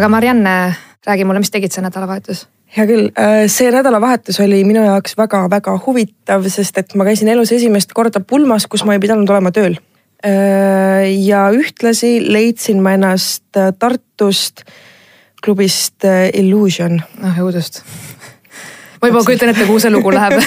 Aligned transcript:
aga 0.00 0.08
Marianne, 0.08 0.74
räägi 1.06 1.24
mulle, 1.28 1.42
mis 1.42 1.52
tegid 1.52 1.74
see 1.74 1.84
nädalavahetus? 1.84 2.46
hea 2.70 2.86
küll, 2.86 3.08
see 3.50 3.68
nädalavahetus 3.74 4.38
oli 4.40 4.62
minu 4.64 4.84
jaoks 4.86 5.16
väga-väga 5.18 5.74
huvitav, 5.84 6.46
sest 6.48 6.78
et 6.80 6.94
ma 6.96 7.04
käisin 7.08 7.28
elus 7.28 7.52
esimest 7.52 7.92
korda 7.96 8.22
pulmas, 8.22 8.68
kus 8.70 8.86
ma 8.86 8.94
ei 8.96 9.02
pidanud 9.02 9.28
olema 9.28 9.52
tööl. 9.52 9.76
ja 10.22 11.42
ühtlasi 11.56 12.14
leidsin 12.32 12.80
ma 12.84 12.94
ennast 12.96 13.60
Tartust 13.78 14.64
klubist 15.44 16.06
Illusion. 16.32 17.00
ah 17.22 17.40
õudust 17.42 17.82
ma 19.00 19.08
juba 19.08 19.24
kujutan 19.26 19.52
ette, 19.52 19.66
kuhu 19.66 19.80
see 19.82 19.92
lugu 19.92 20.12
läheb 20.14 20.38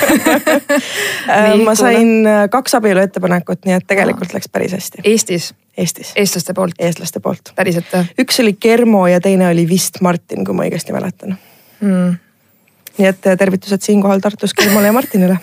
ma 1.67 1.75
sain 1.77 2.25
kaks 2.49 2.79
abielu 2.79 3.05
ettepanekut, 3.05 3.65
nii 3.65 3.77
et 3.81 3.85
tegelikult 3.89 4.33
läks 4.33 4.49
päris 4.49 4.73
hästi. 4.77 5.03
Eestis? 5.03 5.51
Eestis. 5.77 6.11
eestlaste 6.15 6.53
poolt? 6.53 6.77
eestlaste 6.79 7.19
poolt. 7.19 7.53
päriselt 7.55 7.89
või? 7.93 8.05
üks 8.25 8.39
oli 8.43 8.53
Germo 8.61 9.07
ja 9.09 9.21
teine 9.21 9.47
oli 9.49 9.65
vist 9.69 10.01
Martin, 10.05 10.45
kui 10.45 10.53
ma 10.53 10.67
õigesti 10.67 10.93
mäletan 10.93 11.33
mm.. 11.81 12.13
nii 12.99 13.09
et 13.09 13.29
tervitused 13.39 13.81
siinkohal 13.81 14.21
Tartus 14.21 14.53
Germole 14.57 14.91
ja 14.91 14.93
Martinile 14.93 15.39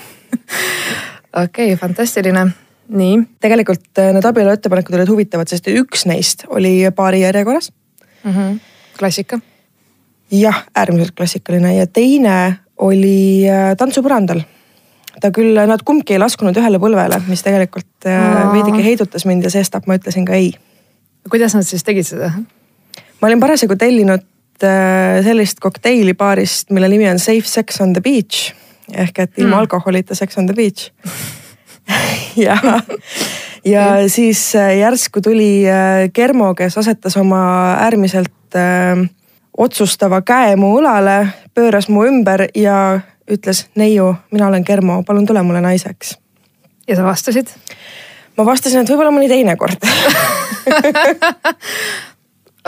okei 1.44 1.72
okay,, 1.72 1.76
fantastiline, 1.80 2.46
nii. 2.88 3.18
tegelikult 3.42 3.98
äh, 3.98 4.12
need 4.14 4.30
abielu 4.30 4.54
ettepanekud 4.54 5.00
olid 5.00 5.10
huvitavad, 5.10 5.50
sest 5.50 5.66
üks 5.72 6.06
neist 6.10 6.46
oli 6.48 6.76
paari 6.94 7.24
järjekorras 7.24 7.72
mm. 8.22 8.32
-hmm. 8.32 8.58
klassika. 8.98 9.40
jah, 10.30 10.64
äärmiselt 10.76 11.14
klassikaline 11.16 11.74
ja 11.74 11.86
teine 11.86 12.60
oli 12.78 13.50
äh, 13.50 13.74
tantsupõrandal 13.76 14.46
ta 15.20 15.30
küll, 15.34 15.58
nad 15.68 15.82
kumbki 15.86 16.16
ei 16.16 16.22
laskunud 16.22 16.56
ühele 16.56 16.80
põlvele, 16.82 17.20
mis 17.28 17.44
tegelikult 17.46 17.88
no. 18.06 18.14
Äh, 18.14 18.48
veidike 18.54 18.84
heidutas 18.84 19.26
mind 19.28 19.46
ja 19.46 19.52
sestap 19.52 19.88
ma 19.90 19.98
ütlesin 19.98 20.26
ka 20.28 20.36
ei. 20.38 20.52
kuidas 21.30 21.54
nad 21.56 21.66
siis 21.68 21.84
tegid 21.86 22.08
seda? 22.08 22.32
ma 23.20 23.28
olin 23.28 23.42
parasjagu 23.42 23.76
tellinud 23.80 24.24
äh, 24.64 25.20
sellist 25.26 25.60
kokteili 25.60 26.14
baarist, 26.14 26.70
mille 26.70 26.88
nimi 26.88 27.08
on 27.10 27.18
Safe 27.22 27.48
Sex 27.48 27.80
on 27.80 27.94
the 27.96 28.04
Beach 28.04 28.50
ehk 28.90 29.22
et 29.22 29.38
ilma 29.38 29.56
mm. 29.56 29.60
alkoholita 29.64 30.18
Sex 30.18 30.38
on 30.38 30.50
the 30.50 30.56
Beach 30.56 30.90
ja, 32.46 32.58
ja 33.64 33.86
siis 34.08 34.42
äh, 34.56 34.76
järsku 34.80 35.20
tuli 35.20 35.64
Germo, 36.14 36.54
kes 36.54 36.78
asetas 36.78 37.16
oma 37.20 37.40
äärmiselt 37.84 38.56
äh, 38.56 39.08
otsustava 39.60 40.22
käe 40.26 40.56
mu 40.56 40.72
õlale, 40.78 41.24
pööras 41.54 41.88
mu 41.92 42.04
ümber 42.08 42.46
ja 42.56 43.00
ütles 43.30 43.66
neiu, 43.78 44.14
mina 44.32 44.48
olen 44.48 44.64
Germo, 44.66 45.02
palun 45.06 45.26
tule 45.26 45.42
mulle 45.42 45.60
naiseks. 45.64 46.18
ja 46.88 46.96
sa 46.96 47.04
vastasid? 47.04 47.52
ma 48.36 48.46
vastasin, 48.46 48.80
et 48.82 48.90
võib-olla 48.90 49.12
mõni 49.14 49.28
teine 49.30 49.56
kord 49.60 49.84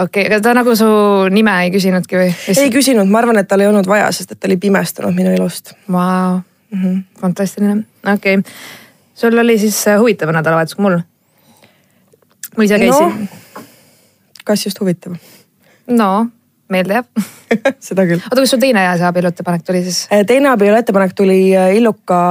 okei 0.05 0.27
aga 0.27 0.41
ta 0.45 0.55
nagu 0.57 0.75
su 0.79 0.89
nime 1.33 1.55
ei 1.65 1.73
küsinudki 1.75 2.19
või? 2.19 2.33
ei 2.57 2.73
küsinud, 2.75 3.09
ma 3.11 3.23
arvan, 3.23 3.41
et 3.43 3.49
tal 3.49 3.65
ei 3.65 3.71
olnud 3.71 3.89
vaja, 3.89 4.11
sest 4.15 4.35
et 4.35 4.41
ta 4.41 4.51
oli 4.51 4.59
pimestunud 4.61 5.15
minu 5.17 5.33
elust. 5.35 5.75
Vau, 5.93 6.41
mhm. 6.75 6.99
fantastiline, 7.21 7.83
okei 8.05 8.39
okay.. 8.41 8.53
sul 9.15 9.39
oli 9.39 9.59
siis 9.63 9.81
äh, 9.89 10.01
huvitav 10.01 10.33
nädalavahetus 10.35 10.79
kui 10.79 10.89
mul? 10.89 11.01
ma 12.57 12.69
ise 12.69 12.79
käisin 12.79 13.09
no,. 13.09 13.65
kas 14.45 14.67
just 14.67 14.81
huvitav? 14.81 15.17
no 15.89 16.13
meelde 16.73 16.99
jääb 16.99 17.23
seda 17.89 18.05
küll. 18.09 18.23
oota, 18.23 18.41
kas 18.41 18.53
sul 18.53 18.63
teine 18.63 18.85
see 18.99 19.07
abielu 19.09 19.31
ettepanek 19.31 19.67
tuli 19.67 19.83
siis? 19.87 20.01
Äh, 20.13 20.25
teine 20.29 20.51
abielu 20.53 20.79
ettepanek 20.79 21.15
tuli 21.19 21.39
äh, 21.57 21.75
Illuka 21.79 22.23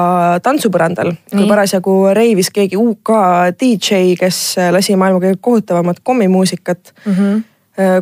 tantsupõrandal, 0.46 1.14
kui 1.32 1.46
parasjagu 1.50 1.96
reivis 2.18 2.52
keegi 2.54 2.80
UK 2.80 3.14
DJ, 3.60 4.02
kes 4.20 4.42
äh, 4.60 4.72
lasi 4.74 4.98
maailma 5.00 5.22
kõige 5.24 5.40
kohutavamat 5.42 6.04
kommimuusikat 6.04 6.94
mm. 7.06 7.16
-hmm 7.16 7.48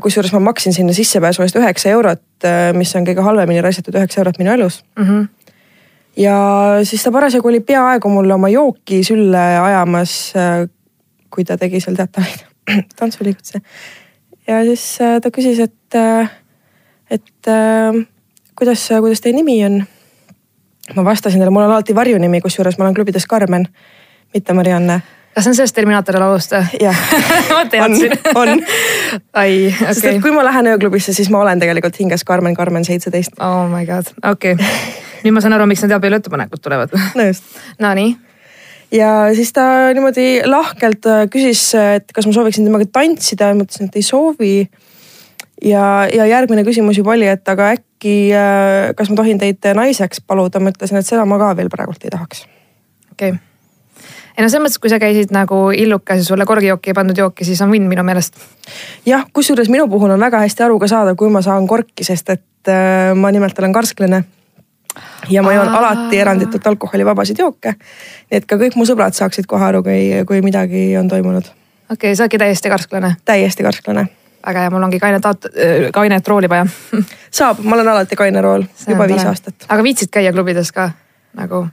kusjuures 0.02 0.32
ma 0.34 0.40
maksin 0.44 0.74
sinna 0.74 0.92
sissepääsu 0.98 1.44
eest 1.46 1.56
üheksa 1.56 1.92
eurot, 1.94 2.48
mis 2.76 2.90
on 2.98 3.06
kõige 3.08 3.22
halvemini 3.24 3.62
raisatud 3.62 3.96
üheksa 3.96 4.20
eurot 4.20 4.40
minu 4.42 4.52
elus 4.52 4.82
mm. 4.98 5.06
-hmm. 5.06 5.28
ja 6.18 6.36
siis 6.84 7.04
ta 7.04 7.12
parasjagu 7.12 7.48
oli 7.48 7.60
peaaegu 7.60 8.10
mulle 8.10 8.34
oma 8.34 8.50
jooki 8.50 9.04
sülle 9.04 9.44
ajamas, 9.62 10.34
kui 11.30 11.46
ta 11.46 11.58
tegi 11.58 11.80
seal 11.80 11.96
teatavaid 11.96 12.44
tantsuliigutusi 13.00 13.62
ja 14.50 14.64
siis 14.66 14.98
äh, 15.02 15.20
ta 15.22 15.32
küsis, 15.32 15.60
et, 15.62 15.96
äh, 15.96 16.32
et 17.12 17.48
äh, 17.48 18.02
kuidas, 18.58 18.88
kuidas 19.00 19.22
teie 19.22 19.36
nimi 19.36 19.60
on. 19.66 19.84
ma 20.96 21.06
vastasin 21.06 21.40
talle, 21.40 21.54
mul 21.54 21.68
on 21.68 21.72
alati 21.76 21.96
varjunimi, 21.96 22.42
kusjuures 22.42 22.78
ma 22.78 22.88
olen 22.88 22.98
klubides 22.98 23.30
Karmen, 23.30 23.68
mitte 24.34 24.54
Marianne 24.54 25.02
kas 25.36 25.46
see 25.46 25.52
on 25.52 25.56
sellest 25.60 25.76
Terminaatori 25.78 26.20
laulust 26.20 26.56
või? 26.56 26.80
jah 26.82 27.04
ma 27.56 27.66
teadsin. 27.70 28.16
on, 28.34 28.56
on. 28.56 28.64
ai, 29.34 29.52
okei 29.68 29.68
okay.. 29.68 29.94
sest 29.94 30.10
et 30.14 30.24
kui 30.24 30.34
ma 30.36 30.46
lähen 30.46 30.72
ööklubisse, 30.74 31.14
siis 31.14 31.30
ma 31.30 31.44
olen 31.44 31.62
tegelikult 31.62 32.00
hinges 32.02 32.26
Karmen, 32.26 32.58
Karmen 32.58 32.86
seitseteist. 32.86 33.38
Oh 33.44 33.68
my 33.72 33.86
god, 33.86 34.10
okei 34.24 34.58
okay.. 34.58 34.72
nüüd 35.24 35.38
ma 35.38 35.46
saan 35.46 35.56
aru, 35.60 35.70
miks 35.70 35.86
need 35.86 35.94
abielu 35.96 36.20
ettepanekud 36.20 36.64
tulevad. 36.66 36.98
no 37.16 37.30
just. 37.30 37.46
Nonii 37.80 38.16
ja 38.92 39.10
siis 39.36 39.54
ta 39.54 39.64
niimoodi 39.94 40.42
lahkelt 40.46 41.06
äh, 41.10 41.26
küsis, 41.32 41.64
et 41.78 42.14
kas 42.16 42.28
ma 42.28 42.36
sooviksin 42.36 42.68
temaga 42.68 42.88
tantsida 42.92 43.52
ja 43.52 43.58
ma 43.58 43.66
ütlesin, 43.68 43.90
et 43.90 44.00
ei 44.00 44.06
soovi. 44.06 44.54
ja, 45.66 45.84
ja 46.14 46.26
järgmine 46.26 46.64
küsimus 46.68 46.98
juba 46.98 47.14
oli, 47.18 47.28
et 47.28 47.48
aga 47.50 47.74
äkki, 47.76 48.16
äh, 48.34 48.94
kas 48.98 49.12
ma 49.12 49.20
tohin 49.20 49.42
teid 49.42 49.70
naiseks 49.76 50.24
paluda, 50.26 50.62
ma 50.64 50.74
ütlesin, 50.74 51.02
et 51.02 51.10
seda 51.10 51.26
ma 51.26 51.40
ka 51.42 51.54
veel 51.60 51.70
praegult 51.70 52.04
ei 52.04 52.16
tahaks. 52.16 52.48
okei 53.12 53.36
okay 53.36 53.46
ei 54.40 54.46
no 54.46 54.48
selles 54.48 54.64
mõttes, 54.64 54.80
kui 54.80 54.88
sa 54.88 55.02
käisid 55.04 55.34
nagu 55.36 55.58
illukas 55.76 56.22
ja 56.22 56.24
sulle 56.24 56.46
korgijooki 56.48 56.94
ei 56.94 56.96
pandud 56.96 57.18
jooki, 57.18 57.44
siis 57.44 57.60
on 57.60 57.74
vinn 57.74 57.90
minu 57.92 58.06
meelest. 58.08 58.38
jah, 59.06 59.26
kusjuures 59.36 59.68
minu 59.68 59.90
puhul 59.92 60.14
on 60.16 60.20
väga 60.20 60.40
hästi 60.46 60.64
aru 60.64 60.80
ka 60.80 60.88
saada, 60.88 61.16
kui 61.20 61.28
ma 61.34 61.42
saan 61.44 61.68
korki, 61.68 62.08
sest 62.08 62.32
et 62.32 62.72
äh, 62.72 63.12
ma 63.20 63.34
nimelt 63.36 63.60
olen 63.60 63.76
karsklane 63.76 64.24
ja 65.30 65.44
ma 65.44 65.54
joon 65.54 65.70
alati 65.70 66.20
eranditult 66.20 66.68
alkoholivabasid 66.68 67.40
jooke. 67.40 67.74
et 68.32 68.46
ka 68.46 68.58
kõik 68.62 68.76
mu 68.76 68.86
sõbrad 68.86 69.18
saaksid 69.18 69.48
kohe 69.48 69.66
aru, 69.66 69.84
kui, 69.84 70.24
kui 70.28 70.42
midagi 70.46 70.98
on 70.98 71.08
toimunud. 71.08 71.50
okei 71.92 72.12
okay,, 72.12 72.16
sa 72.16 72.24
oledki 72.24 72.38
täiesti 72.38 72.70
karsklane? 72.70 73.16
täiesti 73.26 73.64
karsklane. 73.64 74.08
väga 74.46 74.66
hea, 74.66 74.70
mul 74.70 74.84
ongi 74.84 75.00
kainet 75.00 75.26
aut-, 75.26 75.52
kainet 75.94 76.28
rooli 76.28 76.50
vaja 76.50 76.66
saab, 77.32 77.64
ma 77.64 77.76
olen 77.76 77.88
alati 77.96 78.16
kaine 78.16 78.42
rool, 78.42 78.64
juba 78.88 79.08
viis 79.08 79.26
aastat. 79.26 79.68
aga 79.68 79.84
viitsid 79.84 80.14
käia 80.14 80.34
klubides 80.36 80.72
ka 80.72 80.92
nagu? 81.34 81.68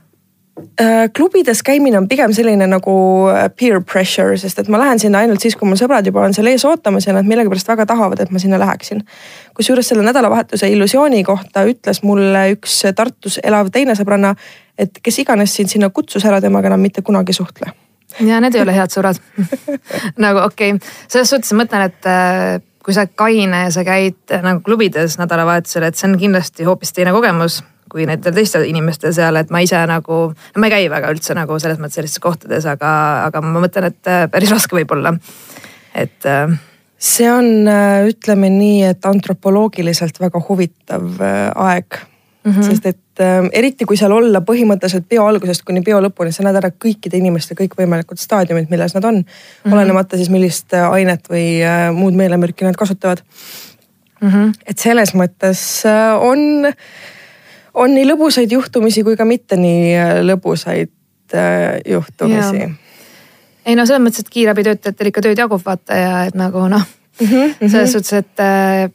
Äh, 0.57 1.09
klubides 1.13 1.63
käimine 1.63 1.97
on 1.97 2.07
pigem 2.09 2.33
selline 2.33 2.65
nagu 2.69 2.93
äh, 3.29 3.43
peer 3.53 3.77
pressure, 3.85 4.37
sest 4.41 4.57
et 4.57 4.69
ma 4.73 4.79
lähen 4.81 4.97
sinna 4.99 5.19
ainult 5.21 5.43
siis, 5.43 5.53
kui 5.57 5.69
mul 5.69 5.77
sõbrad 5.77 6.05
juba 6.09 6.23
on 6.25 6.33
seal 6.33 6.49
ees 6.49 6.65
ootamas 6.65 7.05
ja 7.05 7.13
nad 7.13 7.27
millegipärast 7.29 7.69
väga 7.69 7.85
tahavad, 7.91 8.23
et 8.23 8.31
ma 8.33 8.41
sinna 8.41 8.57
läheksin. 8.57 9.03
kusjuures 9.57 9.91
selle 9.91 10.05
nädalavahetuse 10.07 10.69
illusiooni 10.73 11.21
kohta 11.27 11.65
ütles 11.69 12.01
mulle 12.01 12.47
üks 12.55 12.79
Tartus 12.97 13.37
elav 13.43 13.69
teine 13.73 13.93
sõbranna, 13.97 14.33
et 14.77 14.97
kes 15.03 15.21
iganes 15.21 15.53
sind 15.53 15.69
sinna 15.69 15.91
kutsus, 15.93 16.25
ära 16.25 16.41
temaga 16.41 16.73
enam 16.73 16.81
mitte 16.81 17.05
kunagi 17.05 17.37
suhtle. 17.37 17.73
ja 18.19 18.41
need 18.41 18.57
ei 18.57 18.65
ole 18.65 18.73
head 18.73 18.93
sõbrad 18.93 19.21
nagu 20.25 20.41
okei 20.47 20.73
okay., 20.73 20.93
selles 21.05 21.35
suhtes 21.35 21.53
mõtlen, 21.53 21.85
et 21.91 22.09
äh, 22.09 22.57
kui 22.81 22.97
sa 22.97 23.05
oled 23.05 23.13
kaine 23.13 23.65
ja 23.67 23.71
sa 23.71 23.85
käid 23.85 24.39
nagu 24.41 24.65
klubides 24.65 25.21
nädalavahetusel, 25.21 25.85
et 25.85 25.97
see 25.97 26.09
on 26.09 26.17
kindlasti 26.17 26.65
hoopis 26.65 26.97
teine 26.97 27.13
kogemus 27.13 27.61
kui 27.91 28.05
nendel 28.07 28.35
teistel 28.35 28.65
inimestel 28.67 29.13
seal, 29.15 29.39
et 29.39 29.51
ma 29.53 29.61
ise 29.63 29.79
nagu, 29.89 30.19
ma 30.57 30.69
ei 30.69 30.75
käi 30.75 30.89
väga 30.91 31.11
üldse 31.13 31.35
nagu 31.37 31.59
selles 31.61 31.79
mõttes 31.81 31.99
sellistes 31.99 32.23
kohtades, 32.23 32.67
aga, 32.69 32.91
aga 33.27 33.41
ma 33.43 33.63
mõtlen, 33.63 33.89
et 33.91 34.11
äh, 34.11 34.25
päris 34.31 34.53
raske 34.53 34.77
võib 34.77 34.91
olla, 34.95 35.13
et 35.97 36.27
äh, 36.29 36.53
see 36.97 37.29
on, 37.31 37.49
äh, 37.71 38.09
ütleme 38.11 38.51
nii, 38.53 38.83
et 38.91 39.09
antropoloogiliselt 39.09 40.19
väga 40.21 40.41
huvitav 40.49 41.09
aeg 41.21 41.99
mm. 41.99 42.51
-hmm. 42.51 42.63
sest 42.69 42.89
et 42.93 43.03
eriti 43.57 43.85
kui 43.89 43.97
seal 43.97 44.13
olla 44.13 44.43
põhimõtteliselt 44.45 45.07
peo 45.09 45.23
algusest 45.25 45.63
kuni 45.65 45.81
peo 45.81 45.97
lõpuni, 46.05 46.29
sa 46.31 46.43
näed 46.45 46.59
ära 46.59 46.69
kõikide 46.69 47.17
inimeste 47.17 47.55
kõikvõimalikud 47.57 48.19
staadiumid, 48.21 48.69
milles 48.69 48.93
nad 48.93 49.07
on 49.09 49.15
mm. 49.15 49.23
-hmm. 49.63 49.73
olenemata 49.73 50.17
siis 50.17 50.29
millist 50.29 50.73
ainet 50.73 51.25
või 51.29 51.47
muud 51.97 52.13
meelemürki 52.13 52.65
nad 52.65 52.77
kasutavad 52.77 53.23
mm. 54.21 54.29
-hmm. 54.29 54.53
et 54.65 54.77
selles 54.77 55.15
mõttes 55.17 55.61
on 56.21 56.69
on 57.77 57.93
nii 57.93 58.05
lõbusaid 58.09 58.51
juhtumisi 58.51 59.03
kui 59.05 59.17
ka 59.19 59.25
mitte 59.27 59.57
nii 59.59 59.95
äh, 59.95 60.13
lõbusaid 60.25 60.91
äh, 61.35 61.79
juhtumisi. 61.85 62.69
ei 63.65 63.75
no 63.75 63.85
selles 63.85 64.03
mõttes, 64.03 64.25
et 64.25 64.33
kiirabitöötajatel 64.33 65.11
ikka 65.11 65.25
tööd 65.25 65.41
jagub 65.43 65.63
vaata 65.65 65.99
ja 65.99 66.13
et 66.29 66.37
nagu 66.37 66.67
noh 66.71 66.85
mm 67.21 67.27
-hmm., 67.27 67.69
selles 67.69 67.91
suhtes, 67.91 68.13
et 68.13 68.43
äh, 68.43 68.89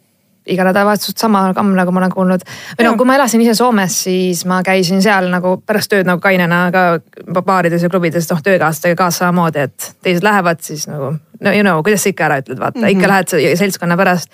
iga 0.47 0.65
nädalavahetus 0.67 1.15
sama 1.17 1.45
kamm, 1.55 1.75
nagu 1.77 1.93
ma 1.93 2.01
olen 2.01 2.11
kuulnud. 2.11 2.41
või 2.79 2.87
no 2.87 2.97
kui 2.97 3.07
ma 3.07 3.15
elasin 3.15 3.41
ise 3.41 3.55
Soomes, 3.55 4.03
siis 4.05 4.45
ma 4.47 4.63
käisin 4.63 5.03
seal 5.03 5.31
nagu 5.31 5.57
pärast 5.67 5.91
tööd 5.91 6.07
nagu 6.07 6.21
kainena 6.21 6.71
ka 6.73 7.43
baarides 7.43 7.83
ja 7.83 7.91
klubides, 7.91 8.31
noh 8.31 8.43
töökaaslastega 8.43 8.97
ka 8.99 9.11
samamoodi, 9.11 9.59
et 9.59 9.95
teised 10.03 10.23
lähevad, 10.23 10.61
siis 10.61 10.89
nagu 10.89 11.15
no 11.43 11.53
you 11.53 11.63
know, 11.63 11.83
kuidas 11.83 12.05
sa 12.05 12.13
ikka 12.13 12.27
ära 12.29 12.39
ütled, 12.43 12.59
vaata 12.61 12.79
mm, 12.79 12.85
-hmm. 12.85 12.97
ikka 12.97 13.09
lähed 13.09 13.57
seltskonna 13.59 13.97
pärast. 13.97 14.31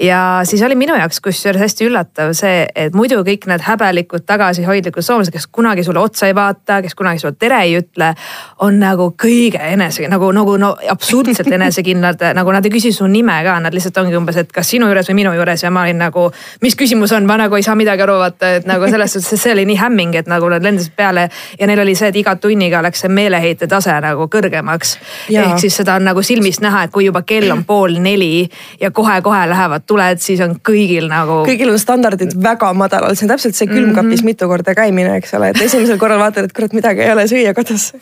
ja 0.00 0.40
siis 0.44 0.62
oli 0.62 0.74
minu 0.74 0.96
jaoks 0.96 1.20
kusjuures 1.20 1.60
hästi 1.60 1.88
üllatav 1.88 2.32
see, 2.36 2.66
et 2.74 2.94
muidu 2.94 3.20
kõik 3.24 3.46
need 3.50 3.64
häbelikud, 3.64 4.24
tagasihoidlikud 4.26 5.02
soomlased, 5.02 5.32
kes 5.32 5.46
kunagi 5.46 5.84
sulle 5.84 6.00
otsa 6.00 6.26
ei 6.26 6.34
vaata, 6.34 6.82
kes 6.82 6.94
kunagi 6.94 7.18
sulle 7.18 7.34
tere 7.38 7.62
ei 7.64 7.76
ütle, 7.80 8.14
on 8.58 8.78
nagu 8.80 9.10
kõige 9.22 9.60
enese 9.72 10.08
nagu, 10.08 10.32
nagu 10.32 10.56
no 10.56 10.74
absurdselt 10.88 11.52
enesekindlad 11.58 12.30
nagu 12.34 12.52
nad 12.52 12.64
ei 12.64 12.72
küsi 12.72 12.92
su 12.92 13.06
nime 13.06 13.40
ka, 13.44 13.58
nad 13.60 13.74
lihtsalt 13.74 13.96
ongi 14.04 14.16
umbes, 14.16 14.36
et 14.36 14.52
kas 14.52 14.68
sinu 14.68 14.86
juures 14.90 15.08
või 15.10 15.20
minu 15.22 15.34
juures 15.34 15.62
ja 15.64 15.70
ma 15.70 15.84
olin 15.86 15.98
nagu, 15.98 16.28
mis 16.62 16.76
küsimus 16.76 17.12
on, 17.16 17.26
ma 17.26 17.36
nagu 17.40 17.56
ei 17.56 17.62
saa 17.62 17.74
midagi 17.74 18.02
aru, 18.02 18.18
vaata, 18.20 18.54
et 18.60 18.68
nagu 18.68 18.88
selles 18.90 19.12
suhtes, 19.12 19.42
see 19.42 19.52
oli 19.52 19.64
nii 19.64 19.78
hämming, 19.80 20.14
et 20.20 20.28
nagu 20.30 20.48
nad 20.48 20.64
lendasid 20.64 20.94
peale 20.96 21.28
ja 21.58 21.66
neil 21.66 21.80
oli 21.80 21.94
see, 21.98 22.10
et 22.12 22.20
iga 22.20 22.36
tunniga 22.36 22.82
läks 22.84 23.04
see 23.04 23.12
meeleheite 23.12 23.68
tase 23.70 23.94
nagu 24.00 24.28
kõrgemaks. 24.32 24.96
ehk 25.30 25.58
siis 25.62 25.76
seda 25.80 25.96
on 26.00 26.04
nagu 26.04 26.22
silmist 26.50 26.64
näha, 26.64 26.84
et 26.84 26.92
kui 26.92 27.06
juba 27.06 27.22
kell 27.26 27.50
on 27.52 27.64
pool 27.64 27.98
neli 28.02 28.48
ja 28.80 28.90
kohe-kohe 28.90 29.46
lähevad 29.50 29.86
tuled, 29.86 30.20
siis 30.20 30.40
on 30.40 30.56
kõigil 30.66 31.08
nagu. 31.10 31.44
kõigil 31.46 31.70
on 31.70 31.78
standardid 31.78 32.34
väga 32.34 32.72
madalal, 32.74 33.14
see 33.14 33.26
on 33.26 33.34
täpselt 33.34 33.54
see 33.54 33.68
külmkapis 33.70 34.20
mm 34.20 34.22
-hmm. 34.22 34.24
mitu 34.24 34.48
korda 34.48 34.74
käimine, 34.74 35.16
eks 35.16 35.34
ole, 35.34 35.50
et 35.50 35.60
esimesel 35.60 35.98
korral 35.98 36.18
vaatad, 36.18 36.44
et 36.44 36.52
kurat, 36.52 36.72
midagi 36.72 37.00
ei 37.02 37.12
ole 37.12 37.26
süüa 37.26 37.54
kodus 37.54 37.92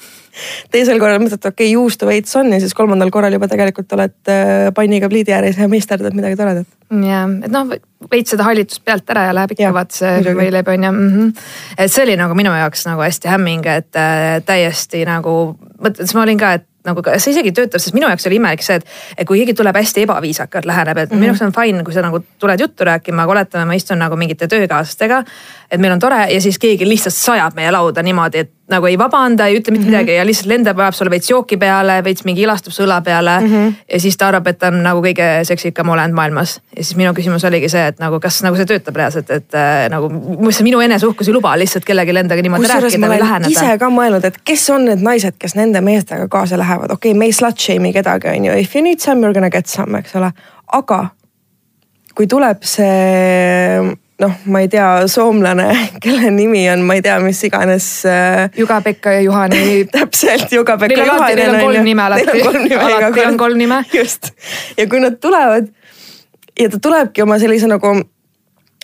teisel 0.70 0.98
korral 0.98 1.20
mõtled, 1.20 1.40
okei 1.40 1.66
okay,, 1.66 1.72
juustu 1.72 2.06
veits 2.06 2.36
on 2.36 2.52
ja 2.52 2.60
siis 2.60 2.74
kolmandal 2.74 3.10
korral 3.10 3.32
juba 3.32 3.48
tegelikult 3.48 3.92
oled 3.92 4.30
äh, 4.30 4.72
panniga 4.74 5.08
pliidi 5.08 5.32
ääres 5.32 5.58
ja 5.58 5.68
meisterdad 5.68 6.14
midagi 6.14 6.36
toredat. 6.36 6.66
ja, 6.90 7.24
et 7.44 7.50
noh, 7.50 7.74
veits 8.10 8.30
seda 8.30 8.44
hallitust 8.44 8.84
pealt 8.84 9.10
ära 9.10 9.28
ja 9.28 9.34
läheb 9.34 9.52
ikka 9.52 9.72
vaat 9.74 9.92
see 9.92 10.34
võileib 10.34 10.68
on 10.68 10.84
ju 10.84 10.92
mm. 10.92 11.10
-hmm. 11.10 11.32
et 11.78 11.92
see 11.92 12.04
oli 12.04 12.16
nagu 12.16 12.34
minu 12.34 12.54
jaoks 12.54 12.86
nagu 12.86 13.02
hästi 13.02 13.28
hämming, 13.28 13.66
et 13.66 13.96
äh, 13.96 14.42
täiesti 14.46 15.04
nagu 15.04 15.58
mõtled, 15.78 16.04
siis 16.04 16.14
ma 16.14 16.22
olin 16.22 16.38
ka, 16.38 16.52
et 16.52 16.66
nagu 16.86 17.02
ka 17.02 17.16
see 17.18 17.34
isegi 17.34 17.52
töötab, 17.56 17.82
sest 17.82 17.96
minu 17.96 18.06
jaoks 18.08 18.26
oli 18.30 18.38
imelik 18.38 18.62
see, 18.64 18.78
et 19.16 19.26
kui 19.28 19.40
keegi 19.40 19.56
tuleb 19.58 19.76
hästi 19.76 20.04
ebaviisakalt, 20.06 20.68
läheneb, 20.68 20.96
et 20.96 21.10
mm 21.10 21.14
-hmm. 21.14 21.20
minu 21.20 21.32
jaoks 21.32 21.42
on 21.42 21.54
fine, 21.56 21.84
kui 21.84 21.94
sa 21.94 22.02
nagu 22.02 22.22
tuled 22.38 22.60
juttu 22.60 22.84
rääkima, 22.84 23.22
aga 23.22 23.32
oletame, 23.32 23.64
ma 23.64 23.74
istun 23.74 23.98
nagu 23.98 24.16
mingite 24.16 24.48
töökaaslastega. 24.48 25.24
Et 25.70 25.80
meil 25.80 25.92
on 25.92 26.00
tore 26.00 26.20
ja 26.32 26.40
siis 26.40 26.58
keegi 26.60 26.86
lihtsalt 26.88 27.14
sajab 27.14 27.56
meie 27.56 27.70
lauda 27.72 28.02
niimoodi, 28.04 28.44
et 28.44 28.52
nagu 28.72 28.88
ei 28.88 28.96
vabanda, 29.00 29.46
ei 29.48 29.58
ütle 29.58 29.72
mitte 29.72 29.84
mm 29.84 29.88
-hmm. 29.88 29.96
midagi 29.96 30.14
ja 30.16 30.24
lihtsalt 30.26 30.48
lendab, 30.48 30.78
ajab 30.78 30.94
sulle 30.94 31.10
veits 31.10 31.30
jooki 31.30 31.56
peale, 31.56 31.98
veits 32.04 32.24
mingi 32.24 32.42
ilastab 32.42 32.72
su 32.72 32.82
õla 32.84 33.00
peale 33.04 33.40
mm. 33.40 33.46
-hmm. 33.46 33.74
ja 33.92 34.00
siis 34.00 34.16
ta 34.16 34.28
arvab, 34.28 34.46
et 34.46 34.58
ta 34.58 34.66
on 34.66 34.82
nagu 34.82 35.02
kõige 35.04 35.28
seksikam 35.44 35.88
olend 35.88 36.14
maailmas. 36.14 36.60
ja 36.76 36.84
siis 36.84 36.96
minu 36.96 37.12
küsimus 37.12 37.44
oligi 37.44 37.68
see, 37.68 37.86
et 37.86 37.98
nagu 37.98 38.20
kas 38.20 38.42
nagu 38.42 38.56
see 38.56 38.66
töötab 38.66 38.96
reaalselt, 38.96 39.30
et 39.30 39.54
äh, 39.54 39.88
nagu 39.90 40.08
mis 40.38 40.62
minu 40.62 40.80
eneseuhkus 40.80 41.28
ei 41.28 41.34
luba 41.34 41.58
lihtsalt 41.58 41.84
kellelgi 41.84 42.16
endaga 42.18 42.42
niimoodi 42.42 42.68
rääkida 42.68 43.08
või 43.08 43.20
läheneda. 43.20 43.50
ise 43.50 43.78
ka 43.78 43.90
mõelnud, 43.90 44.24
et 44.24 44.40
kes 44.44 44.70
on 44.70 44.84
need 44.84 45.04
naised, 45.04 45.36
kes 45.38 45.54
nende 45.54 45.80
meestega 45.80 46.28
kaasa 46.28 46.58
lähevad, 46.58 46.90
okei 46.90 47.10
okay,, 47.10 47.18
me 47.18 47.24
ei 47.24 47.32
slut 47.32 47.60
shame'i 47.60 47.92
kedagi, 47.92 48.28
on 48.28 48.44
ju, 48.44 48.52
if 48.52 48.76
you 48.76 48.82
need 48.82 49.00
some 49.00 49.20
you 49.20 49.26
are 49.26 49.34
gonna 49.34 49.50
get 49.50 49.66
some, 49.66 49.98
eks 49.98 50.16
ole, 50.16 50.32
aga 50.72 51.08
kui 52.14 52.26
tuleb 52.26 52.62
see 52.62 53.96
noh, 54.22 54.34
ma 54.50 54.62
ei 54.64 54.68
tea, 54.72 55.06
soomlane, 55.10 55.68
kelle 56.04 56.30
nimi 56.34 56.64
on, 56.72 56.82
ma 56.86 56.98
ei 56.98 57.02
tea, 57.04 57.18
mis 57.22 57.40
iganes 57.46 57.88
äh.... 58.08 58.48
Juga-Pekka 58.58 59.14
ja 59.18 59.24
Juhani 59.26 59.64
täpselt, 59.94 60.52
Juga-Pekka 60.52 61.00
ja 61.00 61.12
Juhani. 61.12 61.40
Neil 61.40 61.54
on 61.54 61.60
kolm 61.66 61.90
nime 61.90 62.06
alati. 62.06 62.44
alati 62.82 63.26
on 63.26 63.40
kolm 63.40 63.58
nime. 63.58 63.82
just, 63.94 64.32
ja 64.78 64.88
kui 64.90 65.02
nad 65.02 65.20
tulevad 65.22 65.70
ja 66.58 66.70
ta 66.70 66.80
tulebki 66.82 67.22
oma 67.22 67.38
sellise 67.38 67.70
nagu 67.70 67.94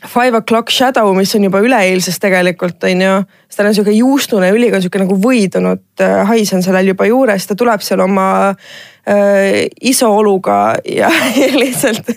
five 0.05 0.37
o'clock 0.37 0.71
shadow, 0.71 1.11
mis 1.17 1.33
on 1.37 1.47
juba 1.47 1.63
üleeilsest 1.65 2.21
tegelikult 2.23 2.85
on 2.85 3.03
ju. 3.03 3.15
siis 3.49 3.59
tal 3.59 3.71
on 3.71 3.77
sihuke 3.77 3.95
juustune 3.97 4.51
üliga 4.53 4.81
sihuke 4.83 5.01
nagu 5.01 5.17
võidunud 5.21 6.05
äh, 6.05 6.17
hais 6.29 6.53
on 6.55 6.63
sellel 6.65 6.93
juba 6.93 7.09
juures, 7.09 7.47
ta 7.49 7.57
tuleb 7.59 7.83
seal 7.85 8.05
oma 8.05 8.29
äh, 8.51 9.65
isooluga 9.81 10.77
ja, 10.85 11.11
ja 11.41 11.51
lihtsalt 11.57 12.13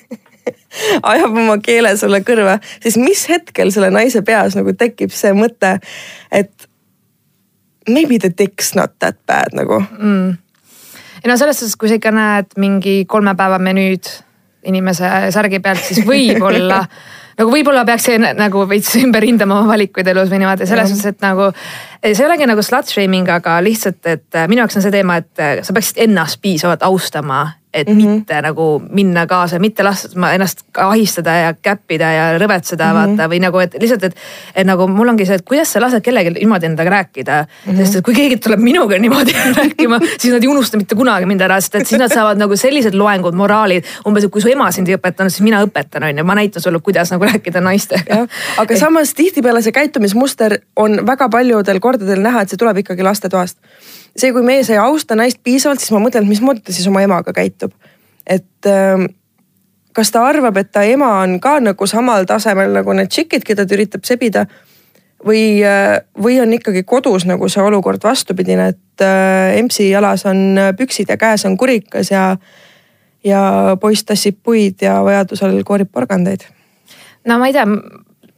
ajab 1.12 1.38
oma 1.38 1.58
keele 1.64 1.94
sulle 2.00 2.22
kõrva, 2.28 2.58
siis 2.84 2.98
mis 3.02 3.26
hetkel 3.32 3.72
selle 3.74 3.92
naise 3.94 4.24
peas 4.28 4.58
nagu 4.58 4.74
tekib 4.78 5.14
see 5.16 5.34
mõte, 5.38 5.78
et 6.32 6.68
maybe 7.88 8.20
the 8.20 8.32
dick's 8.34 8.76
not 8.76 8.98
that 9.00 9.20
bad 9.28 9.56
nagu? 9.58 9.82
Mm.. 9.98 10.38
ei 11.24 11.32
no 11.32 11.38
selles 11.40 11.60
suhtes, 11.62 11.78
kui 11.80 11.92
sa 11.92 12.00
ikka 12.00 12.14
näed 12.16 12.58
mingi 12.60 13.04
kolme 13.10 13.36
päeva 13.38 13.60
menüüd 13.64 14.10
inimese 14.68 15.32
särgi 15.32 15.62
pealt, 15.64 15.84
siis 15.86 16.04
võib-olla 16.10 16.84
nagu 17.38 17.54
võib-olla 17.54 17.84
peaks 17.86 18.10
nagu 18.38 18.64
veits 18.70 18.96
ümber 18.98 19.26
hindama 19.26 19.60
oma 19.62 19.76
valikuid 19.76 20.08
elus 20.10 20.32
või 20.32 20.42
niimoodi. 20.42 20.66
Selles 20.66 20.90
suhtes, 20.90 21.14
et 21.14 21.22
nagu. 21.22 21.52
see 22.02 22.16
ei 22.18 22.26
olegi 22.26 22.48
nagu 22.50 22.64
slut 22.66 22.90
shaming, 22.90 23.30
aga 23.30 23.60
lihtsalt, 23.62 24.02
et 24.10 24.40
minu 24.50 24.64
jaoks 24.64 24.80
on 24.80 24.86
see 24.86 24.96
teema, 24.96 25.20
et 25.22 25.64
sa 25.64 25.76
peaksid 25.76 26.02
ennast 26.08 26.42
piisavalt 26.42 26.86
austama 26.88 27.44
et 27.78 27.88
mm 27.88 27.98
-hmm. 28.00 28.10
mitte 28.10 28.42
nagu 28.42 28.82
minna 28.90 29.26
kaasa, 29.28 29.60
mitte 29.60 29.84
lasta 29.84 30.32
ennast 30.34 30.64
ahistada 30.78 31.36
ja 31.36 31.54
käppida 31.54 32.12
ja 32.12 32.26
rõvetseda 32.40 32.86
mm 32.86 32.92
-hmm. 32.92 33.18
vaata 33.18 33.30
või 33.30 33.40
nagu, 33.42 33.60
et 33.60 33.76
lihtsalt, 33.80 34.04
et. 34.04 34.16
et 34.56 34.68
nagu 34.68 34.88
mul 34.88 35.10
ongi 35.10 35.26
see, 35.26 35.36
et 35.36 35.46
kuidas 35.46 35.72
sa 35.74 35.82
lased 35.82 36.02
kellelgi 36.02 36.34
niimoodi 36.40 36.66
endaga 36.66 36.90
rääkida 36.90 37.36
mm. 37.42 37.74
-hmm. 37.74 37.78
sest 37.78 37.96
et 37.96 38.06
kui 38.06 38.14
keegi 38.14 38.38
tuleb 38.38 38.60
minuga 38.60 38.98
niimoodi 38.98 39.36
rääkima, 39.60 40.00
siis 40.18 40.34
nad 40.34 40.44
ei 40.44 40.48
unusta 40.48 40.78
mitte 40.78 40.96
kunagi 40.96 41.26
mind 41.26 41.42
ära, 41.42 41.62
sest 41.62 41.76
et 41.76 41.88
siis 41.88 42.00
nad 42.00 42.14
saavad 42.14 42.38
nagu 42.38 42.56
sellised 42.56 42.94
loengud, 42.94 43.34
moraalid. 43.34 43.86
umbes, 44.08 44.24
et 44.24 44.32
kui 44.32 44.42
su 44.42 44.50
ema 44.50 44.72
sind 44.72 44.88
ei 44.88 44.96
õpetanud, 44.96 45.30
siis 45.30 45.42
mina 45.42 45.62
õpetan, 45.66 46.10
on 46.10 46.18
ju, 46.18 46.24
ma 46.24 46.36
näitan 46.36 46.62
sulle, 46.62 46.80
kuidas 46.80 47.12
nagu 47.12 47.26
rääkida 47.26 47.62
naistega. 47.62 48.28
aga 48.58 48.78
samas 48.78 49.14
tihtipeale 49.14 49.62
see 49.62 49.72
käitumismuster 49.72 50.60
on 50.76 51.06
väga 51.08 51.30
paljudel 51.30 51.80
kordadel 51.80 52.22
näha, 52.22 52.42
et 52.42 52.50
see 52.50 52.58
tuleb 52.58 52.78
ikkagi 52.78 53.04
lastetoast 53.04 53.58
see, 54.18 54.34
kui 54.34 54.44
mees 54.46 54.70
ei 54.74 54.80
austa 54.82 55.18
naist 55.18 55.40
piisavalt, 55.46 55.82
siis 55.82 55.94
ma 55.96 56.02
mõtlen, 56.04 56.26
et 56.26 56.32
mismoodi 56.32 56.64
ta 56.66 56.76
siis 56.76 56.88
oma 56.90 57.04
emaga 57.06 57.34
käitub. 57.36 57.74
et 58.28 58.66
ähm, 58.68 59.06
kas 59.96 60.12
ta 60.12 60.26
arvab, 60.28 60.58
et 60.58 60.72
ta 60.72 60.84
ema 60.84 61.22
on 61.22 61.40
ka 61.40 61.60
nagu 61.64 61.88
samal 61.88 62.26
tasemel 62.30 62.74
nagu 62.76 62.94
need 62.94 63.10
tšikid, 63.10 63.46
keda 63.48 63.66
ta 63.66 63.76
üritab 63.76 64.06
sebida. 64.06 64.46
või, 65.26 65.64
äh, 65.66 66.00
või 66.22 66.36
on 66.42 66.54
ikkagi 66.54 66.84
kodus 66.84 67.26
nagu 67.26 67.50
see 67.50 67.62
olukord 67.64 68.04
vastupidine, 68.04 68.68
et 68.68 69.02
äh, 69.02 69.58
empsi 69.58 69.90
jalas 69.90 70.26
on 70.26 70.60
püksid 70.78 71.10
ja 71.10 71.18
käes 71.18 71.46
on 71.46 71.58
kurikas 71.58 72.12
ja, 72.12 72.38
ja 73.24 73.78
poiss 73.82 74.06
tassib 74.06 74.38
puid 74.44 74.82
ja 74.82 75.02
vajadusel 75.04 75.64
koorib 75.64 75.90
porgandeid. 75.92 76.46
no 77.26 77.40
ma 77.40 77.48
ei 77.48 77.54
tea 77.54 77.66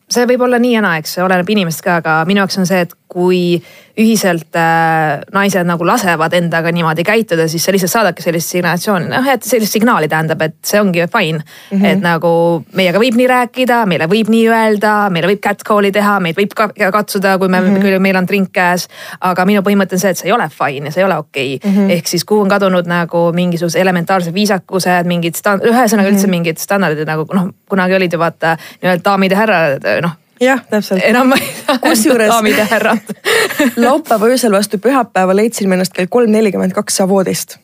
see 0.10 0.26
võib 0.30 0.46
olla 0.46 0.60
nii 0.60 0.74
ja 0.74 0.84
naa, 0.84 0.98
eks 1.02 1.18
oleneb 1.24 1.50
inimesest 1.50 1.86
ka, 1.86 2.00
aga 2.02 2.16
minu 2.30 2.44
jaoks 2.44 2.58
on 2.62 2.70
see, 2.70 2.82
et 2.86 2.96
kui 3.10 3.58
ühiselt 4.00 4.56
äh, 4.56 5.20
naised 5.34 5.68
nagu 5.68 5.86
lasevad 5.88 6.34
endaga 6.38 6.72
niimoodi 6.72 7.04
käituda, 7.04 7.48
siis 7.52 7.66
sa 7.66 7.74
lihtsalt 7.74 7.92
saadadki 7.92 8.24
sellist 8.24 8.54
signatsiooni, 8.54 9.10
noh 9.12 9.30
et 9.34 9.44
sellist 9.44 9.76
signaali 9.76 10.08
tähendab, 10.12 10.44
et 10.46 10.56
see 10.66 10.80
ongi 10.80 11.04
fine 11.12 11.40
mm. 11.40 11.44
-hmm. 11.72 11.88
et 11.90 12.04
nagu 12.04 12.32
meiega 12.78 13.02
võib 13.02 13.18
nii 13.20 13.28
rääkida, 13.32 13.82
meile 13.90 14.08
võib 14.12 14.30
nii 14.32 14.46
öelda, 14.54 14.94
meile 15.12 15.32
võib 15.34 15.42
catcall'i 15.44 15.92
teha, 15.96 16.20
meid 16.24 16.38
võib 16.38 16.54
ka 16.56 16.70
katsuda, 16.96 17.38
kui 17.42 17.50
me 17.50 17.60
mm, 17.60 17.76
-hmm. 17.76 17.82
kui 17.82 18.00
meil 18.00 18.22
on 18.22 18.28
drink 18.28 18.54
käes. 18.54 18.88
aga 19.22 19.46
minu 19.46 19.66
põhimõte 19.66 19.98
on 19.98 20.00
see, 20.06 20.14
et 20.14 20.18
see 20.18 20.30
ei 20.30 20.38
ole 20.38 20.50
fine 20.54 20.88
ja 20.88 20.92
see 20.92 21.02
ei 21.02 21.10
ole 21.10 21.18
okei 21.18 21.56
okay. 21.56 21.72
mm. 21.72 21.78
-hmm. 21.78 21.92
ehk 21.98 22.08
siis 22.08 22.26
kuhu 22.26 22.42
on 22.42 22.50
kadunud 22.50 22.88
nagu 22.88 23.32
mingisugused 23.34 23.82
elementaarsed 23.82 24.34
viisakused, 24.34 25.06
mingid 25.06 25.36
stand-, 25.36 25.66
ühesõnaga 25.66 26.08
üldse 26.08 26.28
mm 26.28 26.30
-hmm. 26.30 26.30
mingid 26.30 26.58
standardid 26.58 27.08
nagu 27.08 27.28
noh, 27.34 27.52
kunagi 27.70 27.96
olid 27.96 28.14
ju 28.14 28.20
vaata 28.20 28.58
nii-öelda 28.82 29.04
daamid 29.04 29.32
ja 29.32 29.38
härrad, 29.38 29.94
noh 30.02 30.18
jah, 30.42 30.62
täpselt. 30.70 31.02
enam 31.04 31.34
ma 31.34 31.40
ei 31.40 31.50
saa 31.66 31.80
kusjuures 31.84 32.32
daamid 32.34 32.58
ja 32.58 32.68
härrad 32.70 33.12
laupäeva 33.86 34.32
öösel 34.32 34.56
vastu 34.56 34.80
pühapäeva 34.82 35.36
leidsin 35.36 35.74
ennast 35.74 35.96
kell 35.96 36.10
kolm 36.10 36.32
nelikümmend 36.32 36.74
kaks 36.78 37.02
Savoodist. 37.02 37.58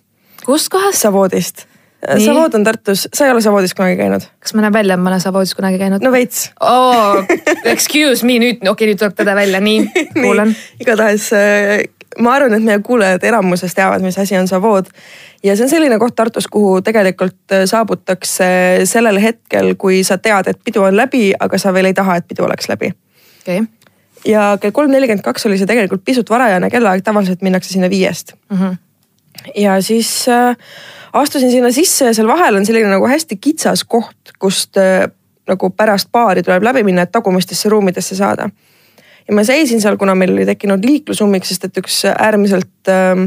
kust 0.46 0.70
kohast? 0.70 1.02
Savoodist. 1.02 1.66
Savood 2.06 2.54
on 2.54 2.64
Tartus, 2.64 3.08
sa 3.14 3.26
ei 3.26 3.32
ole 3.34 3.42
Savoodis 3.42 3.74
kunagi 3.74 3.98
käinud? 3.98 4.26
kas 4.40 4.54
ma 4.54 4.66
näen 4.66 4.74
välja, 4.74 4.94
et 4.94 5.02
ma 5.02 5.10
olen 5.10 5.22
Savoodis 5.22 5.56
kunagi 5.58 5.80
käinud? 5.82 6.04
no 6.04 6.12
veits 6.14 6.52
oh,. 6.62 7.24
Excuse 7.66 8.26
me 8.26 8.38
nüüd, 8.42 8.62
okei 8.62 8.72
okay,, 8.72 8.92
nüüd 8.92 9.02
tuleb 9.02 9.16
tõde 9.18 9.36
välja, 9.36 9.62
nii, 9.64 9.88
kuulan 10.22 10.54
igatahes 10.80 11.32
äh, 11.34 11.86
ma 12.20 12.36
arvan, 12.36 12.54
et 12.58 12.64
meie 12.64 12.80
kuulajad 12.86 13.24
enamuses 13.28 13.74
teavad, 13.76 14.04
mis 14.06 14.18
asi 14.22 14.38
on 14.38 14.48
Savood 14.48 14.92
ja 15.44 15.56
see 15.56 15.66
on 15.66 15.72
selline 15.72 16.00
koht 16.00 16.16
Tartus, 16.16 16.48
kuhu 16.52 16.82
tegelikult 16.86 17.56
äh, 17.56 17.66
saabutakse 17.70 18.48
sellel 18.90 19.20
hetkel, 19.22 19.74
kui 19.80 20.04
sa 20.04 20.18
tead, 20.18 20.52
et 20.52 20.62
pidu 20.64 20.84
on 20.86 20.98
läbi, 20.98 21.34
aga 21.40 21.60
sa 21.62 21.74
veel 21.74 21.92
ei 21.92 21.98
taha, 21.98 22.20
et 22.22 22.28
pidu 22.28 22.46
oleks 22.48 22.70
läbi 22.72 22.92
okay.. 23.42 23.66
ja 24.26 24.56
kell 24.62 24.76
kolm 24.76 24.92
nelikümmend 24.96 25.26
kaks 25.26 25.46
oli 25.50 25.60
see 25.62 25.70
tegelikult 25.70 26.06
pisut 26.06 26.30
varajane 26.30 26.70
kellaaeg, 26.74 27.04
tavaliselt 27.04 27.46
minnakse 27.46 27.74
sinna 27.74 27.90
viiest 27.90 28.36
mm. 28.50 28.58
-hmm. 28.58 28.78
ja 29.56 29.82
siis 29.82 30.30
äh, 30.30 30.58
astusin 31.14 31.52
sinna 31.52 31.72
sisse 31.72 32.06
ja 32.06 32.14
seal 32.14 32.28
vahel 32.28 32.56
on 32.56 32.66
selline 32.66 32.90
nagu 32.92 33.08
hästi 33.08 33.38
kitsas 33.38 33.84
koht, 33.84 34.36
kust 34.40 34.78
äh, 34.78 35.08
nagu 35.48 35.70
pärast 35.70 36.10
baari 36.12 36.44
tuleb 36.44 36.64
läbi 36.64 36.84
minna, 36.84 37.06
et 37.06 37.12
tagumistesse 37.12 37.70
ruumidesse 37.70 38.16
saada. 38.16 38.50
Ja 39.28 39.36
ma 39.36 39.44
seisin 39.48 39.82
seal, 39.82 39.98
kuna 39.98 40.16
meil 40.16 40.34
oli 40.36 40.46
tekkinud 40.46 40.86
liiklusummik, 40.86 41.46
sest 41.48 41.68
et 41.68 41.82
üks 41.82 42.04
äärmiselt 42.12 42.92
äh, 42.92 43.26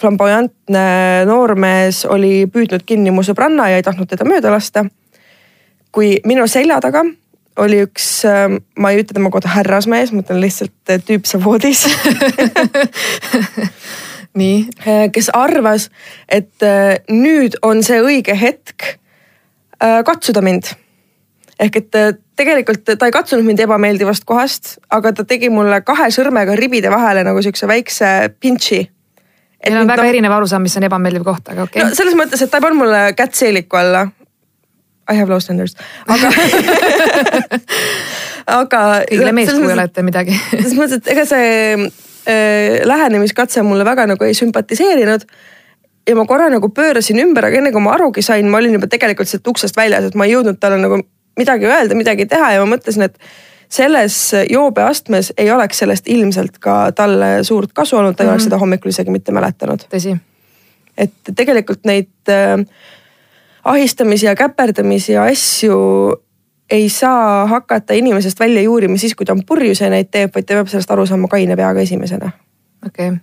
flamboyantne 0.00 0.86
noormees 1.28 2.04
oli 2.10 2.44
püüdnud 2.50 2.84
kinni 2.86 3.14
mu 3.14 3.24
sõbranna 3.26 3.70
ja 3.70 3.80
ei 3.80 3.86
tahtnud 3.86 4.10
teda 4.10 4.26
mööda 4.28 4.52
lasta. 4.52 4.84
kui 5.94 6.18
minu 6.26 6.46
selja 6.50 6.80
taga 6.82 7.04
oli 7.62 7.84
üks, 7.84 8.24
ähm, 8.26 8.58
ma 8.78 8.90
ei 8.90 9.04
ütle 9.04 9.14
tema 9.14 9.30
kohta 9.30 9.52
härrasmees, 9.52 10.10
ma 10.10 10.24
ütlen 10.24 10.40
lihtsalt 10.42 10.90
äh, 10.90 10.98
tüüp 10.98 11.26
Savoodis 11.30 11.86
nii, 14.34 14.66
kes 15.14 15.30
arvas, 15.34 15.88
et 16.28 16.62
äh, 16.66 16.98
nüüd 17.10 17.58
on 17.62 17.82
see 17.86 18.00
õige 18.02 18.34
hetk 18.38 18.96
äh, 19.78 20.02
katsuda 20.06 20.42
mind. 20.42 20.74
ehk 21.60 21.76
et 21.78 21.94
äh, 21.94 22.14
tegelikult 22.36 22.96
ta 22.98 23.06
ei 23.06 23.14
katsunud 23.14 23.46
mind 23.46 23.62
ebameeldivast 23.64 24.26
kohast, 24.28 24.74
aga 24.94 25.12
ta 25.14 25.26
tegi 25.28 25.50
mulle 25.54 25.80
kahe 25.86 26.10
sõrmega 26.14 26.56
ribide 26.58 26.90
vahele 26.92 27.24
nagu 27.26 27.42
siukse 27.42 27.68
väikse 27.70 28.10
pintši. 28.40 28.80
meil 29.68 29.80
on 29.80 29.88
väga 29.88 30.08
erinev 30.10 30.34
arusaam, 30.36 30.62
mis 30.62 30.76
on 30.76 30.86
ebameeldiv 30.90 31.24
koht, 31.26 31.48
aga 31.48 31.68
okei 31.68 31.82
no 31.82 31.88
okay.. 31.90 31.98
selles 32.00 32.18
mõttes, 32.18 32.42
et 32.42 32.50
ta 32.50 32.60
ei 32.60 32.66
pannud 32.66 32.82
mulle 32.84 33.06
kätt 33.16 33.38
seeliku 33.38 33.80
alla. 33.80 34.08
I 35.04 35.18
have 35.18 35.28
low 35.28 35.40
standards, 35.40 35.76
aga 36.08 36.30
aga. 38.60 38.82
kõigile 39.04 39.34
meeskuju 39.36 39.72
olete 39.76 40.04
midagi. 40.04 40.36
selles 40.50 40.76
mõttes, 40.78 41.02
et 41.02 41.10
ega 41.12 41.26
see 41.28 41.50
äh, 41.76 42.78
lähenemiskatse 42.88 43.62
mulle 43.66 43.84
väga 43.84 44.08
nagu 44.10 44.24
ei 44.24 44.34
sümpatiseerinud. 44.34 45.26
ja 46.08 46.14
ma 46.16 46.24
korra 46.28 46.48
nagu 46.52 46.68
pöörasin 46.72 47.20
ümber, 47.20 47.46
aga 47.46 47.60
enne 47.60 47.72
kui 47.72 47.84
ma 47.84 47.94
arugi 47.98 48.24
sain, 48.24 48.48
ma 48.50 48.58
olin 48.58 48.80
juba 48.80 48.88
tegelikult 48.90 49.28
sealt 49.28 49.46
uksest 49.54 49.76
väljas, 49.76 50.08
et 50.08 50.16
ma 50.16 50.26
ei 50.26 50.34
jõudnud 50.34 50.58
talle 50.60 50.80
nagu 50.80 51.04
midagi 51.38 51.66
öelda, 51.66 51.94
midagi 51.98 52.26
teha 52.26 52.52
ja 52.54 52.62
ma 52.64 52.76
mõtlesin, 52.76 53.08
et 53.08 53.18
selles 53.74 54.16
joobeastmes 54.50 55.32
ei 55.38 55.50
oleks 55.50 55.78
sellest 55.82 56.08
ilmselt 56.08 56.58
ka 56.62 56.92
talle 56.96 57.38
suurt 57.44 57.72
kasu 57.74 57.96
olnud, 57.96 58.16
ta 58.16 58.22
ei 58.22 58.26
mm 58.26 58.28
-hmm. 58.28 58.34
oleks 58.34 58.44
seda 58.44 58.58
hommikul 58.58 58.90
isegi 58.90 59.10
mitte 59.10 59.32
mäletanud. 59.32 59.86
tõsi, 59.94 60.16
et 60.98 61.34
tegelikult 61.36 61.84
neid 61.84 62.10
äh, 62.28 62.64
ahistamisi 63.64 64.26
ja 64.26 64.34
käperdamisi 64.34 65.12
ja 65.12 65.24
asju 65.24 65.78
ei 66.70 66.88
saa 66.88 67.46
hakata 67.46 67.94
inimesest 67.94 68.40
välja 68.40 68.62
juurima 68.62 68.96
siis, 68.96 69.14
kui 69.14 69.26
ta 69.26 69.32
on 69.32 69.44
purjus 69.46 69.80
ja 69.80 69.90
neid 69.90 70.08
teeb, 70.10 70.34
vaid 70.34 70.46
ta 70.46 70.54
peab 70.54 70.68
sellest 70.68 70.90
aru 70.90 71.06
saama 71.06 71.28
kaine 71.28 71.56
peaga 71.56 71.80
esimesena. 71.80 72.30
okei 72.86 73.08
okay.. 73.08 73.18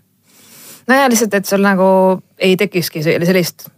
no 0.87 0.95
ja 0.95 1.09
lihtsalt, 1.09 1.33
et 1.33 1.45
sul 1.45 1.61
nagu 1.61 2.21
ei 2.37 2.57
tekikski 2.57 3.03
selli- 3.03 3.25
sellist 3.25 3.69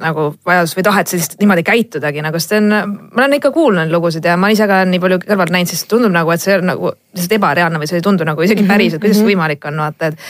nagu 0.00 0.28
vajadust 0.46 0.78
või 0.78 0.84
tahet 0.86 1.10
sellist 1.10 1.36
niimoodi 1.40 1.64
käitudagi 1.66 2.22
nagu, 2.24 2.40
sest 2.40 2.54
see 2.54 2.62
on, 2.62 2.68
ma 3.12 3.24
olen 3.24 3.36
ikka 3.38 3.52
kuulnud 3.54 3.92
lugusid 3.92 4.24
ja 4.28 4.36
ma 4.40 4.52
ise 4.52 4.68
ka 4.70 4.82
nii 4.88 5.02
palju 5.02 5.20
kõrvalt 5.26 5.52
näinud, 5.54 5.72
siis 5.72 5.84
tundub 5.90 6.14
nagu, 6.14 6.32
et 6.32 6.44
see 6.44 6.56
on 6.58 6.68
nagu 6.72 6.92
lihtsalt 6.92 7.36
ebareaalne 7.38 7.80
või 7.82 7.90
see 7.90 8.00
ei 8.00 8.06
tundu 8.06 8.26
nagu 8.28 8.46
isegi 8.46 8.66
päris, 8.68 8.96
et 8.96 9.04
kuidas 9.04 9.20
see 9.20 9.28
võimalik 9.28 9.68
on, 9.68 9.80
vaata, 9.84 10.12
et. 10.12 10.26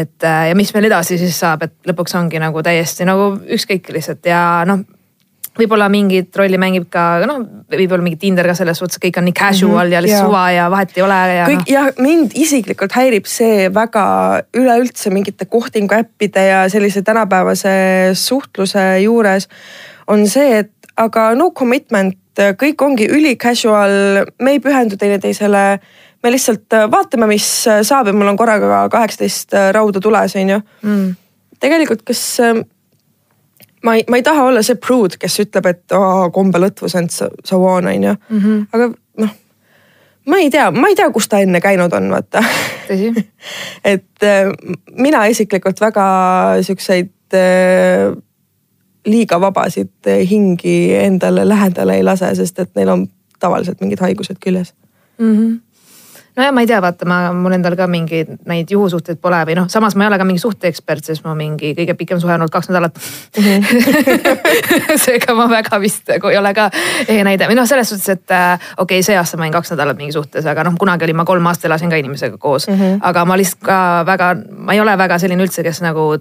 et 0.00 0.28
äh, 0.28 0.48
ja 0.50 0.58
mis 0.58 0.72
meil 0.74 0.88
edasi 0.88 1.18
siis 1.20 1.38
saab, 1.44 1.66
et 1.66 1.76
lõpuks 1.90 2.16
ongi 2.18 2.40
nagu 2.42 2.62
täiesti 2.64 3.08
nagu 3.08 3.34
ükskõik 3.58 3.92
lihtsalt 3.96 4.30
ja 4.30 4.40
noh 4.68 4.84
võib-olla 5.58 5.88
mingit 5.92 6.36
rolli 6.36 6.58
mängib 6.60 6.88
ka 6.92 7.22
noh, 7.28 7.42
võib-olla 7.70 8.02
mingi 8.02 8.18
Tinder 8.20 8.46
ka 8.50 8.56
selles 8.58 8.78
suhtes, 8.80 8.98
kõik 9.02 9.18
on 9.20 9.28
nii 9.28 9.36
casual 9.38 9.72
mm 9.72 9.80
-hmm, 9.84 9.94
ja 9.94 10.02
lihtsalt 10.02 10.26
suva 10.26 10.44
ja 10.50 10.68
vahet 10.70 10.96
ei 10.96 11.02
ole 11.02 11.20
ja 11.36 11.46
kõik 11.46 11.62
noh. 11.62 11.72
jah, 11.74 11.88
mind 11.98 12.34
isiklikult 12.34 12.92
häirib 12.92 13.26
see 13.30 13.68
väga 13.74 14.04
üleüldse 14.56 15.10
mingite 15.14 15.44
kohtingu 15.44 15.94
äppide 15.94 16.46
ja 16.46 16.68
sellise 16.68 17.02
tänapäevase 17.02 17.74
suhtluse 18.14 19.00
juures 19.00 19.48
on 20.06 20.26
see, 20.28 20.58
et 20.58 20.70
aga 20.96 21.34
no 21.34 21.50
commitment, 21.50 22.18
kõik 22.34 22.82
ongi 22.82 23.06
üli 23.10 23.36
casual, 23.40 24.24
me 24.42 24.56
ei 24.56 24.60
pühendu 24.60 24.96
teineteisele. 24.96 25.78
me 26.24 26.30
lihtsalt 26.30 26.72
vaatame, 26.90 27.26
mis 27.26 27.46
saab 27.82 28.06
ja 28.06 28.12
mul 28.12 28.30
on 28.30 28.36
korraga 28.36 28.88
kaheksateist 28.88 29.52
rauda 29.76 30.00
tules, 30.00 30.36
on 30.36 30.48
ju 30.48 30.60
Mm. 30.82 31.16
tegelikult, 31.60 32.02
kas 32.02 32.40
äh, 32.40 32.64
ma 33.84 33.94
ei, 33.98 34.04
ma 34.08 34.16
ei 34.20 34.26
taha 34.26 34.48
olla 34.48 34.62
see 34.64 34.78
pruud, 34.80 35.18
kes 35.20 35.40
ütleb, 35.44 35.68
et 35.70 35.96
kombelõtvus 36.32 36.96
and 36.98 37.12
so, 37.14 37.30
so 37.44 37.60
on, 37.68 37.88
on 37.90 38.06
ju. 38.08 38.14
aga 38.72 38.90
noh, 39.22 39.32
ma 40.26 40.40
ei 40.40 40.50
tea, 40.50 40.70
ma 40.72 40.90
ei 40.90 40.96
tea, 40.98 41.10
kus 41.14 41.28
ta 41.28 41.40
enne 41.44 41.60
käinud 41.64 41.92
on, 41.96 42.10
vaata. 42.12 42.42
et 43.94 44.24
äh, 44.24 44.52
mina 44.96 45.24
isiklikult 45.30 45.80
väga 45.80 46.06
siukseid 46.64 47.36
äh, 47.36 48.14
liiga 49.06 49.40
vabasid 49.40 50.08
äh, 50.08 50.24
hingi 50.28 50.94
endale 50.96 51.48
lähedale 51.48 51.98
ei 51.98 52.06
lase, 52.06 52.32
sest 52.38 52.58
et 52.64 52.72
neil 52.78 52.92
on 52.94 53.06
tavaliselt 53.40 53.80
mingid 53.84 54.00
haigused 54.00 54.40
küljes. 54.40 54.74
No 56.36 56.42
ja 56.42 56.52
ma 56.52 56.62
ei 56.64 56.68
tea, 56.68 56.80
vaata 56.82 57.06
ma, 57.08 57.18
mul 57.36 57.54
endal 57.56 57.76
ka 57.78 57.86
mingeid 57.90 58.30
neid 58.50 58.70
juhusuhteid 58.70 59.20
pole 59.22 59.40
või 59.48 59.56
noh, 59.58 59.68
samas 59.72 59.96
ma 59.96 60.06
ei 60.06 60.10
ole 60.10 60.18
ka 60.20 60.26
mingi 60.28 60.42
suhteekspert, 60.42 61.06
sest 61.06 61.24
ma 61.26 61.34
mingi 61.38 61.74
kõige 61.78 61.96
pikem 61.98 62.20
suhe 62.22 62.34
olnud 62.34 62.52
kaks 62.54 62.70
nädalat 62.72 62.98
seega 65.04 65.36
ma 65.38 65.48
väga 65.50 65.80
vist 65.82 66.10
nagu 66.10 66.32
ei 66.32 66.40
ole 66.40 66.54
ka 66.56 66.68
ehe 67.06 67.22
näide 67.26 67.48
või 67.50 67.58
noh, 67.58 67.68
selles 67.70 67.92
suhtes, 67.92 68.08
et 68.16 68.34
äh, 68.34 68.54
okei 68.76 69.00
okay,, 69.00 69.06
see 69.06 69.18
aasta 69.18 69.38
ma 69.38 69.46
olin 69.46 69.56
kaks 69.58 69.74
nädalat 69.74 70.00
mingi 70.00 70.16
suhtes, 70.16 70.46
aga 70.50 70.66
noh, 70.66 70.78
kunagi 70.80 71.08
olin 71.08 71.22
ma 71.22 71.28
kolm 71.28 71.46
aastat 71.50 71.70
elasin 71.70 71.92
ka 71.92 72.00
inimesega 72.02 72.38
koos 72.38 72.68
mm. 72.68 72.80
-hmm. 72.80 73.00
aga 73.10 73.24
ma 73.24 73.38
lihtsalt 73.40 73.62
ka 73.64 73.78
väga, 74.06 74.34
ma 74.50 74.74
ei 74.74 74.82
ole 74.82 74.98
väga 74.98 75.18
selline 75.22 75.46
üldse, 75.46 75.62
kes 75.66 75.82
nagu 75.84 76.14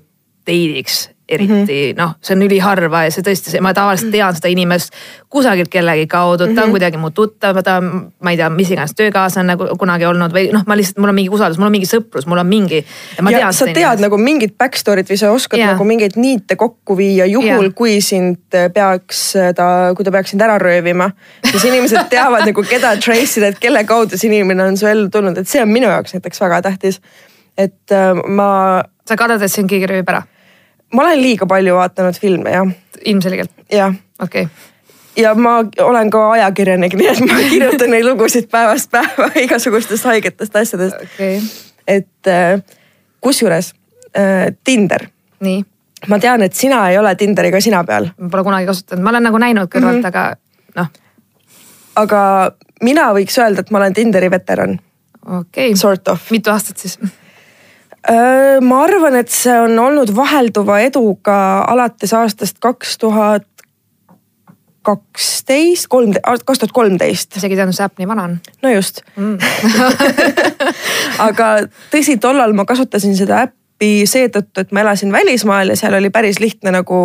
date'iks 0.44 1.08
eriti 1.34 1.54
mm 1.54 1.66
-hmm. 1.66 1.98
noh, 1.98 2.16
see 2.22 2.36
on 2.36 2.46
üliharva 2.48 3.04
ja 3.08 3.12
see 3.12 3.26
tõesti, 3.26 3.62
ma 3.62 3.74
tavaliselt 3.74 4.12
tean 4.12 4.36
seda 4.36 4.52
inimest 4.54 4.94
kusagilt 5.30 5.70
kellegi 5.74 6.08
kaudu, 6.08 6.48
ta 6.56 6.64
on 6.64 6.74
kuidagi 6.76 6.98
mu 7.02 7.10
tuttav, 7.12 7.58
ta 7.64 7.78
on, 7.82 8.12
ma 8.22 8.32
ei 8.32 8.38
tea, 8.38 8.50
mis 8.54 8.70
iganes 8.72 8.94
töökaaslane 8.98 9.54
nagu 9.54 9.68
kunagi 9.80 10.06
olnud 10.06 10.34
või 10.36 10.52
noh, 10.54 10.64
ma 10.68 10.78
lihtsalt, 10.78 11.00
mul 11.02 11.10
on 11.10 11.18
mingi 11.18 11.34
usaldus, 11.34 11.58
mul 11.58 11.70
on 11.72 11.76
mingi 11.76 11.90
sõprus, 11.90 12.28
mul 12.30 12.42
on 12.42 12.48
mingi. 12.48 12.84
sa 13.52 13.66
tead 13.66 14.04
nagu 14.04 14.18
mingit 14.18 14.58
back 14.58 14.78
story't 14.78 15.10
või 15.10 15.18
sa 15.18 15.32
oskad 15.32 15.60
yeah. 15.60 15.74
nagu 15.74 15.84
mingeid 15.84 16.18
niite 16.20 16.56
kokku 16.56 16.98
viia 16.98 17.26
juhul 17.26 17.70
yeah., 17.70 17.76
kui 17.76 18.02
sind 18.02 18.58
peaks 18.74 19.34
ta, 19.56 19.68
kui 19.96 20.06
ta 20.06 20.12
peaks 20.12 20.34
sind 20.34 20.42
ära 20.42 20.58
röövima. 20.62 21.12
siis 21.52 21.64
inimesed 21.64 22.10
teavad 22.10 22.46
nagu 22.50 22.64
keda 22.68 22.96
trace 23.02 23.40
ida, 23.40 23.54
et 23.54 23.60
kelle 23.60 23.84
kaudu 23.90 24.18
see 24.18 24.30
inimene 24.32 24.68
on 24.70 24.78
su 24.78 24.88
ellu 24.90 25.10
tulnud, 25.14 25.38
et 25.38 25.50
see 25.50 25.62
on 25.64 25.72
minu 25.72 25.90
jaoks 25.90 26.16
näiteks 26.18 26.42
väga 26.42 26.62
tähtis. 26.70 27.02
et 27.58 27.92
äh, 27.92 28.14
ma, 28.28 28.84
sa 29.08 29.18
kardad, 29.20 29.42
et 29.42 29.52
sind 29.52 29.70
keegi 29.70 29.90
röövib 29.90 30.10
ära, 30.10 30.24
ma 30.94 31.02
olen 31.08 31.22
liiga 31.22 31.48
palju 31.50 31.76
vaadanud 31.78 32.20
filme 32.22 32.54
jah, 32.54 32.72
ilmselgelt, 33.06 33.52
jah 33.72 33.94
okei 34.22 34.46
okay. 34.46 35.24
ja 35.24 35.34
ma 35.36 35.58
olen 35.82 36.10
ka 36.14 36.24
ajakirjanik, 36.38 36.96
nii 37.00 37.12
et 37.12 37.22
ma 37.28 37.40
kirjutan 37.54 37.94
neid 37.94 38.08
lugusid 38.08 38.50
päevast 38.52 38.92
päeva 38.94 39.30
igasugustest 39.46 40.10
haigetest 40.10 40.56
asjadest. 40.56 41.06
okay., 41.08 41.40
et 41.88 42.32
äh, 42.32 42.62
kusjuures 43.24 43.74
äh, 44.18 44.52
Tinder, 44.64 45.08
nii, 45.44 45.64
ma 46.08 46.20
tean, 46.20 46.46
et 46.46 46.56
sina 46.58 46.84
ei 46.92 47.00
ole 47.02 47.16
Tinderiga 47.20 47.62
sina 47.62 47.84
peal, 47.88 48.12
ma 48.18 48.30
pole 48.30 48.46
kunagi 48.50 48.70
kasutanud, 48.70 49.04
ma 49.04 49.16
olen 49.16 49.30
nagu 49.30 49.42
näinud 49.42 49.72
kõrvalt 49.74 50.00
mm, 50.00 50.06
-hmm. 50.06 50.14
aga 50.14 50.80
noh, 50.80 50.94
aga 52.04 52.22
mina 52.84 53.10
võiks 53.18 53.38
öelda, 53.42 53.66
et 53.66 53.74
ma 53.74 53.82
olen 53.82 53.98
Tinderi 53.98 54.32
veteran, 54.32 54.80
okei 55.26 55.74
okay., 55.74 55.76
sort 55.80 56.08
of. 56.08 56.32
mitu 56.32 56.54
aastat 56.54 56.78
siis? 56.78 57.00
Ma 58.04 58.84
arvan, 58.84 59.16
et 59.16 59.32
see 59.32 59.54
on 59.64 59.78
olnud 59.80 60.12
vahelduva 60.16 60.82
eduga 60.84 61.38
alates 61.72 62.12
aastast 62.18 62.60
kaks 62.64 62.98
tuhat 63.00 63.48
kaksteist, 64.84 65.88
kolm, 65.88 66.12
kaks 66.46 66.60
tuhat 66.60 66.74
kolmteist, 66.76 67.38
isegi 67.40 67.56
teadnud, 67.56 67.76
see 67.76 67.86
äpp 67.86 68.02
nii 68.02 68.08
vana 68.10 68.28
on 68.28 68.34
no 68.66 68.72
just 68.74 69.00
mm. 69.16 69.38
aga 71.28 71.50
tõsi, 71.94 72.18
tollal 72.22 72.56
ma 72.58 72.66
kasutasin 72.68 73.16
seda 73.18 73.46
äppi 73.48 74.04
seetõttu, 74.10 74.66
et 74.66 74.76
ma 74.76 74.84
elasin 74.84 75.14
välismaal 75.16 75.72
ja 75.72 75.80
seal 75.80 75.96
oli 76.00 76.12
päris 76.14 76.42
lihtne 76.44 76.76
nagu 76.76 77.00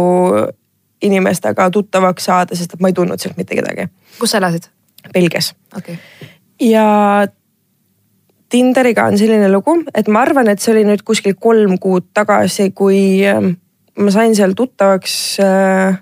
inimestega 1.03 1.69
tuttavaks 1.71 2.27
saada, 2.27 2.59
sest 2.59 2.75
et 2.75 2.83
ma 2.83 2.91
ei 2.91 2.99
tundnud 2.99 3.23
sealt 3.23 3.39
mitte 3.39 3.55
kedagi. 3.59 3.87
kus 4.19 4.35
sa 4.35 4.43
elasid? 4.43 4.67
Belgias 5.15 5.55
okei 5.77 5.95
okay., 5.95 6.33
ja 6.73 6.89
Tinderiga 8.49 9.05
on 9.11 9.19
selline 9.21 9.49
lugu, 9.53 9.75
et 9.93 10.07
ma 10.09 10.23
arvan, 10.25 10.49
et 10.49 10.63
see 10.63 10.73
oli 10.73 10.85
nüüd 10.89 11.03
kuskil 11.05 11.35
kolm 11.37 11.77
kuud 11.83 12.07
tagasi, 12.17 12.71
kui 12.77 13.21
ähm, 13.29 13.59
ma 14.01 14.13
sain 14.15 14.33
seal 14.37 14.55
tuttavaks 14.57 15.17
äh, 15.45 15.99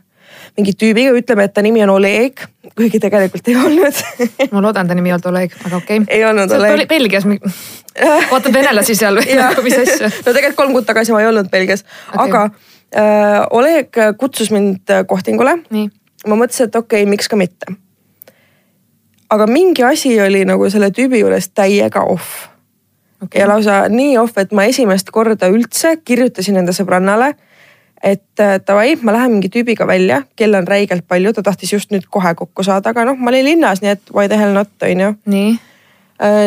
mingi 0.57 0.75
tüübiga, 0.79 1.15
ütleme, 1.19 1.47
et 1.49 1.55
ta 1.57 1.65
nimi 1.65 1.83
on 1.85 1.93
Oleg, 1.97 2.45
kuigi 2.77 3.01
tegelikult 3.03 3.49
ei 3.51 3.57
olnud 3.59 4.01
ma 4.55 4.63
loodan, 4.65 4.89
ta 4.89 4.97
nimi 4.97 5.11
ei 5.11 5.17
olnud 5.17 5.31
Oleg, 5.33 5.57
aga 5.65 5.81
okei 5.81 6.03
okay.. 6.03 6.17
ei 6.17 6.25
olnud 6.29 6.55
Oleg. 6.59 6.85
Belgias, 6.91 7.27
vaatab 8.33 8.55
venelasi 8.55 8.97
seal 8.99 9.19
või 9.21 9.39
mis 9.67 9.79
asja? 9.83 10.13
no 10.13 10.31
tegelikult 10.31 10.61
kolm 10.61 10.77
kuud 10.77 10.89
tagasi 10.89 11.15
ma 11.17 11.25
ei 11.25 11.31
olnud 11.31 11.51
Belgias 11.53 11.83
okay., 12.13 12.29
aga 12.29 12.45
äh, 12.47 13.41
Oleg 13.59 14.03
kutsus 14.21 14.53
mind 14.55 14.95
kohtingule. 15.11 15.59
nii, 15.75 15.91
ma 16.31 16.39
mõtlesin, 16.39 16.71
et 16.71 16.79
okei 16.79 17.03
okay,, 17.03 17.11
miks 17.17 17.33
ka 17.33 17.41
mitte. 17.41 17.75
Aga 19.31 19.47
mingi 19.47 19.85
asi 19.85 20.15
oli 20.21 20.45
nagu 20.49 20.71
selle 20.71 20.91
tüübi 20.95 21.23
juures 21.23 21.49
täiega 21.55 22.05
off 22.07 22.47
okei 23.23 23.41
ja 23.41 23.49
lausa 23.49 23.87
nii 23.89 24.19
off, 24.19 24.39
et 24.39 24.53
ma 24.53 24.67
esimest 24.69 25.11
korda 25.15 25.49
üldse 25.53 25.97
kirjutasin 26.05 26.61
enda 26.61 26.75
sõbrannale, 26.77 27.33
et 28.03 28.43
äh, 28.43 28.59
davai, 28.67 28.97
ma 29.03 29.15
lähen 29.17 29.37
mingi 29.37 29.51
tüübiga 29.53 29.87
välja, 29.89 30.23
kell 30.37 30.55
on 30.55 30.69
räigelt 30.69 31.07
palju, 31.09 31.33
ta 31.33 31.45
tahtis 31.47 31.73
just 31.73 31.95
nüüd 31.95 32.09
kohe 32.11 32.35
kokku 32.39 32.65
saada, 32.67 32.93
aga 32.93 33.07
noh, 33.09 33.19
ma 33.19 33.33
olin 33.33 33.49
linnas, 33.51 33.83
nii 33.83 33.95
et 33.97 34.15
why 34.15 34.29
the 34.29 34.39
hell 34.41 34.55
not, 34.57 34.73
on 34.83 35.05
ju. 35.05 35.13
nii, 35.33 35.53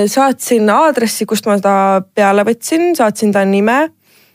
saatsin 0.10 0.70
aadressi, 0.74 1.28
kust 1.30 1.46
ma 1.50 1.60
ta 1.62 2.02
peale 2.16 2.46
võtsin, 2.48 2.94
saatsin 2.98 3.34
ta 3.36 3.46
nime. 3.46 3.90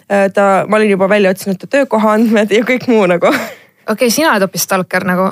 ta, 0.07 0.45
ma 0.69 0.77
olin 0.77 0.91
juba 0.91 1.09
välja 1.09 1.31
otsinud 1.33 1.59
ta 1.59 1.67
töökoha 1.67 2.13
andmed 2.19 2.51
ja 2.53 2.63
kõik 2.63 2.87
muu 2.93 3.07
nagu. 3.09 3.27
okei 3.27 3.93
okay,, 3.95 4.11
sina 4.11 4.35
oled 4.35 4.45
hoopis 4.45 4.67
stalker 4.69 5.07
nagu 5.09 5.31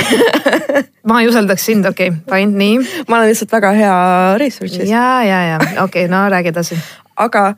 ma 1.08 1.20
ei 1.22 1.28
usaldaks 1.30 1.64
sind, 1.70 1.86
okei 1.88 2.10
okay,, 2.12 2.22
fine, 2.30 2.56
nii. 2.58 3.04
ma 3.08 3.20
olen 3.20 3.32
lihtsalt 3.32 3.52
väga 3.52 3.72
hea 3.76 3.98
research'is, 4.40 4.88
ja, 4.90 5.22
ja, 5.26 5.42
ja 5.52 5.58
okei 5.60 6.06
okay,, 6.06 6.08
no 6.12 6.22
räägi 6.32 6.52
edasi. 6.52 6.78
aga 7.26 7.52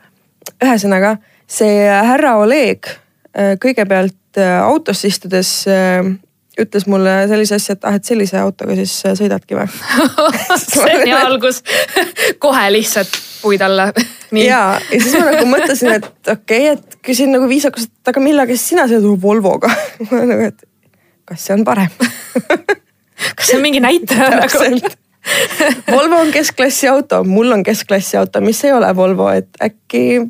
ühesõnaga 0.63 1.17
see 1.51 1.87
härra 1.87 2.37
Oleg 2.43 2.89
äh, 2.89 3.55
kõigepealt 3.63 4.41
äh, 4.41 4.59
autosse 4.63 5.11
istudes 5.11 5.63
äh, 5.71 6.05
ütles 6.61 6.85
mulle 6.91 7.15
sellise 7.31 7.57
asja, 7.57 7.77
et 7.77 7.85
ah, 7.89 7.97
et 7.97 8.09
sellise 8.09 8.37
autoga 8.41 8.77
siis 8.77 8.93
sõidadki 9.19 9.57
või 9.57 9.69
see 10.61 10.85
on 10.85 11.05
hea 11.07 11.21
algus 11.25 11.63
kohe 12.43 12.65
lihtsalt 12.75 13.15
puid 13.43 13.63
alla. 13.65 13.89
ja, 14.37 14.61
ja 14.77 14.99
siis 15.01 15.15
ma 15.17 15.31
nagu 15.31 15.47
mõtlesin, 15.51 15.97
et 15.97 16.35
okei 16.35 16.69
okay,, 16.69 16.77
et 16.77 16.99
küsin 17.05 17.33
nagu 17.35 17.49
viisakalt, 17.51 17.89
et 17.89 18.13
aga 18.13 18.25
millega 18.25 18.55
siis 18.55 18.69
sina 18.75 18.87
sõidad 18.91 19.23
Volvoga 19.23 19.73
nagu, 20.11 20.51
et 20.51 20.69
kas 21.33 21.49
see 21.49 21.57
on 21.57 21.65
parem 21.67 21.91
kas 23.37 23.49
see 23.49 23.57
on 23.59 23.65
mingi 23.65 23.81
näitaja 23.83 24.31
nagu? 24.43 24.93
Volvo 25.91 26.17
on 26.19 26.33
keskklassi 26.35 26.89
auto, 26.91 27.23
mul 27.25 27.53
on 27.55 27.63
keskklassi 27.63 28.17
auto, 28.19 28.41
mis 28.43 28.65
ei 28.67 28.73
ole 28.75 28.89
Volvo, 28.97 29.29
et 29.31 29.49
äkki 29.63 30.21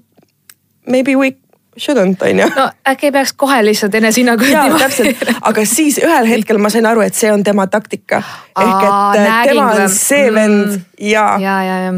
maybe 0.88 1.14
we 1.16 1.32
shouldn't 1.80 2.21
on 2.23 2.38
ju. 2.38 2.49
no 2.56 2.71
äkki 2.88 3.09
ei 3.09 3.12
peaks 3.12 3.32
kohe 3.32 3.62
lihtsalt 3.64 3.94
enesehinnangut 3.94 4.49
jaa, 4.52 4.78
täpselt, 4.78 5.25
aga 5.40 5.64
siis 5.64 5.97
ühel 6.04 6.28
hetkel 6.28 6.61
ma 6.61 6.68
sain 6.71 6.87
aru, 6.87 7.00
et 7.00 7.16
see 7.16 7.32
on 7.32 7.42
tema 7.42 7.66
taktika. 7.66 8.21
ehk 8.52 8.85
Aa, 8.85 9.14
et 9.14 9.21
äh, 9.21 9.28
nägin 9.28 9.54
tema 9.54 9.71
on 9.71 9.88
see 9.90 10.32
vend 10.35 10.66
Mm. 10.76 10.80
ja 11.00 11.26
ja, 11.40 11.62
ja, 11.64 11.78
ja 11.87 11.92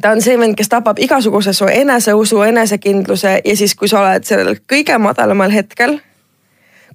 ta 0.00 0.10
on 0.14 0.22
see 0.22 0.38
vend, 0.38 0.54
kes 0.56 0.68
tapab 0.68 0.98
igasuguse 1.02 1.52
su 1.52 1.66
eneseusu, 1.66 2.42
enesekindluse 2.46 3.40
ja 3.44 3.56
siis, 3.56 3.74
kui 3.74 3.88
sa 3.88 4.00
oled 4.04 4.24
sellel 4.28 4.60
kõige 4.72 4.98
madalamal 5.02 5.50
hetkel. 5.50 5.98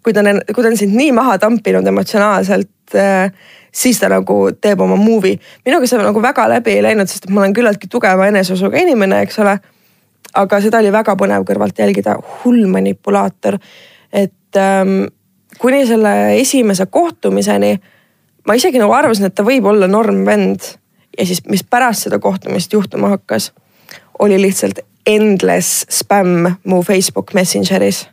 Kui 0.03 0.13
ta 0.13 0.23
on, 0.23 0.41
kui 0.53 0.63
ta 0.63 0.69
on 0.69 0.77
sind 0.77 0.95
nii 0.97 1.11
maha 1.15 1.37
tampinud 1.41 1.87
emotsionaalselt, 1.87 2.95
siis 3.73 3.99
ta 3.99 4.09
nagu 4.11 4.37
teeb 4.61 4.81
oma 4.85 4.97
movie. 4.99 5.39
minuga 5.65 5.87
see 5.87 6.01
nagu 6.01 6.21
väga 6.21 6.47
läbi 6.49 6.77
ei 6.77 6.83
läinud, 6.85 7.09
sest 7.09 7.29
ma 7.29 7.41
olen 7.41 7.55
küllaltki 7.55 7.89
tugeva 7.89 8.27
eneseusuga 8.27 8.77
inimene, 8.77 9.23
eks 9.25 9.39
ole. 9.39 9.57
aga 10.33 10.61
seda 10.61 10.79
oli 10.81 10.91
väga 10.91 11.15
põnev 11.15 11.45
kõrvalt 11.47 11.79
jälgida, 11.79 12.17
hull 12.43 12.67
manipulaator. 12.67 13.57
et 14.11 14.57
ähm, 14.57 15.05
kuni 15.59 15.85
selle 15.87 16.37
esimese 16.39 16.85
kohtumiseni 16.85 17.79
ma 18.47 18.55
isegi 18.57 18.81
nagu 18.81 18.93
arvasin, 18.93 19.29
et 19.29 19.35
ta 19.35 19.45
võib 19.45 19.67
olla 19.69 19.87
normvend 19.87 20.73
ja 21.17 21.25
siis, 21.25 21.43
mis 21.49 21.63
pärast 21.63 22.07
seda 22.07 22.19
kohtumist 22.19 22.73
juhtuma 22.73 23.13
hakkas, 23.15 23.51
oli 24.19 24.39
lihtsalt 24.41 24.83
endless 25.05 25.85
spämm 25.91 26.55
mu 26.63 26.81
Facebook 26.83 27.33
Messengeris. 27.33 28.07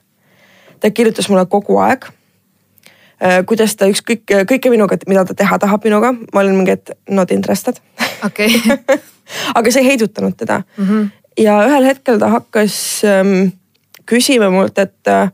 Ta 0.80 0.90
kirjutas 0.90 1.28
mulle 1.28 1.46
kogu 1.46 1.78
aeg. 1.78 2.08
kuidas 3.46 3.76
ta 3.76 3.84
ükskõik, 3.84 4.22
kõike 4.48 4.70
minuga, 4.72 4.96
mida 5.06 5.24
ta 5.28 5.34
teha 5.36 5.58
tahab 5.60 5.84
minuga, 5.84 6.14
ma 6.32 6.40
olin 6.40 6.54
mingi, 6.56 6.72
et 6.72 6.92
not 7.10 7.30
interested 7.30 7.76
okei 8.24 8.62
aga 9.58 9.72
see 9.72 9.82
ei 9.82 9.88
heidutanud 9.92 10.36
teda 10.36 10.62
mm. 10.76 10.86
-hmm. 10.86 11.08
ja 11.38 11.58
ühel 11.68 11.84
hetkel 11.84 12.18
ta 12.18 12.28
hakkas 12.28 13.02
ähm, 13.04 13.52
küsima 14.06 14.50
mult, 14.50 14.78
et 14.78 15.08
äh, 15.08 15.30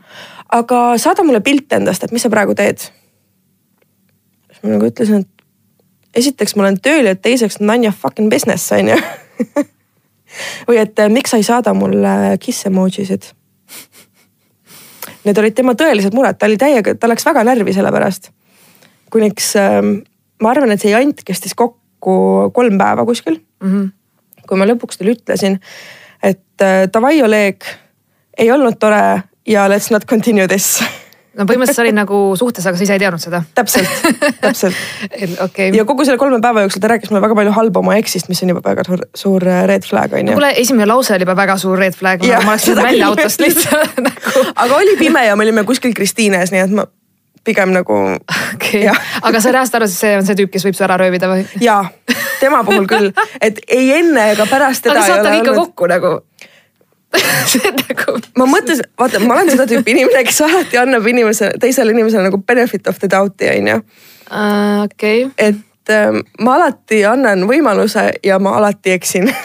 aga 0.49 0.99
saada 0.99 1.25
mulle 1.25 1.41
pilt 1.41 1.73
endast, 1.73 2.05
et 2.05 2.13
mis 2.13 2.23
sa 2.23 2.31
praegu 2.31 2.55
teed. 2.55 2.79
siis 2.79 4.63
ma 4.63 4.71
nagu 4.71 4.87
ütlesin, 4.87 5.25
et 5.25 5.29
esiteks 6.15 6.57
ma 6.57 6.67
olen 6.67 6.81
tööl 6.81 7.07
ja 7.07 7.17
teiseks 7.17 7.61
none 7.61 7.87
your 7.87 7.95
fucking 7.95 8.31
business 8.31 8.73
on 8.73 8.89
ju 8.89 8.99
või 10.69 10.79
et 10.83 10.99
äh, 10.99 11.11
miks 11.11 11.31
sa 11.31 11.41
ei 11.41 11.47
saada 11.47 11.75
mulle 11.75 12.37
kiss 12.41 12.67
emojisid. 12.67 13.33
Need 15.27 15.39
olid 15.43 15.57
tema 15.59 15.75
tõelised 15.75 16.15
mured, 16.15 16.39
ta 16.39 16.47
oli 16.47 16.59
täiega, 16.61 16.95
ta 16.95 17.09
läks 17.11 17.27
väga 17.27 17.43
närvi 17.47 17.75
selle 17.75 17.91
pärast. 17.95 18.31
kuniks 19.11 19.55
ähm, 19.57 20.01
ma 20.43 20.51
arvan, 20.51 20.73
et 20.75 20.83
see 20.83 20.91
jant 20.91 21.23
kestis 21.27 21.55
kokku 21.55 22.51
kolm 22.55 22.79
päeva 22.79 23.05
kuskil 23.07 23.39
mm. 23.63 23.71
-hmm. 23.71 24.43
kui 24.47 24.59
ma 24.59 24.67
lõpuks 24.67 24.99
talle 24.99 25.15
ütlesin, 25.17 25.61
et 26.23 26.63
äh, 26.63 26.87
davai, 26.93 27.23
Oleg, 27.23 27.65
ei 28.39 28.51
olnud 28.53 28.79
tore 28.79 29.23
ja 29.47 29.69
let's 29.69 29.91
not 29.91 30.07
continue 30.07 30.49
this. 30.49 30.83
no 31.37 31.45
põhimõtteliselt 31.45 31.79
sa 31.79 31.85
olid 31.85 31.97
nagu 31.97 32.19
suhtes, 32.39 32.67
aga 32.67 32.79
sa 32.79 32.87
ise 32.87 32.97
ei 32.97 33.03
teadnud 33.03 33.23
seda. 33.23 33.43
täpselt, 33.57 34.09
täpselt. 34.41 34.77
okei 35.47 35.71
ja 35.77 35.85
kogu 35.89 36.07
selle 36.09 36.21
kolme 36.21 36.41
päeva 36.45 36.65
jooksul 36.65 36.83
ta 36.85 36.91
rääkis 36.95 37.13
mulle 37.13 37.23
väga 37.25 37.39
palju 37.39 37.55
halba 37.57 37.83
oma 37.83 37.97
eksist, 38.01 38.31
mis 38.33 38.43
on 38.45 38.55
juba 38.55 38.65
väga 38.65 38.87
suur, 38.89 39.07
suur 39.15 39.49
red 39.71 39.87
flag 39.89 40.17
on 40.17 40.33
ju. 40.33 40.37
kuule, 40.37 40.53
esimene 40.63 40.89
lause 40.89 41.15
oli 41.17 41.27
juba 41.27 41.37
väga 41.39 41.59
suur 41.61 41.81
red 41.81 41.97
flag, 41.97 42.25
ma 42.25 42.55
oleks 42.55 42.69
läinud 42.71 42.85
välja 42.89 43.11
autost 43.11 43.43
lihtsalt 43.45 43.99
nagu. 44.09 44.47
aga 44.55 44.81
oli 44.81 44.97
pime 45.01 45.27
ja 45.27 45.37
me 45.37 45.47
olime 45.49 45.67
kuskil 45.69 45.95
Kristiines, 45.97 46.55
nii 46.55 46.65
et 46.65 46.77
ma 46.81 46.87
pigem 47.47 47.75
nagu 47.77 48.01
Jah., 48.87 48.99
aga 49.23 49.41
sa 49.43 49.55
reaalselt 49.55 49.81
arvasid, 49.81 49.99
see 50.01 50.17
on 50.19 50.27
see 50.27 50.39
tüüp, 50.41 50.53
kes 50.55 50.67
võib 50.67 50.79
su 50.79 50.87
ära 50.87 50.99
röövida 51.01 51.31
või? 51.31 51.45
ja 51.63 51.83
tema 52.41 52.63
puhul 52.67 52.89
küll, 52.91 53.13
et 53.41 53.61
ei 53.69 53.93
enne 54.01 54.33
ega 54.35 54.49
pärast 54.51 54.87
teda 54.87 54.99
aga 54.99 55.07
saate 55.07 55.37
ikka 55.41 55.53
olnud. 55.53 55.63
kokku 55.67 55.91
nagu 55.93 56.17
on 57.69 57.79
nagu 57.83 58.17
ma 58.37 58.49
mõtlesin, 58.51 58.89
vaata, 58.99 59.21
ma 59.25 59.37
olen 59.39 59.53
seda 59.55 59.69
tüüpi 59.71 59.95
inimene, 59.97 60.25
kes 60.29 60.41
alati 60.47 60.81
annab 60.81 61.07
inimesele, 61.07 61.59
teisele 61.63 61.95
inimesele 61.97 62.29
nagu 62.29 62.41
benefit 62.43 62.89
of 62.91 63.01
the 63.03 63.11
doubt'i 63.13 63.51
on 63.53 63.73
ju. 63.73 63.83
okei 64.85 65.29
et 65.39 65.93
ähm, 65.95 66.23
ma 66.41 66.57
alati 66.61 67.05
annan 67.07 67.47
võimaluse 67.49 68.09
ja 68.25 68.41
ma 68.43 68.57
alati 68.61 68.97
eksin 68.97 69.31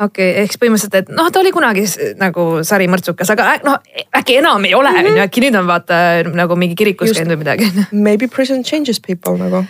okei 0.00 0.30
okay., 0.30 0.42
ehk 0.42 0.54
siis 0.54 0.60
põhimõtteliselt, 0.62 0.96
et 1.02 1.12
noh, 1.16 1.28
ta 1.32 1.42
oli 1.42 1.52
kunagi 1.54 1.84
nagu 2.20 2.46
sarimõrtsukas, 2.66 3.32
aga 3.34 3.48
ä- 3.54 3.62
noh, 3.66 3.80
äkki 4.16 4.38
enam 4.40 4.64
ei 4.68 4.74
ole, 4.76 4.92
on 5.02 5.10
ju, 5.12 5.18
äkki 5.24 5.44
nüüd 5.44 5.58
on 5.60 5.68
vaata 5.68 6.00
nagu 6.32 6.56
mingi 6.60 6.78
kirikus 6.78 7.12
käinud 7.16 7.36
või 7.36 7.44
midagi 7.44 7.70
Maybe 7.92 8.28
prison 8.28 8.64
changes 8.64 9.00
people 9.04 9.36
nagu. 9.40 9.64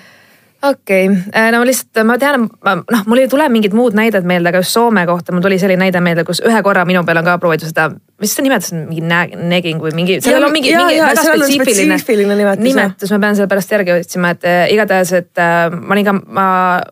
Okei 0.63 1.09
okay., 1.09 1.51
no 1.53 1.59
ma 1.59 1.67
lihtsalt, 1.69 2.03
ma 2.07 2.19
tean, 2.21 2.49
noh, 2.67 3.05
mul 3.07 3.23
ei 3.23 3.29
tule 3.29 3.49
mingid 3.53 3.75
muud 3.77 3.97
näited 3.97 4.27
meelde, 4.29 4.53
aga 4.53 4.63
just 4.63 4.77
Soome 4.77 5.07
kohta 5.09 5.33
mul 5.33 5.45
tuli 5.45 5.59
selline 5.59 5.87
näide 5.87 6.03
meelde, 6.05 6.25
kus 6.29 6.43
ühe 6.47 6.63
korra 6.67 6.85
minu 6.89 7.05
peal 7.07 7.23
on 7.23 7.29
ka 7.29 7.39
proovitud 7.43 7.71
seda, 7.71 7.91
mis 8.21 8.35
sa 8.37 8.43
nimetasid, 8.45 8.83
mingi 8.89 9.03
negging 9.51 9.81
või 9.83 9.93
mingi, 9.97 10.19
sellel 10.25 10.47
on 10.47 10.53
mingi, 10.55 10.73
mingi 10.77 10.99
väga 11.01 11.25
spetsiifiline, 11.25 11.99
spetsiifiline 12.01 12.37
nimetus, 12.39 12.65
nimetus, 12.65 13.13
ma 13.15 13.19
pean 13.25 13.39
selle 13.39 13.51
pärast 13.51 13.75
järgi 13.75 13.95
otsima, 13.95 14.33
et 14.37 14.47
äh, 14.49 14.63
igatahes, 14.75 15.13
et 15.17 15.43
äh, 15.43 15.73
ma 15.75 15.97
olin 15.97 16.09
ka, 16.09 16.15
ma 16.39 16.47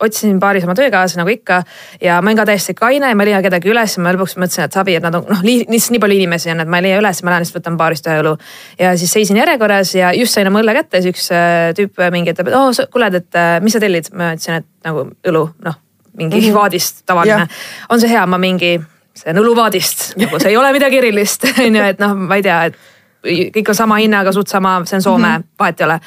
otsisin 0.04 0.36
baaris 0.42 0.66
oma 0.68 0.76
töökaaslasi 0.78 1.20
nagu 1.20 1.32
ikka 1.32 1.62
ja 2.04 2.20
ma 2.22 2.30
olin 2.30 2.42
ka 2.42 2.46
täiesti 2.50 2.76
kaine 2.78 3.12
ja 3.12 3.18
ma 3.18 3.26
ei 3.26 3.32
leia 3.32 3.42
kedagi 3.44 3.72
üles 3.72 3.96
ja 3.96 4.04
ma 4.04 4.14
lõpuks 4.16 4.38
mõtlesin, 4.40 4.68
et 4.68 4.78
sabi, 4.78 4.98
et 4.98 5.04
nad 5.04 5.18
on 5.18 5.26
noh, 5.28 5.42
lihtsalt 5.48 5.96
nii 5.96 6.04
palju 6.04 6.20
inimesi 6.20 6.52
on, 6.54 6.64
et 6.64 6.70
ma 6.70 6.80
ei 6.80 6.88
leia 6.88 7.02
üles, 7.02 7.24
ma 7.24 7.34
lähen 7.34 7.44
lihtsalt 7.46 7.60
võtan 7.60 7.80
baarist 7.80 8.08
ühe 8.08 8.22
õlu. 8.22 8.36
ja 8.80 8.94
siis 9.00 9.12
seisin 9.18 9.40
järjekorras 9.42 9.94
ja 9.98 10.14
just 10.16 10.36
sain 10.36 10.48
oma 10.48 10.62
õlle 10.62 10.76
kätte, 10.80 11.02
siis 11.02 11.14
üks 11.14 11.28
äh, 11.34 11.74
tüüp 11.78 12.00
mingi 12.14 12.32
ütleb, 12.32 12.52
et 12.52 12.56
oo 12.56 12.70
oh, 12.70 12.88
kuule, 12.92 13.12
et 13.20 13.36
äh, 13.36 13.58
mis 13.64 13.76
sa 13.76 13.82
tellid, 13.84 14.08
ma 14.16 14.32
ütlesin, 14.36 14.62
et 14.62 14.88
nagu 14.88 15.10
õlu, 15.28 15.44
noh 15.66 15.84
mingi 16.18 16.40
mm 16.40 16.46
-hmm. 16.46 16.54
vaadist 16.54 17.02
tavaline 17.06 17.38
Jah. 17.38 17.48
on 17.88 18.00
see 18.00 18.10
hea, 18.10 18.26
ma 18.26 18.38
mingi, 18.38 18.80
see 19.18 19.32
on 19.32 19.42
õluvaadist, 19.42 20.04
nagu 20.20 20.40
see 20.40 20.52
ei 20.52 20.60
ole 20.60 20.72
midagi 20.76 21.00
erilist, 21.00 21.48
on 21.64 21.80
ju, 21.80 21.88
et 21.94 22.02
noh, 22.02 22.14
ma 22.28 22.38
ei 22.38 22.46
tea, 22.46 22.60
et 22.70 22.78
kõik 23.26 23.72
on 23.72 23.74
sama 23.74 23.98
hinnaga, 23.98 24.32
suht 24.32 24.50
sama, 24.50 24.76
see 24.86 24.98
on 24.98 25.02
Soome 25.02 25.26
mm, 25.26 25.34
-hmm. 25.34 25.46
vahet 25.58 25.80
ei 25.80 25.84
ole. 25.84 26.00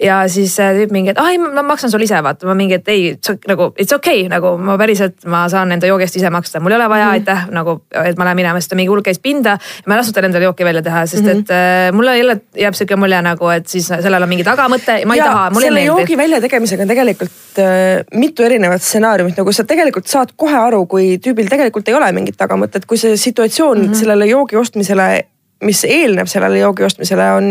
ja 0.00 0.28
siis 0.28 0.56
tüüp 0.56 0.92
mingi, 0.92 1.10
et 1.10 1.18
ai, 1.18 1.38
ma 1.38 1.62
maksan 1.62 1.90
sulle 1.90 2.04
ise, 2.04 2.22
vaata, 2.22 2.46
ma 2.46 2.54
mingi, 2.54 2.74
et 2.74 2.88
ei, 2.88 3.14
nagu 3.48 3.72
it's 3.80 3.94
okei 3.94 4.20
okay,, 4.20 4.28
nagu 4.28 4.56
ma 4.58 4.76
päriselt, 4.78 5.24
ma 5.26 5.48
saan 5.48 5.72
enda 5.72 5.86
joogi 5.86 6.04
eest 6.04 6.16
ise 6.16 6.30
maksta, 6.30 6.60
mul 6.60 6.72
ei 6.72 6.76
ole 6.76 6.88
vaja 6.88 7.04
mm, 7.04 7.10
-hmm. 7.10 7.12
aitäh, 7.12 7.46
nagu, 7.50 7.82
et 8.04 8.18
ma 8.18 8.24
lähen 8.24 8.36
minema, 8.36 8.60
sest 8.60 8.74
mingi 8.74 8.92
hull 8.92 9.02
käis 9.02 9.18
pinda. 9.18 9.58
ma 9.86 9.94
ei 9.94 9.98
lasknud 9.98 10.14
tal 10.14 10.24
endale 10.24 10.44
jooki 10.44 10.64
välja 10.64 10.82
teha, 10.82 11.06
sest 11.06 11.24
mm 11.24 11.28
-hmm. 11.28 11.40
et 11.40 11.50
äh, 11.50 11.92
mulle 11.96 12.18
jälle 12.18 12.40
jääb 12.56 12.74
sihuke 12.74 12.96
mulje 12.96 13.22
nagu, 13.22 13.48
et 13.48 13.66
siis 13.66 13.86
sellel 13.86 14.22
on 14.22 14.28
mingi 14.28 14.44
tagamõte, 14.44 15.06
ma 15.06 15.14
ei 15.14 15.18
ja 15.18 15.24
taha, 15.24 15.50
mulle 15.50 15.66
ei 15.66 15.68
selle 15.68 15.80
meeldi 15.80 16.00
joogi 16.00 16.16
väljategemisega 16.16 16.82
on 16.82 16.88
tegelikult 16.88 17.58
äh, 17.58 18.04
mitu 18.14 18.42
erinevat 18.42 18.82
stsenaariumit, 18.82 19.36
nagu 19.36 19.52
sa 19.52 19.64
tegelikult 19.64 20.06
saad 20.06 20.36
kohe 20.36 20.56
aru, 20.56 20.86
kui 20.86 21.18
tüübil 21.24 21.48
tegelikult 21.48 21.88
ei 21.88 21.94
ole 21.94 22.12
mingit 22.12 22.36
tagamõtet, 22.36 22.86
kui 22.86 22.98
see 22.98 23.16
situatsioon 23.16 23.78
mm 23.78 23.84
-hmm. 23.84 23.94
sellele 23.94 24.26
joogi 24.26 24.56
ostmisele, 24.56 25.24
mis 25.64 25.84
eelneb 25.84 26.28
sellele 26.30 26.62
joogi 26.62 26.86
ostmisele, 26.86 27.26
on 27.36 27.50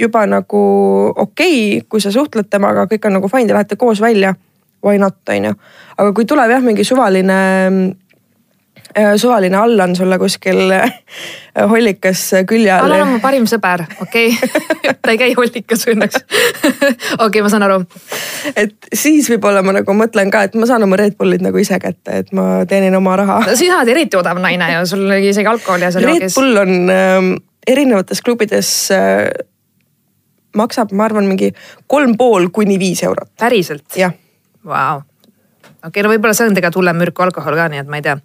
juba 0.00 0.26
nagu 0.26 0.62
okei 1.16 1.78
okay,, 1.78 1.86
kui 1.88 2.02
sa 2.02 2.12
suhtled 2.14 2.50
temaga, 2.50 2.86
kõik 2.90 3.08
on 3.08 3.18
nagu 3.18 3.30
fine, 3.32 3.48
te 3.48 3.56
lähete 3.56 3.78
koos 3.80 4.02
välja. 4.04 4.34
Why 4.84 4.98
not, 5.02 5.16
on 5.34 5.48
ju, 5.48 5.54
aga 5.98 6.12
kui 6.14 6.26
tuleb 6.28 6.52
jah, 6.52 6.62
mingi 6.62 6.84
suvaline 6.86 7.38
suvaline 9.16 9.56
Allan 9.56 9.96
sulle 9.96 10.18
kuskil 10.18 10.70
äh, 10.74 10.92
hollikas 11.68 12.22
külje 12.48 12.72
all. 12.72 12.86
Allan 12.88 13.06
on 13.06 13.12
mu 13.16 13.20
parim 13.22 13.46
sõber, 13.50 13.84
okei 14.02 14.30
okay. 14.32 14.94
ta 15.02 15.14
ei 15.14 15.20
käi 15.20 15.34
hollikas 15.38 15.84
õnneks 15.90 16.20
okei 16.22 17.26
okay,, 17.26 17.42
ma 17.44 17.52
saan 17.52 17.66
aru. 17.66 17.80
et 18.54 18.88
siis 18.92 19.28
võib-olla 19.32 19.62
ma 19.66 19.76
nagu 19.80 19.96
mõtlen 19.96 20.32
ka, 20.34 20.46
et 20.48 20.56
ma 20.58 20.68
saan 20.70 20.86
oma 20.86 20.98
Red 21.00 21.18
Bullid 21.18 21.44
nagu 21.44 21.60
ise 21.60 21.80
kätte, 21.82 22.22
et 22.24 22.32
ma 22.36 22.64
teenin 22.68 22.96
oma 22.98 23.16
raha. 23.20 23.40
sina 23.58 23.80
oled 23.80 23.92
eriti 23.96 24.18
odav 24.20 24.40
naine 24.42 24.72
ju, 24.76 24.86
sul 24.94 25.18
isegi 25.18 25.50
alkoholi 25.50 25.88
ja 25.88 25.92
seal 25.94 26.08
Red 26.08 26.22
joogis. 26.22 26.38
Bull 26.38 26.62
on 26.62 26.74
ähm, 26.94 27.34
erinevates 27.68 28.22
klubides 28.24 28.72
äh, 28.94 29.28
maksab, 30.56 30.94
ma 30.96 31.06
arvan, 31.08 31.28
mingi 31.28 31.52
kolm 31.86 32.16
pool 32.18 32.48
kuni 32.54 32.78
viis 32.80 33.04
eurot, 33.06 33.30
päriselt? 33.38 33.86
jah. 33.96 34.14
Vau. 34.68 35.02
okei, 35.86 36.02
no 36.02 36.10
võib-olla 36.12 36.34
see 36.36 36.48
on 36.48 36.56
tegelikult 36.56 36.82
hullem 36.82 37.00
mürk 37.02 37.16
kui 37.16 37.26
alkohol 37.28 37.56
ka, 37.58 37.70
nii 37.72 37.84
et 37.84 37.88
ma 37.90 38.00
ei 38.00 38.06
tea. 38.06 38.18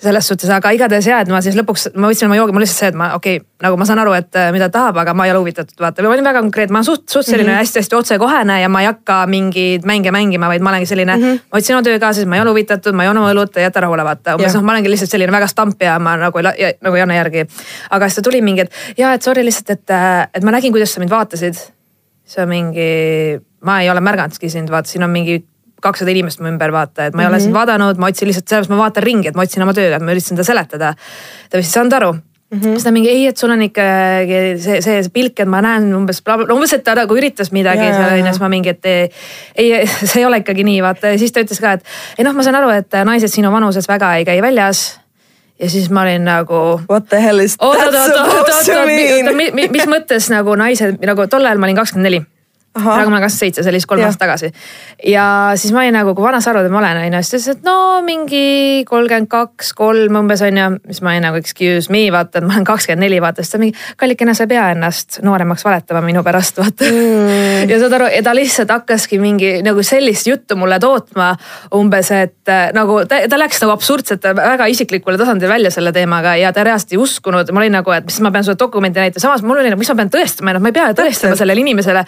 selles 0.00 0.24
suhtes, 0.30 0.48
aga 0.48 0.70
igatahes 0.72 1.04
ja, 1.04 1.18
et 1.20 1.28
ma 1.28 1.42
siis 1.44 1.52
lõpuks, 1.58 1.90
ma 2.00 2.08
võtsin 2.08 2.24
oma 2.24 2.36
joogi, 2.38 2.54
mul 2.56 2.62
lihtsalt 2.64 2.78
see, 2.80 2.88
et 2.88 2.96
ma 2.96 3.10
okei 3.18 3.34
okay,, 3.36 3.46
nagu 3.60 3.76
ma 3.76 3.84
saan 3.84 3.98
aru, 4.00 4.14
et 4.16 4.38
äh, 4.40 4.46
mida 4.54 4.70
ta 4.70 4.78
tahab, 4.78 4.96
aga 5.02 5.12
ma 5.12 5.26
ei 5.26 5.32
ole 5.34 5.42
huvitatud, 5.42 5.76
vaata, 5.76 6.00
ma 6.06 6.14
olin 6.14 6.24
väga 6.24 6.40
konkreetne, 6.40 6.72
ma 6.72 6.80
olen 6.80 6.86
suht, 6.88 7.02
suht 7.12 7.28
selline 7.28 7.52
hästi-hästi 7.58 7.92
mm 7.92 7.98
-hmm. 7.98 8.06
otsekohene 8.06 8.56
ja 8.62 8.70
ma 8.72 8.80
ei 8.80 8.88
hakka 8.88 9.18
mingeid 9.28 9.84
mänge 9.84 10.08
mängima, 10.16 10.48
vaid 10.48 10.64
ma 10.64 10.72
olengi 10.72 10.88
selline 10.88 11.16
mm, 11.16 11.22
-hmm. 11.22 11.42
ma 11.52 11.58
võtsin 11.58 11.76
oma 11.76 11.84
töökaaslased, 11.84 12.30
ma 12.32 12.38
ei 12.38 12.42
ole 12.46 12.54
huvitatud, 12.54 12.96
ma 12.96 13.04
ei 13.04 13.10
joo 13.10 13.16
oma 13.18 13.34
õlut, 13.34 13.60
jäta 13.60 13.84
rahule, 13.84 14.04
vaata. 14.04 14.38
umbes 14.40 14.56
noh, 14.56 14.64
ma 14.64 14.72
olengi 14.72 14.90
lihtsalt 14.90 15.10
selline 15.10 15.32
väga 15.36 15.46
stamp 15.52 15.82
ja 15.82 15.98
ma 15.98 16.16
nagu 16.16 16.38
ei, 16.38 16.72
nagu 16.80 16.96
ei 16.96 17.02
anna 17.02 17.20
järgi. 17.20 17.44
aga 17.90 18.08
siis 18.08 18.16
ta 18.16 18.22
tuli 18.22 18.40
mingi, 18.40 18.60
et 18.64 18.72
ja, 18.96 19.12
et 19.12 19.22
sorry 19.22 19.44
lihtsalt, 19.44 19.70
et, 19.70 19.90
äh, 19.90 20.28
et 20.34 20.42
ma 20.44 20.56
nägin, 20.56 20.72
kuidas 20.72 20.94
sa 20.94 21.00
mind 21.00 21.12
vaatasid. 21.12 21.60
see 22.24 22.42
on 22.42 22.48
mingi, 22.48 23.40
ma 23.60 23.80
ei 23.82 23.90
ole 23.90 24.00
märganudki 24.00 24.48
sind, 24.48 24.70
vaata, 24.70 24.88
siin 24.88 25.04
on 25.04 25.10
mingi 25.10 25.44
kakssada 25.80 26.10
inimest 26.10 26.40
mu 26.40 26.48
ümber 26.50 26.72
vaata, 26.72 27.06
et 27.06 27.14
ma 27.14 27.22
ei 27.22 27.26
mm 27.26 27.30
-hmm. 27.30 27.34
ole 27.34 27.40
sind 27.40 27.52
mhm. 27.52 27.58
vaadanud, 27.58 27.98
ma 27.98 28.10
otsin 28.12 28.28
lihtsalt 28.28 28.48
sellepärast 28.48 28.70
ma 28.70 28.82
vaatan 28.84 29.02
ringi, 29.02 29.28
et 29.28 29.36
ma 29.36 29.42
otsin 29.42 29.62
oma 29.62 29.74
tööga, 29.76 29.96
et 29.96 30.02
ma 30.02 30.12
üritasin 30.12 30.36
talle 30.36 30.50
seletada. 30.52 30.94
ta 31.50 31.58
vist 31.58 31.70
ei 31.70 31.78
saanud 31.80 31.92
aru 31.92 32.14
Mm 32.50 32.58
-hmm. 32.58 32.62
siis 32.62 32.84
ta 32.84 32.90
mingi 32.90 33.10
ei, 33.10 33.26
et 33.26 33.36
sul 33.36 33.50
on 33.50 33.62
ikkagi 33.62 34.58
see, 34.58 34.80
see, 34.82 35.02
see 35.02 35.10
pilk, 35.14 35.40
et 35.40 35.48
ma 35.48 35.60
näen 35.62 35.94
umbes, 35.94 36.22
umbes, 36.52 36.72
et 36.72 36.82
ta 36.84 36.94
nagu 36.94 37.14
üritas 37.14 37.52
midagi 37.52 37.82
yeah. 37.82 37.96
seal 37.96 38.12
onju, 38.12 38.24
siis 38.24 38.40
ma 38.40 38.48
mingi, 38.48 38.68
et 38.68 38.86
ei, 38.86 39.12
ei, 39.54 39.86
see 40.10 40.20
ei 40.20 40.26
ole 40.26 40.40
ikkagi 40.42 40.64
nii, 40.64 40.80
vaata 40.82 41.12
ja 41.14 41.18
siis 41.18 41.32
ta 41.32 41.44
ütles 41.44 41.60
ka, 41.62 41.76
et 41.78 41.84
ei 42.18 42.26
noh, 42.26 42.34
ma 42.34 42.42
saan 42.42 42.58
aru, 42.58 42.72
et 42.74 42.98
naised 43.04 43.30
sinu 43.30 43.52
vanuses 43.54 43.86
väga 43.88 44.16
ei 44.16 44.24
käi 44.24 44.42
väljas. 44.42 44.98
ja 45.60 45.70
siis 45.70 45.90
ma 45.90 46.02
olin 46.02 46.24
nagu. 46.24 46.80
What 46.90 47.08
the 47.08 47.22
hell 47.22 47.38
is 47.38 47.56
that 47.56 47.94
supposed 47.94 48.74
to 48.74 48.86
mean? 48.86 49.70
mis 49.70 49.86
mõttes 49.86 50.30
nagu 50.34 50.56
naised 50.56 50.98
nagu 51.06 51.26
tol 51.26 51.46
ajal 51.46 51.58
ma 51.58 51.70
olin 51.70 51.76
kakskümmend 51.76 52.08
neli 52.10 52.24
praegu 52.70 53.10
ma 53.10 53.16
olen 53.18 53.24
kakskümmend 53.24 53.34
seitse, 53.34 53.64
see 53.64 53.72
oli 53.72 53.80
siis 53.80 53.88
kolm 53.90 54.04
aastat 54.06 54.22
tagasi. 54.22 54.50
ja 55.10 55.24
siis 55.58 55.72
ma 55.74 55.82
olin 55.82 55.96
nagu, 55.98 56.12
kui 56.14 56.22
vana 56.22 56.38
sa 56.40 56.52
arvad, 56.52 56.68
et 56.68 56.72
ma 56.72 56.78
olen 56.78 57.00
on 57.00 57.16
ju, 57.16 57.22
siis 57.26 57.30
ta 57.30 57.38
ütles, 57.50 57.56
et 57.56 57.64
no 57.66 57.78
mingi 58.06 58.84
kolmkümmend 58.86 59.26
kaks, 59.30 59.72
kolm 59.74 60.18
umbes 60.20 60.42
on 60.46 60.60
ju. 60.60 60.66
siis 60.86 61.00
ma 61.02 61.10
olin 61.10 61.26
nagu 61.26 61.40
excuse 61.40 61.90
me, 61.90 62.04
vaata, 62.14 62.38
et 62.38 62.46
ma 62.46 62.54
olen 62.54 62.66
kakskümmend 62.68 63.02
neli, 63.02 63.18
vaata, 63.22 63.42
siis 63.42 63.56
ta 63.56 63.60
mingi, 63.62 63.74
kallikene, 63.98 64.34
sa 64.38 64.46
ei 64.46 64.52
pea 64.52 64.68
ennast 64.76 65.18
nooremaks 65.26 65.66
valetama 65.66 66.02
minu 66.04 66.22
pärast, 66.26 66.60
vaata 66.62 66.86
mm.. 66.86 67.64
ja 67.72 67.80
saad 67.82 67.96
aru, 67.98 68.10
ja 68.14 68.22
ta 68.28 68.36
lihtsalt 68.38 68.70
hakkaski 68.76 69.18
mingi 69.22 69.50
nagu 69.66 69.82
sellist 69.86 70.30
juttu 70.30 70.58
mulle 70.60 70.78
tootma 70.82 71.32
umbes, 71.74 72.12
et 72.14 72.54
äh, 72.54 72.70
nagu 72.76 73.00
ta, 73.10 73.18
ta 73.26 73.40
läks 73.40 73.64
nagu 73.64 73.74
absurdselt 73.74 74.30
väga 74.38 74.70
isiklikule 74.70 75.18
tasandile 75.18 75.50
välja 75.56 75.74
selle 75.74 75.90
teemaga 75.96 76.36
ja 76.38 76.54
ta 76.54 76.62
reaalselt 76.66 76.94
ei 76.94 77.02
uskunud. 77.02 77.50
ma 77.50 77.64
olin 77.64 77.76
nagu, 77.80 77.98
et 77.98 78.06
mis 78.06 78.22
ma 78.22 78.30
pean 78.30 78.46
sulle 78.46 78.62
dokumenti 78.62 79.02
näitama, 79.02 79.26
samas 79.26 79.42
mul 79.42 79.58
oli 79.58 79.74
nagu, 79.74 79.82
mis 79.82 79.90
ma 79.90 79.98
pean 80.04 80.14
tõestama, 80.14 80.54
noh, 80.54 80.62
ma 80.62 80.70
ei 80.70 80.78
pea 80.78 80.94
tõestama 80.94 81.34
sellele 81.38 81.66
inimesele 81.66 82.06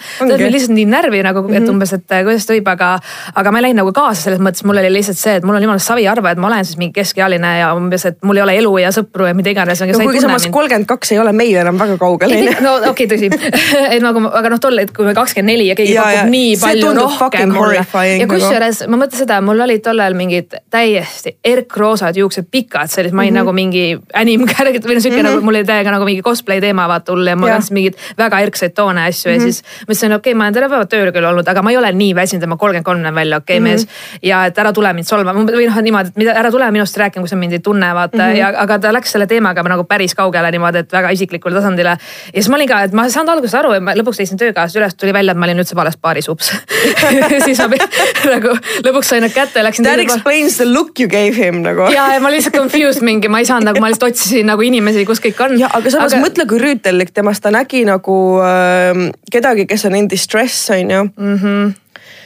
lihtsalt 0.52 0.76
nii 0.76 0.86
närvi 0.90 1.22
nagu 1.24 1.44
et 1.48 1.60
mhm. 1.60 1.70
umbes, 1.74 1.92
et 1.96 2.06
kuidas 2.08 2.46
ta 2.46 2.56
võib, 2.56 2.68
aga, 2.72 2.92
aga 3.34 3.52
ma 3.52 3.60
ei 3.60 3.68
läinud 3.68 3.82
nagu 3.82 3.94
kaasa 3.96 4.28
selles 4.28 4.42
mõttes, 4.42 4.64
mul 4.68 4.80
oli 4.82 4.92
lihtsalt 4.92 5.20
see, 5.20 5.36
et 5.40 5.46
mul 5.46 5.58
on 5.58 5.66
jumala 5.66 5.82
savi 5.82 6.06
arva, 6.08 6.32
et 6.32 6.40
ma 6.42 6.50
olen 6.50 6.64
siis 6.68 6.78
mingi 6.80 6.96
keskealine 7.00 7.52
ja 7.60 7.72
umbes, 7.76 8.06
et 8.08 8.18
mul 8.26 8.40
ei 8.40 8.44
ole 8.46 8.56
elu 8.62 8.72
ja 8.84 8.92
sõpru 8.94 9.28
ja 9.28 9.34
mida 9.34 9.52
iganes. 9.52 9.80
no 9.80 10.06
kuigi 10.06 10.24
samas 10.24 10.46
kolmkümmend 10.52 10.88
kaks 10.90 11.12
ei 11.12 11.18
ole 11.22 11.32
meil 11.36 11.56
enam 11.62 11.78
väga 11.78 11.98
kaugel. 12.00 12.36
no 12.64 12.76
okei 12.90 13.06
okay,, 13.06 13.10
tõsi 13.12 13.30
et 13.94 14.02
nagu, 14.04 14.22
aga 14.28 14.52
noh, 14.52 14.60
tol, 14.62 14.78
et 14.82 14.92
kui 14.94 15.06
me 15.06 15.14
kakskümmend 15.16 15.52
neli 15.52 15.68
ja 15.70 15.76
keegi 15.78 15.94
ja, 15.94 16.04
pakub 16.04 16.18
ja, 16.18 16.24
nii 16.32 16.56
palju 16.62 16.92
rohkem 16.98 17.54
mulle. 17.54 17.82
ja 17.82 18.16
nagu. 18.22 18.30
kusjuures 18.34 18.82
ma 18.90 19.00
mõtlen 19.04 19.22
seda, 19.24 19.40
mul 19.44 19.64
olid 19.66 19.84
tollal 19.84 20.16
mingid 20.18 20.56
täiesti 20.72 21.36
erkroosad 21.52 22.18
juuksed 22.18 22.48
pikad, 22.52 22.90
sellised, 22.92 23.16
ma 23.16 23.24
olin 23.24 23.32
mm 23.32 23.36
-hmm. 23.36 23.42
nagu 23.42 23.56
mingi 23.56 23.84
animkärg 24.22 24.80
või 24.84 24.98
noh, 24.98 25.02
sihuke 25.02 25.20
mm 25.20 25.26
-hmm. 25.26 25.30
nagu 25.30 25.46
mul 25.46 25.60
oli 25.60 25.68
täiega 25.68 25.94
nagu 25.94 26.08
mingi 26.08 26.22
cosplay 26.22 26.60
teema 26.60 26.88
vaata 26.88 27.12
hull 27.12 27.26
ja 27.26 27.36
ma 27.36 27.54
kandsin 27.54 27.78
mingeid 27.78 27.98
väga 28.18 28.40
erksaid 28.46 28.74
toone 28.74 29.06
asju 29.06 29.30
mm 29.30 29.36
-hmm. 29.36 29.40
ja 29.40 29.46
mhm. 29.46 29.52
siis 29.52 29.62
mõtlesin, 29.88 30.16
okei 30.16 30.32
okay,, 30.32 30.38
ma 30.42 30.48
olen 30.48 30.57
terve 30.59 30.70
päeva 30.72 30.88
tööl 30.90 31.12
küll 31.14 31.28
olnud, 31.28 31.48
aga 31.48 31.62
ma 31.62 31.72
ei 31.72 31.78
ole 31.78 31.92
nii 31.96 32.14
väsinud, 32.18 32.42
et 32.42 32.50
ma 32.50 32.59
kolmkümmend 32.61 32.87
kolm 32.88 33.02
näen 33.05 33.14
välja, 33.14 33.38
okei 33.42 33.59
okay, 33.59 33.61
mm 33.61 33.66
-hmm. 33.66 33.87
mees. 33.87 34.22
ja 34.22 34.44
et 34.50 34.59
ära 34.59 34.72
tule 34.72 34.92
mind 34.92 35.09
solvama 35.09 35.44
või 35.46 35.68
noh, 35.68 35.81
niimoodi, 35.87 36.12
et 36.12 36.20
mida, 36.20 36.35
ära 36.42 36.50
tule 36.50 36.70
minust 36.74 36.96
rääkima, 36.96 37.22
kui 37.22 37.31
sa 37.31 37.37
mind 37.37 37.52
ei 37.59 37.62
tunne, 37.62 37.94
vaata 37.94 38.18
mm. 38.18 38.24
-hmm. 38.24 38.38
ja, 38.38 38.52
aga 38.64 38.78
ta 38.78 38.92
läks 38.92 39.12
selle 39.12 39.26
teemaga 39.26 39.62
nagu 39.62 39.85
päris 39.85 40.14
kaugele 40.14 40.50
niimoodi, 40.50 40.85
et 40.85 40.92
väga 40.92 41.11
isiklikule 41.11 41.55
tasandile. 41.55 41.96
ja 41.98 41.98
siis 42.35 42.48
ma 42.48 42.57
olin 42.57 42.68
ka, 42.68 42.83
et 42.83 42.92
ma 42.92 43.05
ei 43.05 43.11
saanud 43.11 43.33
alguses 43.33 43.55
aru, 43.55 43.72
et 43.72 43.83
ma 43.83 43.94
lõpuks 43.94 44.18
leidsin 44.18 44.38
töökaaslased 44.38 44.81
üles, 44.81 44.94
tuli 44.94 45.12
välja, 45.12 45.33
et 45.33 45.38
ma 45.38 45.46
olin 45.46 45.62
üldse 45.62 45.76
vales 45.76 45.96
baaris 45.96 46.28
ups 46.28 46.52
siis 47.46 47.59
ma 47.59 47.68
nagu 48.35 48.55
lõpuks 48.87 49.12
sain 49.12 49.22
need 49.24 49.35
kätte 49.35 49.62
läksin. 49.64 49.87
That 49.87 50.02
explains 50.02 50.57
the 50.61 50.66
look 50.68 51.00
you 51.00 51.09
gave 51.11 51.37
him 51.37 51.62
nagu. 51.66 51.88
ja, 51.92 52.09
ja 52.14 52.20
ma 52.22 52.31
lihtsalt 52.33 52.57
confused 52.57 53.05
mingi, 53.07 53.31
ma 53.33 53.42
ei 53.42 53.48
saanud 53.48 53.70
nagu, 53.70 53.83
ma 53.83 53.90
lihtsalt 53.92 54.12
otsisin 54.12 54.48
nagu 54.50 54.64
inimesi, 54.66 55.05
kus 55.09 55.22
kõik 55.24 55.40
on. 55.46 55.57
ja, 55.61 55.70
aga 55.72 55.92
samas 55.92 56.16
aga... 56.16 56.22
mõtle, 56.26 56.46
kui 56.50 56.61
rüütellik 56.62 57.12
temast, 57.14 57.44
ta 57.44 57.52
nägi 57.55 57.85
nagu 57.88 58.16
äh, 58.44 59.02
kedagi, 59.33 59.66
kes 59.70 59.87
on 59.88 59.98
in 59.98 60.11
distress 60.33 60.71
on 60.71 60.90
ju 60.90 61.05
mm. 61.05 61.37
-hmm 61.37 61.83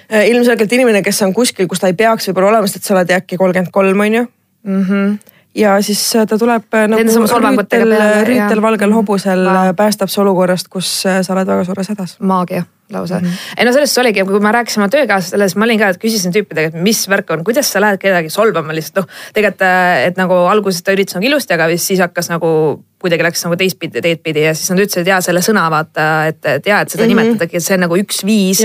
Äh, 0.07 0.29
ilmselgelt 0.31 0.71
inimene, 0.73 1.01
kes 1.03 1.19
on 1.27 1.33
kuskil, 1.35 1.67
kus 1.67 1.81
ta 1.83 1.89
ei 1.91 1.97
peaks 1.99 2.29
võib-olla 2.29 2.53
olema, 2.53 2.69
sest 2.71 2.79
et 2.79 2.87
sa 2.87 2.95
oled 2.95 3.11
äkki 3.11 3.39
kolmkümmend 3.41 3.73
kolm, 3.75 4.05
on 4.05 4.15
ju 4.15 4.23
mm. 4.23 4.85
-hmm 4.85 5.17
ja 5.57 5.81
siis 5.83 6.01
äh, 6.17 6.27
ta 6.29 6.39
tuleb 6.39 6.75
äh, 6.75 6.85
nagu 6.87 7.03
rüütel, 7.03 7.95
rüütelvalgel 8.29 8.93
hobusel 8.93 9.49
päästab 9.77 10.13
su 10.13 10.21
olukorrast, 10.21 10.69
kus 10.69 10.91
sa 11.03 11.33
oled 11.33 11.47
väga 11.49 11.65
suures 11.65 11.89
hädas. 11.89 12.17
maagia 12.21 12.63
lausa 12.93 13.19
mm. 13.19 13.27
-hmm. 13.27 13.55
ei 13.59 13.65
no 13.65 13.73
selles 13.73 13.99
oligi, 13.99 14.25
kui 14.25 14.41
ma 14.41 14.53
rääkisin 14.53 14.83
oma 14.83 14.89
töökaaslastele, 14.89 15.49
siis 15.49 15.57
ma 15.57 15.65
olin 15.65 15.79
ka, 15.79 15.89
et 15.89 15.99
küsisin 16.05 16.33
tüüpidega, 16.33 16.67
et 16.69 16.83
mis 16.83 17.09
värk 17.09 17.31
on, 17.31 17.45
kuidas 17.45 17.73
sa 17.73 17.81
lähed 17.81 17.99
kedagi 17.99 18.31
solvama 18.31 18.75
lihtsalt 18.75 19.07
noh. 19.07 19.15
tegelikult, 19.35 19.67
et 20.07 20.17
nagu 20.17 20.35
alguses 20.35 20.83
ta 20.83 20.93
üritas 20.93 21.19
nagu 21.19 21.27
ilusti, 21.27 21.55
aga 21.55 21.67
siis 21.77 22.01
hakkas 22.01 22.31
nagu 22.31 22.85
kuidagi 23.07 23.27
läks 23.27 23.45
nagu 23.47 23.57
teistpidi, 23.59 24.03
teed 24.05 24.23
pidi 24.25 24.45
ja 24.45 24.55
siis 24.57 24.71
nad 24.73 24.83
ütlesid, 24.83 25.09
jaa, 25.09 25.21
selle 25.25 25.43
sõna 25.45 25.67
vaata, 25.73 26.07
et, 26.31 26.41
et 26.57 26.67
jaa, 26.67 26.83
et 26.83 26.93
seda 26.93 27.05
mm 27.05 27.11
-hmm. 27.11 27.31
nimetadagi, 27.33 27.57
et 27.57 27.65
see 27.65 27.77
on 27.79 27.85
nagu 27.87 27.99
üks 28.01 28.23
viis, 28.27 28.63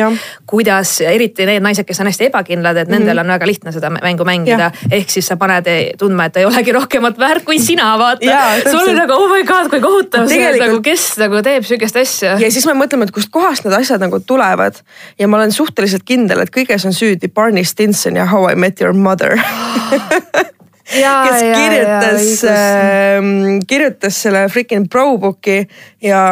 kuidas 0.50 0.94
eriti 1.06 1.46
need 1.48 1.64
naised, 1.64 1.88
kes 1.88 2.02
on 2.04 2.10
hästi 2.10 2.30
ebakindlad, 2.30 2.78
et 2.78 2.88
mm 2.88 2.94
-hmm. 2.94 3.00
nendel 3.00 3.24
on 3.24 3.34
väga 3.36 3.48
lihtne 3.48 3.72
seda 3.72 3.90
mängu 3.90 4.26
mängida. 4.26 4.72
ehk 4.92 5.10
siis 5.10 5.28
sa 5.28 5.38
paned 5.38 5.68
tundma, 5.98 6.26
et 6.26 6.38
ei 6.38 6.46
olegi 6.46 6.72
rohkemat 6.72 7.20
väärt 7.20 7.46
kui 7.46 7.60
sina, 7.60 7.98
vaata. 7.98 8.72
sul 8.72 8.80
oli 8.80 8.94
nagu 8.94 9.14
oh 9.14 9.30
my 9.32 9.44
god, 9.44 9.70
kui 9.70 9.82
kohutav 9.82 10.28
see 10.28 10.48
on 10.52 10.60
nagu, 10.60 10.82
kes 10.82 11.18
nagu 11.18 11.42
teeb 11.42 11.64
sihukest 11.64 11.96
asja. 11.96 12.38
ja 12.40 12.52
siis 12.52 12.66
me 12.66 12.74
mõtleme, 12.74 13.04
et 13.04 13.12
kustkohast 13.12 13.66
need 13.66 13.78
asjad 13.78 14.02
nagu 14.02 14.20
tulevad 14.20 14.82
ja 15.20 15.28
ma 15.28 15.38
olen 15.38 15.52
suhteliselt 15.52 16.04
kindel, 16.06 16.40
et 16.40 16.50
kõiges 16.50 16.86
on 16.86 16.94
süüdi 16.94 17.28
Barney 17.28 17.64
Stinson 17.64 18.16
ja 18.16 18.26
How 18.26 18.52
I 18.52 18.56
Met 18.56 18.82
Your 18.82 18.94
Mother 18.94 19.38
Ja, 21.00 21.14
kes 21.28 21.44
kirjutas, 21.44 22.44
äh, 22.50 23.30
kirjutas 23.68 24.22
selle 24.26 24.46
freaking 24.50 24.90
pro-book'i 24.90 25.62
ja 26.04 26.26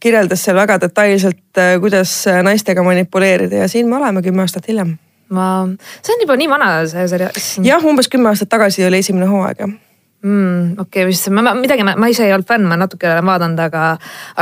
kirjeldas 0.00 0.44
seal 0.44 0.56
väga 0.60 0.78
detailselt, 0.86 1.44
äh, 1.58 1.74
kuidas 1.80 2.14
naistega 2.42 2.84
manipuleerida 2.86 3.64
ja 3.64 3.68
siin 3.68 3.88
me 3.88 3.96
oleme 3.96 4.22
kümme 4.22 4.44
aastat 4.46 4.68
hiljem. 4.68 4.96
ma, 5.28 5.68
see 6.02 6.14
on 6.14 6.24
juba 6.24 6.38
nii 6.40 6.48
vana 6.48 6.70
see 6.88 7.08
seriaal. 7.08 7.44
jah, 7.64 7.84
umbes 7.84 8.08
kümme 8.08 8.32
aastat 8.32 8.48
tagasi 8.48 8.86
oli 8.86 9.04
esimene 9.04 9.28
hooaeg 9.28 9.66
jah 9.66 9.76
mm,. 10.22 10.78
okei 10.78 11.02
okay,, 11.02 11.06
vist 11.08 11.28
ma, 11.34 11.54
midagi, 11.58 11.84
ma 11.86 12.10
ise 12.10 12.26
ei 12.26 12.34
olnud 12.34 12.48
fänn, 12.48 12.66
ma 12.68 12.78
natuke 12.80 13.10
olen 13.10 13.26
vaadanud, 13.28 13.60
aga, 13.66 13.84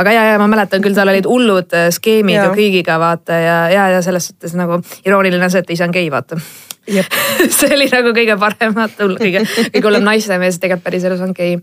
aga 0.01 0.15
ja, 0.15 0.23
ja 0.31 0.39
ma 0.41 0.47
mäletan 0.51 0.83
küll, 0.83 0.95
tal 0.97 1.11
olid 1.11 1.27
hullud 1.29 1.75
äh, 1.77 1.89
skeemid 1.93 2.39
ja 2.39 2.47
kõigiga 2.55 2.97
vaata 3.01 3.41
ja, 3.41 3.57
ja, 3.73 3.89
ja 3.95 4.01
selles 4.05 4.31
suhtes 4.31 4.55
nagu 4.57 4.79
irooniline 5.05 5.43
on 5.43 5.53
see, 5.53 5.65
et 5.65 5.75
isa 5.77 5.87
on 5.87 5.95
gei, 5.95 6.09
vaata 6.13 6.39
see 7.57 7.73
oli 7.75 7.89
nagu 7.91 8.15
kõige 8.15 8.37
parem, 8.39 8.75
kõige, 8.95 9.43
kõige 9.43 9.85
hullem 9.89 10.07
naistemees, 10.07 10.61
tegelikult 10.63 10.87
päriselus 10.87 11.23
on 11.25 11.35
gei. 11.35 11.59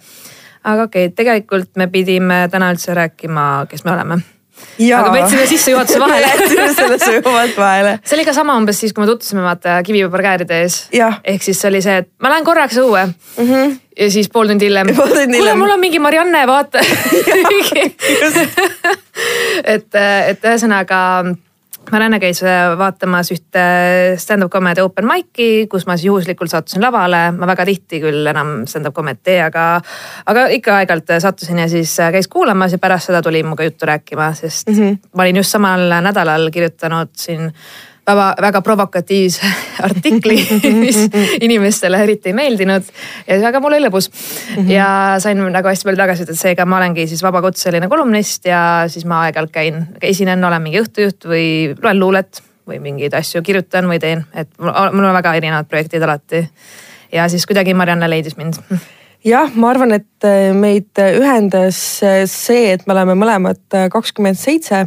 aga 0.62 0.88
okei 0.88 1.08
okay,, 1.08 1.16
tegelikult 1.16 1.74
me 1.80 1.88
pidime 1.92 2.44
täna 2.52 2.70
üldse 2.74 2.94
rääkima, 2.96 3.66
kes 3.70 3.86
me 3.88 3.96
oleme 3.96 4.22
aga 4.96 5.12
me 5.12 5.18
jätsime 5.22 5.46
sissejuhatuse 5.46 6.00
vahele 6.04 6.26
jätsime 6.32 6.68
selle 6.74 6.98
sujuvalt 6.98 7.56
vahele. 7.58 7.92
see 8.04 8.18
oli 8.18 8.26
ka 8.28 8.32
sama 8.36 8.56
umbes 8.60 8.80
siis, 8.80 8.92
kui 8.92 9.04
me 9.04 9.10
tutvusime 9.10 9.42
vaata 9.44 9.70
kivipaber 9.86 10.22
kääride 10.28 10.54
ees. 10.64 10.74
ehk 11.24 11.42
siis 11.42 11.60
see 11.60 11.72
oli 11.72 11.82
see, 11.84 11.96
et 12.04 12.08
ma 12.22 12.26
lähen 12.34 12.46
korraks 12.46 12.76
õue 12.82 13.02
mm. 13.06 13.46
-hmm. 13.46 13.78
ja 14.00 14.10
siis 14.10 14.28
pool 14.28 14.46
tundi 14.50 14.64
hiljem. 14.70 14.86
kuule, 14.96 15.54
mul 15.54 15.76
on 15.76 15.80
mingi 15.80 15.98
Marianne, 15.98 16.46
vaata 16.46 16.78
et, 19.74 19.90
et 20.28 20.44
ühesõnaga 20.44 20.98
Marianne 21.92 22.18
käis 22.20 22.40
äh, 22.42 22.72
vaatamas 22.78 23.30
ühte 23.34 23.64
stand-up 24.20 24.52
comedy 24.52 24.82
open 24.84 25.06
mic'i, 25.08 25.66
kus 25.70 25.86
ma 25.86 25.96
siis 25.98 26.08
juhuslikult 26.08 26.50
sattusin 26.50 26.82
lavale. 26.82 27.30
ma 27.36 27.48
väga 27.50 27.66
tihti 27.68 28.00
küll 28.02 28.26
enam 28.30 28.66
stand-up 28.70 28.96
comedy't 28.96 29.22
tee, 29.22 29.40
aga, 29.44 29.80
aga 30.26 30.46
ikka 30.56 30.78
aeg-ajalt 30.80 31.14
sattusin 31.24 31.62
ja 31.62 31.68
siis 31.68 31.92
äh, 32.00 32.12
käis 32.14 32.28
kuulamas 32.28 32.72
ja 32.72 32.78
pärast 32.82 33.10
seda 33.10 33.22
tuli 33.22 33.42
minuga 33.42 33.64
juttu 33.64 33.86
rääkima, 33.86 34.32
sest 34.34 34.68
mm 34.68 34.74
-hmm. 34.74 34.98
ma 35.14 35.22
olin 35.22 35.42
just 35.42 35.50
samal 35.50 35.88
nädalal 36.00 36.50
kirjutanud 36.50 37.12
siin 37.16 37.52
väga, 38.06 38.34
väga 38.40 38.62
provokatiivse 38.62 39.50
artikli, 39.88 40.38
mis 40.78 40.98
inimestele 41.46 42.02
eriti 42.02 42.32
ei 42.32 42.36
meeldinud. 42.36 42.88
ja 43.26 43.38
väga 43.42 43.60
mul 43.60 43.72
oli 43.72 43.84
lõbus 43.86 44.08
mm. 44.10 44.56
-hmm. 44.56 44.70
ja 44.70 44.88
sain 45.18 45.40
nagu 45.52 45.68
hästi 45.68 45.88
palju 45.88 46.00
tagasisidet, 46.00 46.38
seega 46.38 46.66
ma 46.66 46.78
olengi 46.78 47.06
siis 47.08 47.22
vabakutseline 47.22 47.88
kolumnist 47.88 48.46
ja 48.46 48.84
siis 48.88 49.04
ma 49.04 49.24
aeg-ajalt 49.26 49.52
käin, 49.52 49.86
esinen, 50.02 50.44
olen 50.44 50.62
mingi 50.62 50.82
õhtujuht 50.82 51.28
või 51.28 51.46
loen 51.82 52.00
luulet 52.00 52.42
või 52.68 52.80
mingeid 52.80 53.14
asju 53.14 53.42
kirjutan 53.42 53.88
või 53.88 54.00
teen, 54.00 54.24
et 54.34 54.48
mul 54.58 55.04
on 55.04 55.12
väga 55.12 55.34
erinevad 55.34 55.68
projektid 55.68 56.02
alati. 56.02 56.48
ja 57.12 57.28
siis 57.28 57.46
kuidagi 57.46 57.74
Marianne 57.74 58.10
leidis 58.10 58.36
mind 58.36 58.60
jah, 59.34 59.50
ma 59.54 59.70
arvan, 59.70 59.92
et 59.92 60.28
meid 60.52 61.00
ühendas 61.00 61.80
see, 62.26 62.72
et 62.72 62.86
me 62.86 62.92
oleme 62.92 63.14
mõlemad 63.14 63.88
kakskümmend 63.90 64.36
seitse. 64.36 64.86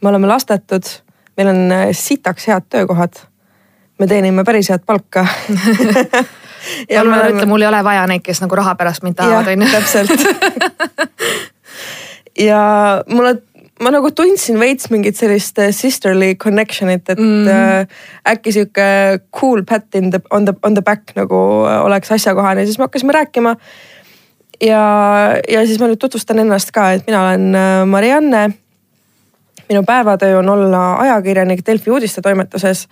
me 0.00 0.08
oleme 0.08 0.26
lastetud 0.26 1.02
meil 1.42 1.54
on 1.54 1.72
äh, 1.72 1.88
sitaks 1.92 2.46
head 2.46 2.70
töökohad. 2.70 3.14
me 3.98 4.06
teenime 4.06 4.44
päris 4.44 4.70
head 4.70 4.82
palka 4.86 5.26
palun 6.88 7.14
ära 7.14 7.30
ütle, 7.30 7.46
mul 7.46 7.62
ei 7.62 7.68
ole 7.68 7.82
vaja 7.84 8.06
neid, 8.10 8.22
kes 8.24 8.42
nagu 8.42 8.58
raha 8.58 8.74
pärast 8.78 9.02
mind 9.02 9.18
tahavad, 9.18 9.50
on 9.52 9.62
ju. 9.62 9.70
täpselt 9.72 10.10
ja 12.48 12.62
mulle 13.10 13.36
ma 13.82 13.90
nagu 13.90 14.12
tundsin 14.14 14.60
veits 14.62 14.90
mingit 14.94 15.18
sellist 15.18 15.58
äh, 15.58 15.72
sisterly 15.74 16.34
connection'it, 16.38 17.08
et 17.08 17.18
mm 17.18 17.46
-hmm. 17.46 17.86
äkki 18.30 18.52
sihuke 18.52 19.18
cool 19.40 19.64
pat 19.66 19.94
in 19.94 20.10
the 20.10 20.20
on 20.30 20.44
the 20.44 20.54
on 20.62 20.74
the 20.74 20.82
back 20.82 21.16
nagu 21.16 21.36
oleks 21.82 22.12
asjakohane, 22.12 22.64
siis 22.64 22.78
me 22.78 22.84
hakkasime 22.84 23.12
rääkima. 23.12 23.56
ja, 24.60 24.82
ja 25.48 25.66
siis 25.66 25.80
ma 25.80 25.86
nüüd 25.86 25.98
tutvustan 25.98 26.38
ennast 26.38 26.70
ka, 26.70 26.92
et 26.92 27.06
mina 27.06 27.22
olen 27.22 27.56
Marianne. 27.88 28.61
Minu 29.68 29.82
päevatöö 29.86 30.38
on 30.38 30.48
olla 30.48 30.96
ajakirjanik 30.96 31.66
Delfi 31.66 31.90
uudistetoimetuses 31.90 32.88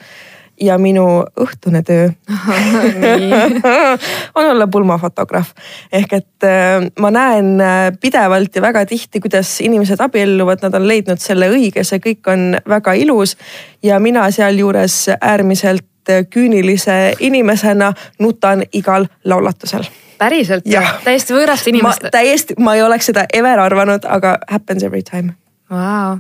ja 0.61 0.77
minu 0.79 1.05
õhtune 1.41 1.83
töö 1.87 2.09
on 4.39 4.51
olla 4.51 4.67
pulmafotograaf. 4.67 5.53
ehk 5.93 6.13
et 6.13 6.47
äh, 6.47 6.85
ma 7.01 7.11
näen 7.11 7.61
äh, 7.61 7.93
pidevalt 8.01 8.57
ja 8.57 8.63
väga 8.63 8.85
tihti, 8.87 9.21
kuidas 9.21 9.61
inimesed 9.61 10.01
abielluvad, 10.01 10.63
nad 10.63 10.75
on 10.75 10.89
leidnud 10.89 11.21
selle 11.23 11.51
õige, 11.51 11.85
see 11.85 12.03
kõik 12.05 12.33
on 12.33 12.57
väga 12.69 12.93
ilus. 12.93 13.37
ja 13.83 14.01
mina 14.01 14.31
sealjuures 14.31 15.07
äärmiselt 15.21 15.87
küünilise 16.31 17.15
inimesena 17.21 17.93
nutan 18.19 18.65
igal 18.73 19.07
laulatusel 19.25 19.85
päriselt? 20.19 20.65
täiesti 21.05 21.37
võõrast 21.37 21.69
inimest? 21.69 22.11
täiesti, 22.13 22.57
ma 22.59 22.75
ei 22.77 22.83
oleks 22.83 23.13
seda 23.13 23.27
ever 23.33 23.61
arvanud, 23.61 24.05
aga 24.09 24.39
happens 24.51 24.85
every 24.85 25.03
time 25.03 25.37
wow 25.71 26.19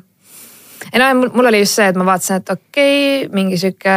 ei 0.92 1.02
no 1.02 1.10
mul 1.34 1.50
oli 1.50 1.64
just 1.64 1.80
see, 1.80 1.88
et 1.92 1.98
ma 1.98 2.06
vaatasin, 2.08 2.40
et 2.40 2.54
okei 2.54 2.94
okay,, 3.24 3.34
mingi 3.34 3.58
sihuke 3.60 3.96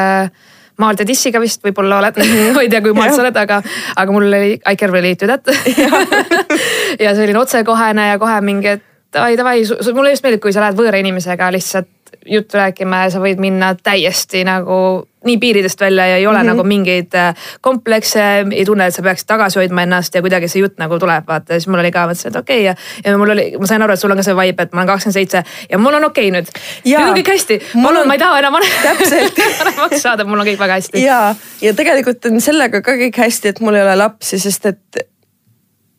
maalt 0.81 1.03
ja 1.03 1.07
dissiga 1.07 1.41
vist 1.41 1.63
võib-olla 1.65 1.99
oled. 2.01 2.17
Ma 2.55 2.63
ei 2.65 2.71
tea, 2.71 2.81
kui 2.85 2.95
maalt 2.97 3.15
sa 3.15 3.23
oled, 3.23 3.37
aga, 3.37 3.59
aga 3.95 4.15
mul 4.15 4.27
oli 4.29 4.55
I 4.57 4.77
can 4.79 4.93
relate 4.93 5.25
to 5.25 5.29
that. 5.29 5.47
Ja 7.03 7.15
selline 7.17 7.39
otsekohene 7.39 8.11
ja 8.11 8.17
kohe 8.21 8.35
mingi, 8.45 8.75
et 8.77 8.83
davai, 9.13 9.37
davai, 9.37 9.55
mulle 9.95 10.11
just 10.13 10.25
meeldib, 10.25 10.41
kui 10.43 10.53
sa 10.53 10.61
lähed 10.61 10.77
võõra 10.77 10.99
inimesega 11.01 11.49
lihtsalt 11.53 11.89
juttu 12.25 12.57
rääkima 12.57 13.03
ja 13.03 13.09
sa 13.13 13.19
võid 13.23 13.41
minna 13.41 13.73
täiesti 13.75 14.43
nagu 14.47 15.07
nii 15.25 15.37
piiridest 15.37 15.79
välja 15.79 16.07
ja 16.07 16.15
ei 16.17 16.27
ole 16.27 16.37
mm 16.37 16.41
-hmm. 16.41 16.47
nagu 16.47 16.63
mingeid 16.63 17.13
äh, 17.15 17.35
komplekse, 17.61 18.21
ei 18.51 18.65
tunne, 18.65 18.85
et 18.85 18.95
sa 18.95 19.01
peaksid 19.01 19.27
tagasi 19.27 19.59
hoidma 19.59 19.81
ennast 19.81 20.15
ja 20.15 20.21
kuidagi 20.21 20.47
see 20.47 20.61
jutt 20.61 20.77
nagu 20.77 20.99
tuleb, 20.99 21.23
vaata 21.27 21.53
siis 21.53 21.67
mul 21.67 21.79
oli 21.79 21.91
ka, 21.91 22.07
mõtlesin, 22.07 22.27
et 22.27 22.35
okei 22.35 22.57
okay, 22.57 22.65
ja, 22.65 23.11
ja 23.11 23.17
mul 23.17 23.29
oli, 23.29 23.45
ma 23.59 23.67
sain 23.67 23.81
aru, 23.81 23.93
et 23.93 23.99
sul 23.99 24.11
on 24.11 24.17
ka 24.17 24.23
see 24.23 24.35
vibe, 24.35 24.63
et 24.63 24.73
ma 24.73 24.81
olen 24.81 24.87
kakskümmend 24.87 25.13
seitse 25.13 25.43
ja 25.69 25.77
mul 25.77 25.93
on 25.93 26.03
okei 26.03 26.29
okay 26.29 26.41
nüüd. 26.41 26.51
nüüd 26.85 27.07
on 27.07 27.15
kõik 27.17 27.31
hästi, 27.31 27.59
palun 27.73 28.01
on..., 28.01 28.07
ma 28.07 28.13
ei 28.13 28.19
taha 28.19 28.39
enam 28.39 28.53
vanemaks 28.57 30.01
saada, 30.05 30.25
mul 30.25 30.39
on 30.39 30.47
kõik 30.47 30.59
väga 30.59 30.73
hästi. 30.73 31.03
ja, 31.03 31.35
ja 31.61 31.73
tegelikult 31.73 32.25
on 32.25 32.41
sellega 32.41 32.81
ka 32.81 32.91
kõik 32.91 33.17
hästi, 33.17 33.47
et 33.47 33.59
mul 33.59 33.79
ei 33.79 33.81
ole 33.81 33.95
lapsi, 33.95 34.39
sest 34.39 34.65
et 34.65 35.07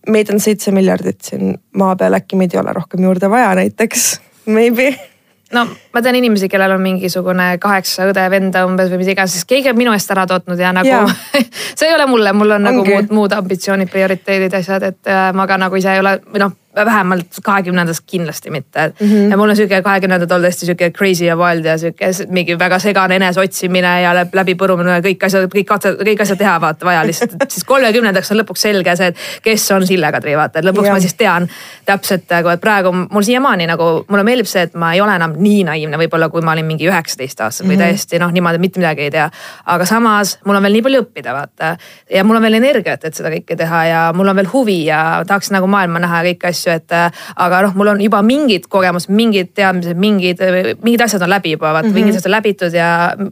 meid 0.08 0.30
on 0.30 0.40
seitse 0.40 0.70
miljardit 0.70 1.22
siin 1.22 1.56
maa 1.72 1.96
peal, 1.96 2.12
äkki 2.12 2.36
meid 2.36 2.54
ei 2.54 2.60
ole 2.60 2.72
rohkem 2.72 3.04
juurde 3.04 3.30
vaja 3.30 3.54
näiteks, 3.54 4.20
maybe 4.46 5.13
no 5.54 5.64
ma 5.94 6.02
tean 6.02 6.18
inimesi, 6.18 6.48
kellel 6.52 6.74
on 6.76 6.82
mingisugune 6.84 7.46
kaheksa 7.62 8.08
õde-venda 8.10 8.64
umbes 8.68 8.90
või 8.92 9.02
mis 9.02 9.12
iganes, 9.14 9.36
siis 9.36 9.48
keegi 9.48 9.70
on 9.72 9.78
minu 9.78 9.94
eest 9.94 10.10
ära 10.14 10.26
tootnud 10.30 10.60
ja 10.60 10.72
nagu 10.74 10.90
ja. 10.90 11.04
see 11.78 11.88
ei 11.88 11.94
ole 11.94 12.08
mulle, 12.10 12.34
mul 12.36 12.56
on 12.58 12.66
Ongi. 12.66 12.74
nagu 12.74 12.84
muud, 12.90 13.14
muud 13.20 13.38
ambitsioonid, 13.38 13.90
prioriteedid, 13.92 14.60
asjad, 14.60 14.90
et 14.90 15.10
äh, 15.10 15.30
ma 15.36 15.48
ka 15.50 15.58
nagu 15.60 15.80
ise 15.80 15.94
ei 15.94 16.02
ole 16.02 16.18
või 16.26 16.44
noh 16.46 16.58
vähemalt 16.74 17.38
kahekümnendas 17.44 18.00
kindlasti 18.00 18.50
mitte 18.50 18.92
mm. 19.00 19.06
-hmm. 19.06 19.30
ja 19.30 19.36
mul 19.36 19.48
on 19.48 19.56
sihuke 19.56 19.82
kahekümnendad 19.82 20.30
olnud 20.30 20.48
hästi 20.48 20.66
sihuke 20.66 20.90
crazy 20.90 21.24
ja 21.24 21.36
wild 21.36 21.64
ja 21.64 21.78
sihuke 21.78 22.10
mingi 22.28 22.58
väga 22.58 22.78
segane 22.78 23.16
eneseotsimine 23.16 24.02
ja 24.02 24.14
läbipõrumine, 24.14 24.98
kõik 25.04 25.26
asjad, 25.26 25.46
kõik 25.54 25.66
katsed, 25.68 26.00
kõik 26.08 26.22
asjad 26.22 26.38
teha 26.38 26.60
vaata 26.60 26.86
vaja 26.86 27.06
lihtsalt, 27.06 27.36
siis 27.54 27.64
kolmekümnendaks 27.64 28.32
on 28.32 28.40
lõpuks 28.40 28.66
selge 28.66 28.96
see, 28.96 29.06
et 29.06 29.16
kes 29.42 29.70
on 29.70 29.86
Sille-Kadri 29.86 30.36
vaata, 30.36 30.58
et 30.58 30.68
lõpuks 30.68 30.90
ja. 30.90 30.96
ma 30.96 31.00
siis 31.00 31.14
tean 31.14 31.48
täpselt 31.86 32.26
nagu, 32.30 32.48
et 32.48 32.60
praegu 32.60 32.92
mul 32.92 33.22
siiamaani 33.22 33.66
nagu 33.70 33.90
mulle 34.08 34.26
meeldib 34.26 34.50
see, 34.50 34.66
et 34.68 34.74
ma 34.74 34.92
ei 34.94 35.00
ole 35.04 35.14
enam 35.16 35.36
nii 35.38 35.64
naiivne 35.70 36.00
võib-olla, 36.04 36.28
kui 36.32 36.42
ma 36.42 36.56
olin 36.56 36.66
mingi 36.66 36.88
üheksateist 36.88 37.40
aastane 37.40 37.68
või 37.68 37.76
mm 37.76 37.80
-hmm. 37.80 37.94
täiesti 37.94 38.18
noh, 38.18 38.32
niimoodi 38.32 38.58
mitte 38.58 38.80
midagi 38.80 39.02
ei 39.08 39.10
tea. 39.10 39.30
aga 39.66 39.84
samas 39.84 40.38
mul 40.44 40.56
on 40.56 40.62
veel 40.62 40.78
nii 40.78 40.82
palju 40.82 41.02
õppida 41.04 41.32
vaata 41.32 41.76
ja 42.10 42.24
mul 42.24 42.36
on 42.36 42.42
veel 42.42 42.54
energiat, 42.54 43.04
et 43.04 43.14
seda 43.14 43.30
kõike 43.30 43.56
teha 43.56 43.84
ja 43.84 44.12
mul 44.14 44.28
on 44.28 44.36
veel 44.36 44.50
huvi 44.52 44.84
ja 44.84 45.24
tahaks 45.26 45.50
nagu 45.50 45.66
maailma 45.66 45.98
näha 45.98 46.22
ja 46.22 46.32
kõiki 46.32 46.48
asju 46.48 46.63
asju, 46.64 46.72
et 46.74 46.92
äh, 46.92 47.24
aga 47.36 47.62
noh, 47.66 47.74
mul 47.78 47.92
on 47.94 48.00
juba 48.02 48.22
mingid 48.24 48.68
kogemused, 48.72 49.12
mingid 49.12 49.52
teadmised, 49.54 49.96
mingid, 50.00 50.40
mingid 50.82 51.04
asjad 51.04 51.22
on 51.22 51.30
läbi 51.30 51.54
juba, 51.54 51.72
vaata 51.72 51.88
mm 51.88 51.92
-hmm. 51.92 51.94
mingid 51.94 52.16
asjad 52.16 52.30
on 52.30 52.36
läbitud 52.36 52.74
ja 52.74 52.88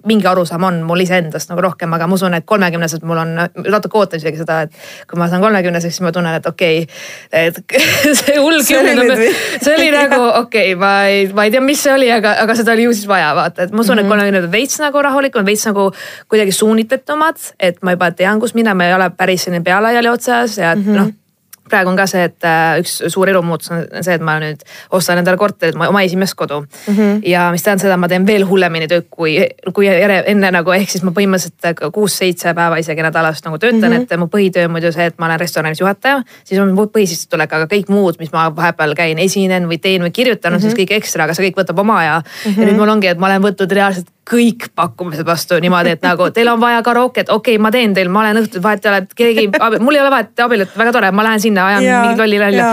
mingi 0.06 0.26
arusaam 0.26 0.64
on 0.64 0.82
mul 0.82 1.00
iseendast 1.00 1.50
nagu 1.50 1.60
rohkem, 1.60 1.92
aga 1.92 2.06
ma 2.06 2.14
usun, 2.14 2.34
et 2.34 2.44
kolmekümneselt 2.44 3.02
mul 3.02 3.16
on, 3.16 3.34
natuke 3.68 3.98
ootan 3.98 4.20
isegi 4.20 4.36
seda, 4.36 4.62
et 4.62 4.72
kui 5.10 5.18
ma 5.18 5.28
saan 5.28 5.42
kolmekümneseks, 5.42 5.96
siis 5.96 6.04
ma 6.04 6.12
tunnen, 6.12 6.34
et 6.34 6.46
okei 6.46 6.82
okay,, 6.82 7.46
et 7.46 7.54
see 8.20 8.38
hull 8.38 8.60
kümnend, 8.68 9.24
see 9.62 9.74
oli 9.76 9.90
nagu 10.00 10.20
okei 10.22 10.74
okay,, 10.74 10.78
ma 10.78 10.92
ei, 11.04 11.26
ma 11.32 11.44
ei 11.44 11.50
tea, 11.50 11.60
mis 11.60 11.82
see 11.82 11.94
oli, 11.94 12.10
aga, 12.12 12.36
aga 12.42 12.54
seda 12.54 12.72
oli 12.72 12.84
ju 12.88 12.92
siis 12.92 13.08
vaja 13.08 13.34
vaata, 13.34 13.62
et 13.62 13.72
ma 13.72 13.80
usun 13.80 13.96
mm, 13.96 13.98
-hmm. 13.98 14.00
et 14.00 14.04
mhm. 14.04 14.10
kolmekümnendad 14.10 14.48
on 14.48 14.52
veits 14.52 14.78
nagu 14.80 15.02
rahulikumad, 15.02 15.46
veits 15.46 15.66
nagu 15.66 15.90
kuidagi 16.28 16.52
suunitletumad, 16.52 17.36
et 17.60 17.82
ma 17.82 17.96
juba 17.96 18.10
tean, 18.10 18.40
kus 18.40 18.54
minna, 18.54 18.74
ma 18.74 18.86
ei 18.86 18.94
ole 18.94 19.10
päris 19.10 19.44
selline 19.44 19.64
pealaiali 19.64 20.08
otsas 20.08 20.58
ja 20.58 20.74
mm 20.74 20.82
-hmm. 20.82 20.96
noh 20.96 21.21
praegu 21.70 21.90
on 21.92 21.96
ka 21.96 22.06
see, 22.10 22.24
et 22.28 22.46
äh, 22.46 22.80
üks 22.82 22.98
suur 23.12 23.30
elumuutus 23.30 23.70
on 23.74 23.82
see, 24.00 24.16
et 24.16 24.24
ma 24.24 24.34
nüüd 24.42 24.62
ostan 24.96 25.20
endale 25.20 25.38
korterit, 25.40 25.76
oma 25.76 26.02
esimest 26.02 26.34
kodu 26.38 26.60
mm. 26.62 26.94
-hmm. 26.96 27.20
ja 27.28 27.48
mis 27.54 27.62
tähendab 27.62 27.84
seda, 27.84 27.94
et 27.94 28.02
ma 28.02 28.08
teen 28.10 28.26
veel 28.26 28.46
hullemini 28.48 28.88
tööd 28.90 29.06
kui, 29.10 29.36
kui 29.72 29.88
enne 29.88 30.50
nagu 30.50 30.74
ehk 30.74 30.90
siis 30.90 31.04
ma 31.06 31.14
põhimõtteliselt 31.16 31.84
kuus-seitse 31.94 32.54
päeva 32.58 32.80
isegi 32.82 33.02
nädalas 33.02 33.44
nagu 33.44 33.58
töötan 33.58 33.90
mm, 33.90 33.96
-hmm. 33.96 34.12
et 34.12 34.18
mu 34.18 34.28
põhitöö 34.32 34.66
on 34.66 34.76
muidu 34.76 34.92
see, 34.92 35.06
et 35.06 35.18
ma 35.18 35.26
olen 35.26 35.40
restoranis 35.40 35.80
juhataja. 35.80 36.22
siis 36.44 36.60
on 36.60 36.74
mu 36.74 36.86
põhisissetulek, 36.86 37.52
aga 37.52 37.66
kõik 37.74 37.88
muud, 37.88 38.18
mis 38.18 38.32
ma 38.32 38.48
vahepeal 38.56 38.94
käin, 38.94 39.18
esinen 39.18 39.68
või 39.68 39.78
teen 39.78 40.02
või 40.02 40.10
kirjutan, 40.10 40.52
on 40.52 40.58
mm 40.58 40.64
-hmm. 40.64 40.70
siis 40.70 40.80
kõik 40.80 40.96
ekstra, 40.98 41.24
aga 41.24 41.34
see 41.34 41.50
kõik 41.50 41.62
võtab 41.62 41.78
oma 41.78 41.98
aja 41.98 42.18
mm. 42.18 42.50
-hmm. 42.50 42.60
ja 42.60 42.66
nüüd 42.66 42.76
mul 42.76 42.88
ongi, 42.88 43.06
et 43.06 43.18
ma 43.18 43.26
olen 43.26 43.42
võtnud 43.42 43.72
reaalselt 43.72 44.10
kõik 44.28 44.68
pakkumised 44.78 45.26
vastu 45.26 45.56
niimoodi, 45.60 45.96
et 45.96 46.04
nagu 46.04 46.28
teil 46.34 46.48
on 46.52 46.60
vaja 46.62 46.82
karooket, 46.86 47.30
okei 47.32 47.56
okay,, 47.56 47.62
ma 47.62 47.70
teen 47.74 47.94
teil, 47.94 48.10
ma 48.12 48.22
olen 48.22 48.38
õhtul, 48.42 48.62
vahet 48.64 48.84
ei 48.84 48.90
ole, 48.90 48.98
et 49.02 49.14
keegi, 49.18 49.44
mul 49.84 49.96
ei 49.96 50.02
ole 50.02 50.10
vahet, 50.14 50.32
abiellut, 50.44 50.74
väga 50.78 50.92
tore, 50.94 51.10
ma 51.14 51.24
lähen 51.26 51.42
sinna, 51.42 51.66
ajan 51.70 51.86
mingit 51.86 52.22
lolli 52.22 52.40
nalja. 52.42 52.68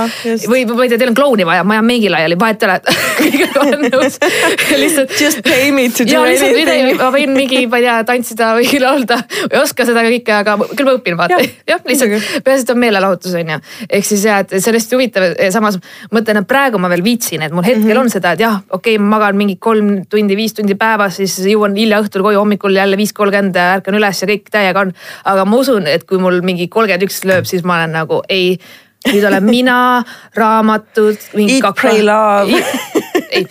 või, 0.49 0.63
või 0.69 0.89
tea, 0.91 0.99
teil 1.01 1.11
on 1.11 1.17
klouni 1.17 1.47
vaja, 1.49 1.65
ma 1.67 1.77
ajan 1.77 1.87
meigi 1.87 2.11
laiali, 2.11 2.37
vahet 2.39 2.65
ei 2.65 2.69
ole, 2.69 2.95
kõigega 3.19 3.63
olen 3.63 3.85
nõus. 3.93 4.19
lihtsalt. 4.79 5.15
Just 5.19 5.43
pay 5.45 5.71
me 5.75 5.87
to 5.93 6.05
do 6.07 6.21
anything. 6.23 6.99
ma 6.99 7.09
võin 7.13 7.33
mingi, 7.35 7.63
ma 7.69 7.81
ei 7.81 7.87
tea, 7.87 7.97
tantsida 8.07 8.51
või 8.57 8.81
laulda, 8.83 9.19
ei 9.49 9.59
oska 9.61 9.87
seda 9.89 10.05
kõike, 10.07 10.35
aga 10.41 10.57
küll 10.73 10.89
ma 10.89 10.95
õpin, 10.99 11.17
vaata. 11.19 11.41
jah, 11.69 11.81
lihtsalt 11.85 12.43
peaasi, 12.45 12.67
et 12.67 12.73
on 12.75 12.81
meelelahutus 12.81 13.37
on 13.39 13.55
ju. 13.55 13.59
ehk 13.89 14.09
siis 14.09 14.25
ja, 14.27 14.41
et 14.45 14.57
see 14.57 14.71
on 14.71 14.79
hästi 14.79 14.97
huvitav, 14.97 15.27
samas 15.53 15.79
mõtlen, 16.13 16.43
et 16.43 16.49
praegu 16.49 16.81
ma 16.81 16.91
veel 16.93 17.03
viitsin, 17.05 17.43
et 17.45 17.55
mul 17.55 17.65
hetkel 17.65 17.85
mm 17.87 17.91
-hmm. 17.95 18.05
on 18.05 18.13
seda, 18.13 18.37
et 18.37 18.45
jah, 18.45 18.61
okei 18.69 18.95
okay,, 18.95 19.03
ma 19.03 19.19
magan 19.19 19.37
mingi 19.39 19.57
kolm 19.61 19.91
tundi, 20.09 20.37
viis 20.39 20.55
tundi 20.57 20.75
päevas, 20.79 21.19
siis 21.19 21.35
jõuan 21.53 21.77
hilja 21.77 22.01
õhtul 22.03 22.25
koju, 22.25 22.41
hommikul 22.41 22.75
jälle 22.75 22.97
viis 22.99 23.13
kolmkümmend 23.13 23.57
ärkan 23.59 23.97
üles 23.99 24.21
ja 24.21 24.29
kõik 24.29 24.51
täiega 24.51 24.85
on. 24.85 24.93
aga 25.25 25.45
ma 25.45 25.63
usun, 25.63 25.87
et 25.87 26.05
kui 26.09 26.21
mul 26.21 26.41
mingi 26.45 26.67
kolmkümmend 26.67 27.09
üks 27.09 27.23
lööb, 27.27 27.49
siis 27.49 27.65
ma 27.65 27.81
olen 27.81 27.97
nagu 28.01 28.23
ei 28.29 28.59
nüüd 29.07 29.23
olen 29.23 29.45
mina, 29.47 30.03
raamatud. 30.35 31.29
Eat, 31.39 31.75
pray, 31.79 32.01
love. 32.03 32.59
ei, 33.31 33.45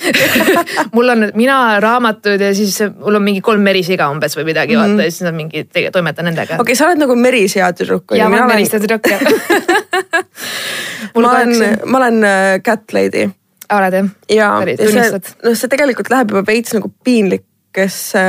mul 0.95 1.09
on 1.09 1.29
mina 1.39 1.79
raamatud 1.81 2.41
ja 2.43 2.51
siis 2.55 2.81
mul 2.99 3.15
on 3.15 3.23
mingi 3.23 3.41
kolm 3.45 3.63
merisiga 3.63 4.09
umbes 4.13 4.35
või 4.37 4.49
midagi 4.51 4.75
mm, 4.75 4.83
-hmm. 4.83 4.97
vaata 4.97 5.07
ja 5.07 5.15
siis 5.15 5.29
on 5.31 5.37
mingi, 5.39 5.65
toimetan 5.93 6.27
nendega. 6.27 6.59
okei 6.59 6.63
okay,, 6.65 6.79
sa 6.79 6.89
oled 6.89 6.99
nagu 6.99 7.15
merisea 7.17 7.71
tüdruk. 7.73 8.17
ja 8.19 8.27
ma 8.31 8.41
olen 8.43 8.55
merisea 8.57 8.81
tüdruk 8.83 9.07
jah 9.07 9.23
ma 11.15 11.31
olen, 11.31 11.55
ma 11.87 12.01
olen 12.03 12.25
äh, 12.25 12.61
cat 12.65 12.93
lady. 12.93 13.29
oled 13.73 13.99
jah? 14.01 14.11
ja, 14.29 14.51
ja 14.67 14.91
see, 14.91 15.21
noh, 15.45 15.55
see 15.55 15.71
tegelikult 15.71 16.11
läheb 16.11 16.35
juba 16.35 16.43
veits 16.51 16.75
nagu 16.75 16.91
piinlik 17.05 17.47
kõrgetesse 17.79 18.23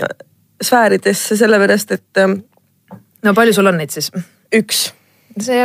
äh, 0.00 0.16
sfääridesse, 0.62 1.36
sellepärast 1.36 1.92
et 1.92 2.22
äh,. 2.22 2.36
no 3.24 3.34
palju 3.34 3.52
sul 3.54 3.66
on 3.66 3.78
neid 3.78 3.92
siis? 3.94 4.10
üks. 4.54 4.92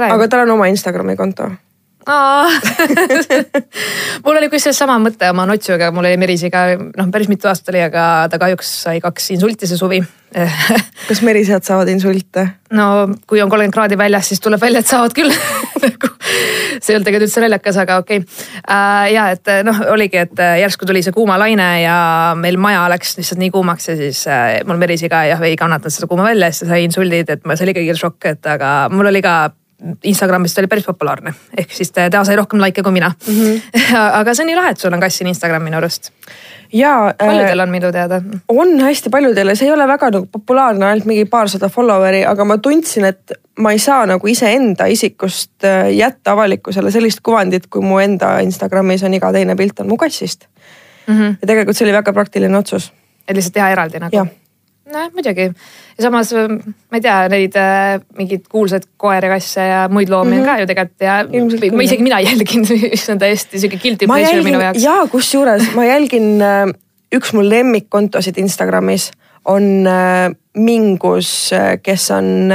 aga 0.09 0.27
tal 0.27 0.45
on 0.45 0.57
oma 0.57 0.67
Instagrami 0.67 1.15
konto 1.15 1.49
mul 4.25 4.39
oli 4.39 4.49
kusjuures 4.51 4.81
sama 4.83 4.97
mõte 5.01 5.29
oma 5.31 5.45
notsuga, 5.49 5.91
mul 5.95 6.09
oli 6.09 6.19
Merisiga 6.21 6.65
noh, 6.79 7.07
päris 7.13 7.31
mitu 7.31 7.49
aastat 7.51 7.73
oli, 7.73 7.83
aga 7.85 8.27
ta 8.31 8.41
kahjuks 8.41 8.73
sai 8.87 9.01
kaks 9.03 9.31
insulti 9.37 9.69
see 9.69 9.79
suvi 9.79 10.01
kas 11.09 11.21
merisead 11.21 11.65
saavad 11.65 11.89
insulte? 11.93 12.45
no 12.73 12.85
kui 13.29 13.41
on 13.41 13.51
kolmkümmend 13.51 13.75
kraadi 13.75 13.97
väljas, 13.97 14.31
siis 14.31 14.41
tuleb 14.43 14.61
välja, 14.61 14.81
et 14.81 14.89
saavad 14.89 15.13
küll 15.15 15.33
nagu, 15.83 16.11
see 16.23 16.93
ei 16.93 16.97
olnud 16.97 17.07
tegelikult 17.07 17.27
üldse 17.27 17.43
naljakas, 17.43 17.79
aga 17.83 17.99
okei 18.03 18.23
okay. 18.23 18.45
uh,. 18.63 19.05
ja 19.13 19.27
et 19.35 19.53
noh, 19.67 19.83
oligi, 19.93 20.23
et 20.25 20.43
järsku 20.63 20.89
tuli 20.89 21.03
see 21.05 21.15
kuumalaine 21.15 21.69
ja 21.83 21.97
meil 22.39 22.57
maja 22.61 22.85
läks 22.93 23.17
lihtsalt 23.19 23.41
nii 23.43 23.53
kuumaks 23.53 23.91
ja 23.91 23.97
siis 23.99 24.23
mul 24.67 24.81
merisiga 24.81 25.25
jah 25.29 25.43
ei 25.47 25.57
kannatanud 25.59 25.95
seda 25.95 26.09
kuuma 26.11 26.27
välja 26.27 26.49
ja 26.49 26.55
siis 26.55 26.65
ta 26.65 26.73
sai 26.73 26.87
insuldid, 26.87 27.29
et 27.29 27.45
ma, 27.45 27.57
see 27.57 27.69
oli 27.69 27.77
kõigil 27.79 27.99
šokk, 27.99 28.31
et 28.33 28.53
aga 28.55 28.73
mul 28.93 29.13
oli 29.13 29.21
ka 29.23 29.37
Instagramis 30.03 30.53
ta 30.53 30.61
oli 30.61 30.67
päris 30.71 30.85
populaarne, 30.87 31.33
ehk 31.57 31.71
siis 31.71 31.91
ta 31.91 32.23
sai 32.23 32.35
rohkem 32.39 32.61
likee 32.61 32.83
kui 32.83 32.91
mina 32.95 33.11
mm. 33.27 33.33
-hmm. 33.33 33.95
aga 34.19 34.33
see 34.33 34.43
on 34.43 34.51
nii 34.51 34.55
lahe, 34.55 34.71
et 34.71 34.79
sul 34.79 34.93
on 34.93 34.99
kass 34.99 35.17
siin 35.17 35.27
Instagrami 35.27 35.69
minu 35.69 35.77
arust 35.77 36.11
ja. 36.73 37.13
paljudel 37.17 37.59
on 37.59 37.69
minu 37.69 37.91
teada. 37.91 38.21
on 38.47 38.79
hästi 38.81 39.09
paljudel 39.09 39.47
ja 39.47 39.55
see 39.55 39.67
ei 39.67 39.73
ole 39.73 39.87
väga 39.87 40.09
nagu 40.11 40.27
populaarne, 40.31 40.85
ainult 40.85 41.05
mingi 41.05 41.25
paarsada 41.25 41.69
follower'i, 41.69 42.25
aga 42.25 42.45
ma 42.45 42.57
tundsin, 42.57 43.05
et 43.05 43.35
ma 43.59 43.71
ei 43.71 43.79
saa 43.79 44.05
nagu 44.09 44.27
iseenda 44.27 44.85
isikust 44.85 45.63
äh, 45.67 45.91
jätta 45.95 46.31
avalikkusele 46.31 46.91
sellist 46.91 47.21
kuvandit, 47.23 47.67
kui 47.69 47.81
mu 47.81 47.99
enda 47.99 48.37
Instagramis 48.45 49.03
on 49.03 49.13
iga 49.13 49.31
teine 49.31 49.55
pilt 49.55 49.79
on 49.79 49.89
mu 49.89 49.97
kassist 49.97 50.47
mm. 51.07 51.19
-hmm. 51.19 51.35
ja 51.41 51.47
tegelikult 51.47 51.77
see 51.77 51.85
oli 51.85 51.97
väga 51.97 52.13
praktiline 52.13 52.57
otsus. 52.57 52.93
et 53.27 53.35
lihtsalt 53.35 53.53
teha 53.53 53.69
eraldi 53.69 53.99
nagu? 53.99 54.27
Nojah, 54.91 55.11
muidugi. 55.13 55.47
ja 55.97 56.05
samas 56.05 56.33
ma 56.33 56.99
ei 56.99 57.03
tea, 57.03 57.17
neid 57.31 57.57
äh, 57.59 57.97
mingeid 58.17 58.47
kuulsaid 58.51 58.87
koeri, 58.97 59.29
kasse 59.31 59.67
ja 59.67 59.83
muid 59.91 60.11
loomi 60.11 60.35
on 60.35 60.37
mm 60.37 60.43
-hmm. 60.43 60.51
ka 60.51 60.59
ju 60.59 60.67
tegelikult 60.67 61.01
ja 61.07 61.19
Ilmselt 61.31 61.75
ma 61.75 61.83
isegi 61.83 62.03
mina 62.03 62.19
jälgin, 62.19 62.67
mis 62.91 63.09
on 63.09 63.19
täiesti 63.19 63.59
sihuke 63.59 63.77
guilty 63.77 64.07
pleasure 64.07 64.35
jälgin, 64.35 64.43
minu 64.43 64.61
jaoks. 64.61 64.83
ja 64.83 65.07
kusjuures 65.11 65.73
ma 65.75 65.85
jälgin 65.85 66.41
äh, 66.41 66.73
üks 67.15 67.33
mu 67.33 67.49
lemmikkontosid 67.49 68.37
Instagramis 68.37 69.11
on 69.45 69.87
äh, 69.87 70.35
Mingus, 70.57 71.51
kes 71.83 72.11
on 72.11 72.51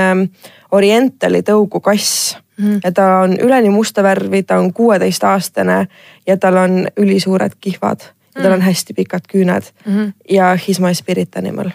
Orientali 0.71 1.41
tõugu 1.43 1.81
kass 1.81 2.37
mm. 2.59 2.81
ja 2.85 2.93
ta 2.93 3.07
on 3.25 3.37
üleni 3.41 3.71
musta 3.71 4.03
värvi, 4.03 4.43
ta 4.43 4.59
on 4.59 4.73
kuueteistaastane 4.73 5.87
ja 6.27 6.37
tal 6.37 6.57
on 6.57 6.87
ülisuured 6.97 7.59
kihvad 7.61 8.01
ja 8.35 8.43
tal 8.43 8.53
on 8.53 8.59
mhm. 8.59 8.67
hästi 8.67 8.95
pikad 8.95 9.27
küüned 9.33 9.63
mm 9.87 9.97
-hmm. 9.97 10.13
ja 10.31 10.55
he 10.55 10.65
is 10.69 10.81
my 10.81 10.95
spirit 10.95 11.37
animal 11.37 11.71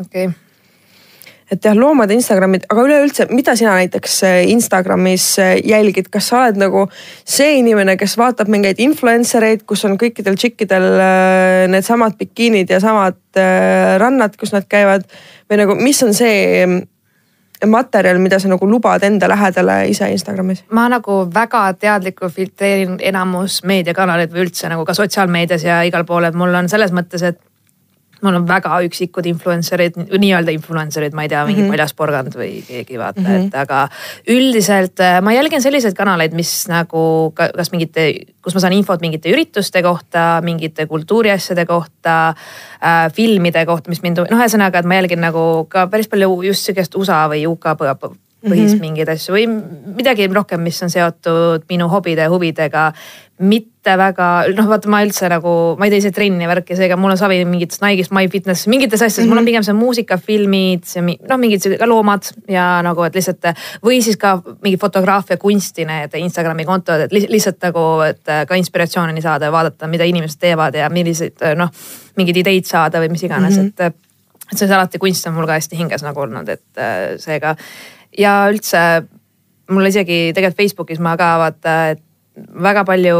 okei. 0.00 0.26
Okay 0.26 0.32
et 1.52 1.64
jah, 1.64 1.76
loomade 1.76 2.14
Instagramid, 2.16 2.64
aga 2.72 2.84
üleüldse, 2.86 3.26
mida 3.34 3.54
sina 3.58 3.74
näiteks 3.76 4.14
äh, 4.24 4.38
Instagramis 4.52 5.26
äh, 5.42 5.56
jälgid, 5.68 6.08
kas 6.12 6.30
sa 6.30 6.38
oled 6.40 6.60
nagu 6.60 6.86
see 7.28 7.58
inimene, 7.58 7.98
kes 8.00 8.16
vaatab 8.20 8.48
mingeid 8.52 8.80
influencer 8.82 9.44
eid, 9.50 9.66
kus 9.68 9.84
on 9.88 9.98
kõikidel 10.00 10.38
tšikkidel 10.40 10.88
äh, 10.94 11.58
needsamad 11.72 12.16
bikiinid 12.20 12.72
ja 12.72 12.80
samad 12.82 13.20
rannad, 14.00 14.34
kus 14.36 14.50
nad 14.52 14.66
käivad? 14.68 15.06
Või 15.48 15.56
nagu, 15.62 15.76
mis 15.80 16.02
on 16.04 16.12
see 16.12 16.66
mm, 16.66 16.82
materjal, 17.72 18.20
mida 18.20 18.36
sa 18.40 18.50
nagu 18.52 18.66
lubad 18.68 19.04
enda 19.06 19.28
lähedale 19.30 19.78
ise 19.92 20.10
Instagramis? 20.12 20.64
ma 20.76 20.88
nagu 20.92 21.22
väga 21.32 21.64
teadlikult 21.80 22.34
filtreerin 22.36 22.98
enamus 23.00 23.62
meediakanaleid 23.68 24.32
või 24.34 24.46
üldse 24.46 24.68
nagu 24.72 24.84
ka 24.88 24.96
sotsiaalmeedias 24.96 25.64
ja 25.64 25.80
igal 25.88 26.04
pool, 26.08 26.28
et 26.28 26.36
mul 26.36 26.60
on 26.60 26.68
selles 26.72 26.92
mõttes, 26.92 27.24
et 27.24 27.40
mul 28.22 28.38
on 28.38 28.46
väga 28.48 28.78
üksikud 28.86 29.26
influencer'id, 29.30 29.98
nii-öelda 30.10 30.54
influencer'id, 30.54 31.14
ma 31.16 31.26
ei 31.26 31.30
tea, 31.32 31.42
mingi 31.46 31.62
mm 31.62 31.66
-hmm. 31.66 31.76
Paljas 31.76 31.94
Porgand 31.98 32.36
või 32.38 32.62
keegi 32.66 32.98
vaata 32.98 33.20
mm, 33.20 33.26
-hmm. 33.26 33.46
et 33.46 33.54
aga 33.54 33.88
üldiselt 34.28 35.00
äh, 35.00 35.20
ma 35.22 35.32
jälgin 35.32 35.62
selliseid 35.62 35.94
kanaleid, 35.98 36.34
mis 36.38 36.52
nagu 36.68 37.32
kas 37.34 37.72
mingite, 37.72 38.06
kus 38.42 38.54
ma 38.54 38.60
saan 38.60 38.78
infot 38.78 39.00
mingite 39.00 39.30
ürituste 39.30 39.82
kohta, 39.82 40.40
mingite 40.44 40.86
kultuuriasjade 40.86 41.66
kohta 41.66 42.28
äh,, 42.28 43.12
filmide 43.12 43.66
kohta, 43.66 43.90
mis 43.90 44.02
mind, 44.02 44.18
noh, 44.18 44.38
ühesõnaga, 44.38 44.78
et 44.78 44.86
ma 44.86 45.00
jälgin 45.00 45.20
nagu 45.20 45.66
ka 45.68 45.86
päris 45.86 46.08
palju 46.08 46.42
just 46.42 46.66
sihukest 46.66 46.94
USA 46.94 47.28
või 47.28 47.46
UK 47.46 47.76
põhist 48.42 48.74
mm 48.74 48.78
-hmm. 48.78 48.80
mingeid 48.80 49.08
asju 49.12 49.34
või 49.34 49.46
midagi 49.96 50.26
rohkem, 50.26 50.62
mis 50.62 50.82
on 50.82 50.90
seotud 50.90 51.66
minu 51.70 51.88
hobide 51.88 52.26
ja 52.26 52.30
huvidega. 52.30 52.92
mitte 53.42 53.96
väga, 53.98 54.44
noh 54.54 54.68
vaata 54.70 54.86
ma 54.88 55.00
üldse 55.02 55.26
nagu, 55.26 55.74
ma 55.78 55.86
ei 55.88 55.90
tee 55.90 55.98
ise 55.98 56.10
trenni 56.14 56.46
värki, 56.46 56.76
seega 56.78 56.94
mul 56.96 57.10
on 57.10 57.18
savi 57.18 57.40
mingitest 57.44 57.82
Nike'ist, 57.82 58.12
MyFitness, 58.14 58.68
mingites 58.70 59.02
asjades 59.02 59.16
mm, 59.16 59.24
-hmm. 59.24 59.28
mul 59.28 59.38
on 59.38 59.42
mhm. 59.42 59.46
pigem 59.46 59.62
see 59.62 59.74
muusika, 59.74 60.18
filmid, 60.18 60.84
noh, 61.28 61.38
mingid 61.38 61.78
ka 61.78 61.88
loomad 61.88 62.22
ja 62.48 62.82
nagu, 62.82 63.02
et 63.02 63.14
lihtsalt 63.14 63.48
või 63.82 63.98
siis 64.02 64.16
ka 64.16 64.42
mingi 64.62 64.78
fotograafia, 64.78 65.36
kunsti 65.36 65.84
need 65.84 66.14
Instagrami 66.14 66.64
kontod, 66.64 67.00
et 67.00 67.12
lihtsalt 67.12 67.58
nagu, 67.62 68.00
et 68.06 68.22
ka 68.46 68.54
inspiratsiooni 68.54 69.22
saada 69.22 69.44
ja 69.44 69.52
vaadata, 69.52 69.88
mida 69.88 70.04
inimesed 70.04 70.38
teevad 70.38 70.74
ja 70.74 70.90
milliseid 70.90 71.42
noh, 71.56 71.70
mingeid 72.16 72.36
ideid 72.36 72.64
saada 72.64 73.00
või 73.00 73.10
mis 73.10 73.22
iganes 73.22 73.56
mm, 73.56 73.62
-hmm. 73.62 73.88
et 73.88 73.96
et 74.52 74.58
see 74.58 74.68
alati 74.68 74.98
kunst 74.98 75.26
on 75.26 75.34
mul 75.34 75.46
ka 75.48 75.56
hästi 75.56 75.76
hinges 75.76 76.02
nagu 76.04 76.20
olnud, 76.20 76.48
et 76.48 76.82
seega 77.22 77.56
ja 78.18 78.36
üldse 78.52 78.80
mul 79.72 79.88
isegi 79.88 80.32
tegelikult 80.36 80.60
Facebookis 80.60 81.02
ma 81.02 81.16
ka 81.20 81.34
vaata, 81.40 81.76
et 81.94 82.02
väga 82.36 82.84
palju 82.88 83.18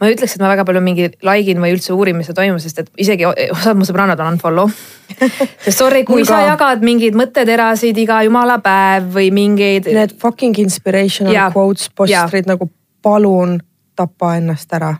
ma 0.00 0.08
ei 0.08 0.16
ütleks, 0.16 0.34
et 0.34 0.42
ma 0.42 0.50
väga 0.50 0.64
palju 0.66 0.82
mingi 0.84 1.08
like 1.24 1.50
in 1.50 1.62
või 1.62 1.74
üldse 1.76 1.94
uurin, 1.94 2.16
mis 2.18 2.28
seal 2.28 2.36
toimub, 2.36 2.60
sest 2.62 2.82
et 2.82 2.90
isegi 3.00 3.26
osad 3.26 3.78
mu 3.78 3.86
sõbrannad 3.86 4.20
on 4.20 4.34
unfollow 4.34 4.70
sest 5.64 5.78
sorry, 5.78 6.02
kui 6.08 6.26
sa 6.26 6.40
jagad 6.44 6.82
mingeid 6.84 7.16
mõtteterasid 7.18 7.98
iga 8.02 8.22
jumala 8.26 8.58
päev 8.64 9.12
või 9.14 9.30
mingeid. 9.34 9.88
Need 9.94 10.16
fucking 10.20 10.58
inspirational 10.62 11.34
ja, 11.34 11.50
quotes 11.54 11.90
postrid 11.94 12.50
nagu 12.50 12.68
palun 13.04 13.58
tapa 13.94 14.34
ennast 14.40 14.72
ära. 14.74 14.96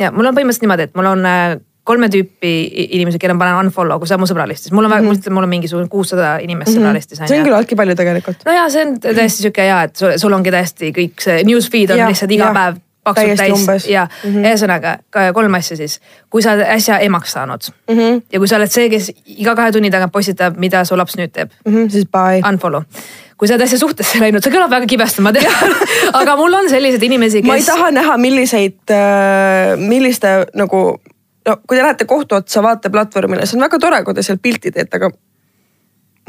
ja 0.00 0.12
mul 0.14 0.30
on 0.30 0.36
põhimõtteliselt 0.36 0.64
niimoodi, 0.64 0.88
et 0.88 0.96
mul 0.96 1.10
on 1.12 1.26
äh, 1.28 1.58
kolme 1.84 2.08
tüüpi 2.12 2.52
inimesi, 2.90 3.18
kelle 3.18 3.34
ma 3.34 3.44
panen 3.44 3.66
unfollow, 3.66 3.98
kui 4.00 4.08
see 4.08 4.18
on 4.18 4.22
mu 4.22 4.28
sõbralistis, 4.28 4.72
mul 4.76 4.84
on 4.84 4.92
väga 4.92 5.02
mm, 5.02 5.16
-hmm. 5.16 5.36
mul 5.36 5.48
on 5.48 5.52
mingisugune 5.54 5.88
kuussada 5.88 6.36
inimest 6.38 6.70
mm 6.70 6.76
-hmm. 6.76 6.86
sõbralistis. 6.86 7.22
see 7.26 7.38
on 7.38 7.46
küllaltki 7.48 7.76
palju 7.76 7.94
tegelikult. 7.94 8.44
no 8.44 8.52
ja 8.52 8.68
see 8.68 8.86
on 8.86 9.00
täiesti 9.00 9.42
sihuke 9.42 9.64
ja, 9.64 9.82
et 9.82 9.96
sul, 9.96 10.12
sul 10.16 10.32
ongi 10.32 10.50
täiesti 10.50 10.92
kõik 10.92 11.24
see 11.24 11.42
news 11.44 11.70
feed 11.70 11.90
on 11.90 11.98
ja, 11.98 12.08
lihtsalt 12.08 12.30
iga 12.30 12.44
ja. 12.44 12.54
päev 12.54 12.80
paksult 13.04 13.66
täis 13.66 13.88
ja 13.88 14.08
mm 14.24 14.30
-hmm. 14.30 14.44
ühesõnaga 14.46 14.98
kolm 15.32 15.54
asja 15.54 15.76
siis. 15.76 16.00
kui 16.30 16.42
sa 16.42 16.52
oled 16.52 16.66
äsja 16.68 16.98
emaks 16.98 17.32
saanud 17.32 17.60
mm 17.88 17.96
-hmm. 17.96 18.22
ja 18.32 18.38
kui 18.38 18.48
sa 18.48 18.56
oled 18.56 18.70
see, 18.70 18.88
kes 18.90 19.12
iga 19.26 19.54
kahe 19.54 19.72
tunni 19.72 19.90
tagant 19.90 20.12
postitab, 20.12 20.56
mida 20.56 20.84
su 20.84 20.96
laps 20.96 21.16
nüüd 21.16 21.32
teeb 21.32 21.50
mm. 21.64 21.72
-hmm, 21.74 21.90
siis 21.90 22.06
bye. 22.06 22.42
Unfollow 22.48 22.82
kui 23.40 23.48
sa 23.48 23.54
oled 23.54 23.64
äsja 23.64 23.78
suhtesse 23.78 24.20
läinud, 24.20 24.44
see 24.44 24.52
kõlab 24.52 24.70
väga 24.70 24.86
kibesti, 24.86 25.22
ma 25.24 25.32
tean 25.32 25.72
aga 26.20 26.36
mul 26.36 26.54
on 26.54 26.68
selliseid 26.68 27.02
inimesi, 27.02 27.40
kes. 27.40 27.48
ma 27.48 27.56
ei 27.56 27.64
taha 27.64 27.90
näha, 27.90 28.16
milliseid, 28.20 28.82
äh, 28.92 29.78
milliste 29.80 30.46
nagu 30.54 31.00
no 31.50 31.58
kui 31.66 31.76
te 31.76 31.82
lähete 31.82 32.06
kohtu 32.08 32.38
otsa 32.38 32.62
vaateplatvormile, 32.64 33.46
see 33.46 33.58
on 33.58 33.66
väga 33.66 33.82
tore, 33.82 34.00
kui 34.06 34.16
te 34.16 34.24
seal 34.26 34.40
pilti 34.42 34.72
teete, 34.74 35.00
aga 35.00 35.10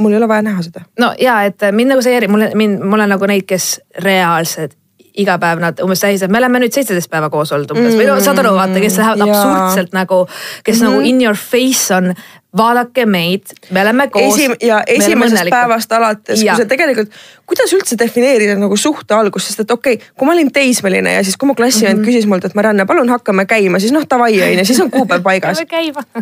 mul 0.01 0.15
ei 0.15 0.17
ole 0.17 0.27
vaja 0.31 0.45
näha 0.49 0.65
seda. 0.65 0.85
no 0.99 1.13
ja, 1.21 1.41
et 1.47 1.69
mind 1.71 1.93
nagu 1.93 2.03
see 2.03 2.13
ei 2.15 2.19
häiri, 2.19 2.31
mulle, 2.31 2.51
mind, 2.57 2.83
mul 2.83 3.05
on 3.05 3.13
nagu 3.15 3.29
neid, 3.29 3.45
kes 3.49 3.73
reaalselt 4.05 4.77
iga 5.19 5.37
päev 5.41 5.59
nad 5.59 5.79
umbes 5.83 6.03
tähistavad, 6.03 6.31
me 6.31 6.39
oleme 6.39 6.61
nüüd 6.63 6.75
seitseteist 6.75 7.09
päeva 7.11 7.29
koos 7.29 7.51
olnud 7.51 7.71
umbes 7.73 7.93
mm, 7.93 7.99
või 7.99 8.07
no 8.07 8.19
saad 8.23 8.39
aru, 8.39 8.53
vaata, 8.55 8.83
kes 8.83 8.99
lähevad 8.99 9.23
absurdselt 9.25 9.95
nagu, 9.95 10.21
kes 10.63 10.79
mm 10.79 10.85
-hmm. 10.87 10.93
nagu 10.93 11.09
in 11.09 11.21
your 11.25 11.35
face 11.35 11.95
on 11.95 12.13
vaadake 12.57 13.05
meid, 13.05 13.51
me 13.71 13.81
oleme 13.81 14.07
koos 14.07 14.35
Esim. 14.35 14.55
ja 14.61 14.81
esimesest 14.87 15.49
päevast 15.49 15.91
alates, 15.91 16.39
kui 16.39 16.55
sa 16.57 16.65
tegelikult, 16.65 17.11
kuidas 17.47 17.73
üldse 17.73 17.97
defineerida 17.99 18.55
nagu 18.59 18.77
suhte 18.77 19.15
algust, 19.15 19.47
sest 19.47 19.63
et 19.63 19.71
okei 19.71 19.93
okay,, 19.93 20.07
kui 20.15 20.27
ma 20.27 20.35
olin 20.35 20.51
teismeline 20.51 21.13
ja 21.13 21.23
siis, 21.23 21.37
kui 21.37 21.47
mu 21.47 21.55
klassivend 21.55 21.99
mm 21.99 22.03
-hmm. 22.03 22.07
küsis 22.07 22.27
mult, 22.27 22.45
et 22.45 22.55
Marianne, 22.55 22.85
palun 22.85 23.09
hakkame 23.09 23.45
käima, 23.45 23.79
siis 23.79 23.91
noh, 23.91 24.03
davai 24.09 24.41
on 24.41 24.57
ju, 24.59 24.65
siis 24.65 24.79
on 24.79 24.91
kuupäev 24.91 25.23
paigas. 25.23 25.63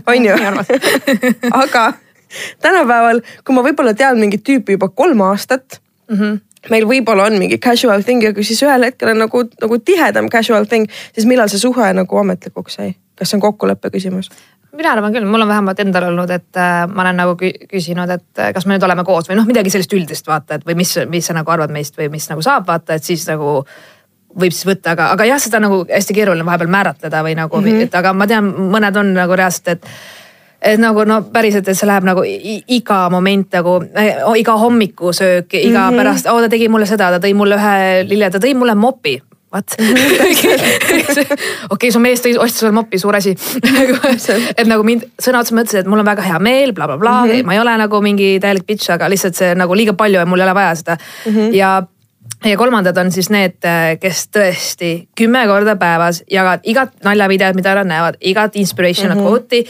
on 0.08 0.26
ju 0.26 0.34
aga 1.64 1.94
tänapäeval, 2.62 3.22
kui 3.44 3.56
ma 3.56 3.64
võib-olla 3.66 3.94
tean 3.94 4.20
mingit 4.20 4.44
tüüpi 4.44 4.78
juba 4.78 4.90
kolm 4.90 5.22
aastat 5.22 5.82
mm. 6.10 6.18
-hmm 6.18 6.49
meil 6.70 6.88
võib-olla 6.90 7.30
on 7.30 7.40
mingi 7.40 7.60
casual 7.64 8.04
thing, 8.08 8.26
aga 8.28 8.44
siis 8.44 8.62
ühel 8.66 8.88
hetkel 8.90 9.14
on 9.14 9.22
nagu, 9.24 9.44
nagu 9.62 9.80
tihedam 9.80 10.30
casual 10.32 10.68
thing, 10.70 10.90
siis 11.16 11.28
millal 11.30 11.52
see 11.52 11.62
suhe 11.62 11.92
nagu 11.96 12.24
ametlikuks 12.24 12.80
sai? 12.80 12.96
kas 13.20 13.32
see 13.32 13.40
on 13.40 13.44
kokkuleppe 13.44 13.92
küsimus? 13.92 14.32
mina 14.80 14.92
arvan 14.94 15.14
küll, 15.14 15.28
mul 15.28 15.44
on 15.44 15.50
vähemalt 15.50 15.80
endal 15.82 16.10
olnud, 16.12 16.30
et 16.32 16.60
äh, 16.60 16.84
ma 16.88 17.04
olen 17.04 17.18
nagu 17.20 17.38
küsinud, 17.40 18.12
et 18.14 18.42
äh, 18.44 18.52
kas 18.56 18.68
me 18.68 18.76
nüüd 18.76 18.86
oleme 18.86 19.04
koos 19.08 19.28
või 19.30 19.40
noh, 19.40 19.48
midagi 19.48 19.72
sellist 19.74 19.96
üldist 19.98 20.28
vaata, 20.30 20.60
et 20.60 20.68
või 20.68 20.78
mis, 20.80 20.94
mis 21.10 21.26
sa 21.26 21.36
nagu 21.36 21.52
arvad 21.52 21.74
meist 21.74 21.98
või 22.00 22.10
mis 22.14 22.30
nagu 22.30 22.44
saab 22.46 22.68
vaata, 22.68 23.00
et 23.00 23.08
siis 23.08 23.26
nagu 23.28 23.64
võib 24.40 24.54
siis 24.54 24.68
võtta, 24.70 24.94
aga, 24.94 25.10
aga 25.16 25.26
jah, 25.26 25.42
seda 25.42 25.62
nagu 25.64 25.82
hästi 25.90 26.16
keeruline 26.16 26.46
vahepeal 26.46 26.70
määratleda 26.72 27.24
või 27.26 27.36
nagu 27.40 27.58
mm, 27.58 27.66
-hmm. 27.66 27.90
et 27.90 27.98
aga 27.98 28.14
ma 28.14 28.28
tean, 28.30 28.54
mõned 28.76 29.02
on 29.02 29.14
nagu 29.18 29.36
reaalselt, 29.36 29.74
et 29.74 29.90
et 30.62 30.80
nagu 30.80 31.06
no 31.08 31.22
päriselt, 31.34 31.68
et 31.68 31.78
see 31.78 31.88
läheb 31.88 32.04
nagu 32.08 32.24
iga 32.26 33.00
moment 33.12 33.54
nagu 33.56 33.80
äh, 33.96 34.20
iga 34.40 34.58
hommikusöök, 34.60 35.54
iga 35.54 35.86
mm 35.86 35.94
-hmm. 35.94 35.98
pärast, 35.98 36.28
oo 36.28 36.42
ta 36.42 36.50
tegi 36.50 36.68
mulle 36.70 36.86
seda, 36.86 37.12
ta 37.12 37.28
tõi 37.28 37.34
mulle 37.34 37.56
ühe 37.56 38.04
lille, 38.10 38.30
ta 38.30 38.40
tõi 38.40 38.56
mulle 38.56 38.76
mopi 38.76 39.20
what 39.52 39.76
okei, 41.74 41.92
su 41.92 42.00
mees 42.00 42.22
tõi, 42.22 42.36
ostis 42.38 42.60
sulle 42.60 42.72
mopi, 42.72 43.00
suur 43.00 43.16
asi 43.16 43.32
et 44.58 44.68
nagu 44.68 44.84
mind 44.84 45.08
sõna 45.22 45.42
otseses 45.42 45.58
mõttes, 45.58 45.80
et 45.80 45.88
mul 45.90 46.00
on 46.00 46.06
väga 46.06 46.22
hea 46.22 46.40
meel 46.40 46.74
bla,, 46.74 46.88
blablabla 46.88 47.26
mm, 47.26 47.32
-hmm. 47.32 47.46
ma 47.46 47.54
ei 47.54 47.60
ole 47.60 47.78
nagu 47.78 48.02
mingi 48.02 48.40
täielik 48.40 48.68
bitch, 48.68 48.92
aga 48.92 49.10
lihtsalt 49.10 49.36
see 49.36 49.56
nagu 49.56 49.76
liiga 49.76 49.94
palju 49.94 50.20
ja 50.20 50.26
mul 50.26 50.40
ei 50.40 50.46
ole 50.46 50.54
vaja 50.54 50.76
seda 50.76 50.98
mm. 50.98 51.32
-hmm. 51.36 51.56
ja 51.56 51.84
ja 52.46 52.58
kolmandad 52.58 52.98
on 52.98 53.12
siis 53.12 53.28
need, 53.34 53.58
kes 54.00 54.22
tõesti 54.32 54.92
kümme 55.18 55.42
korda 55.48 55.76
päevas 55.80 56.22
jagavad 56.32 56.64
igat 56.64 56.94
naljavideot, 57.04 57.58
mida 57.58 57.74
nad 57.82 57.90
näevad, 57.90 58.20
igat 58.22 58.56
inspirational 58.56 59.18
mm 59.18 59.22
-hmm. 59.22 59.30
quote'i. 59.30 59.66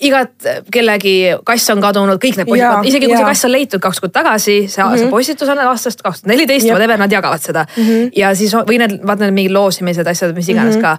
igat 0.00 0.32
kellegi 0.72 1.26
kass 1.44 1.70
on 1.70 1.80
kadunud, 1.80 2.18
kõik 2.20 2.36
need 2.36 2.48
postituvad, 2.48 2.84
isegi 2.84 3.06
kui 3.06 3.12
ja. 3.12 3.18
see 3.18 3.26
kass 3.26 3.44
on 3.44 3.52
leitud 3.52 3.80
kaks 3.80 4.00
kuud 4.00 4.12
tagasi, 4.12 4.68
see 4.68 4.84
mm, 4.84 4.90
-hmm. 4.90 4.98
see 4.98 5.10
postitus 5.10 5.48
on 5.48 5.58
aastast 5.58 6.02
kaks 6.02 6.20
tuhat 6.22 6.32
neliteist, 6.32 6.66
whatever, 6.68 6.98
nad 6.98 7.12
jagavad 7.12 7.40
seda 7.40 7.66
mm. 7.76 7.82
-hmm. 7.82 8.10
ja 8.16 8.34
siis 8.34 8.54
või 8.54 8.78
need, 8.78 9.00
vaata 9.06 9.24
need 9.24 9.34
mingid 9.34 9.52
loosimised, 9.52 10.06
asjad, 10.06 10.34
mis 10.34 10.48
iganes 10.48 10.76
mm 10.76 10.82
-hmm. 10.82 10.98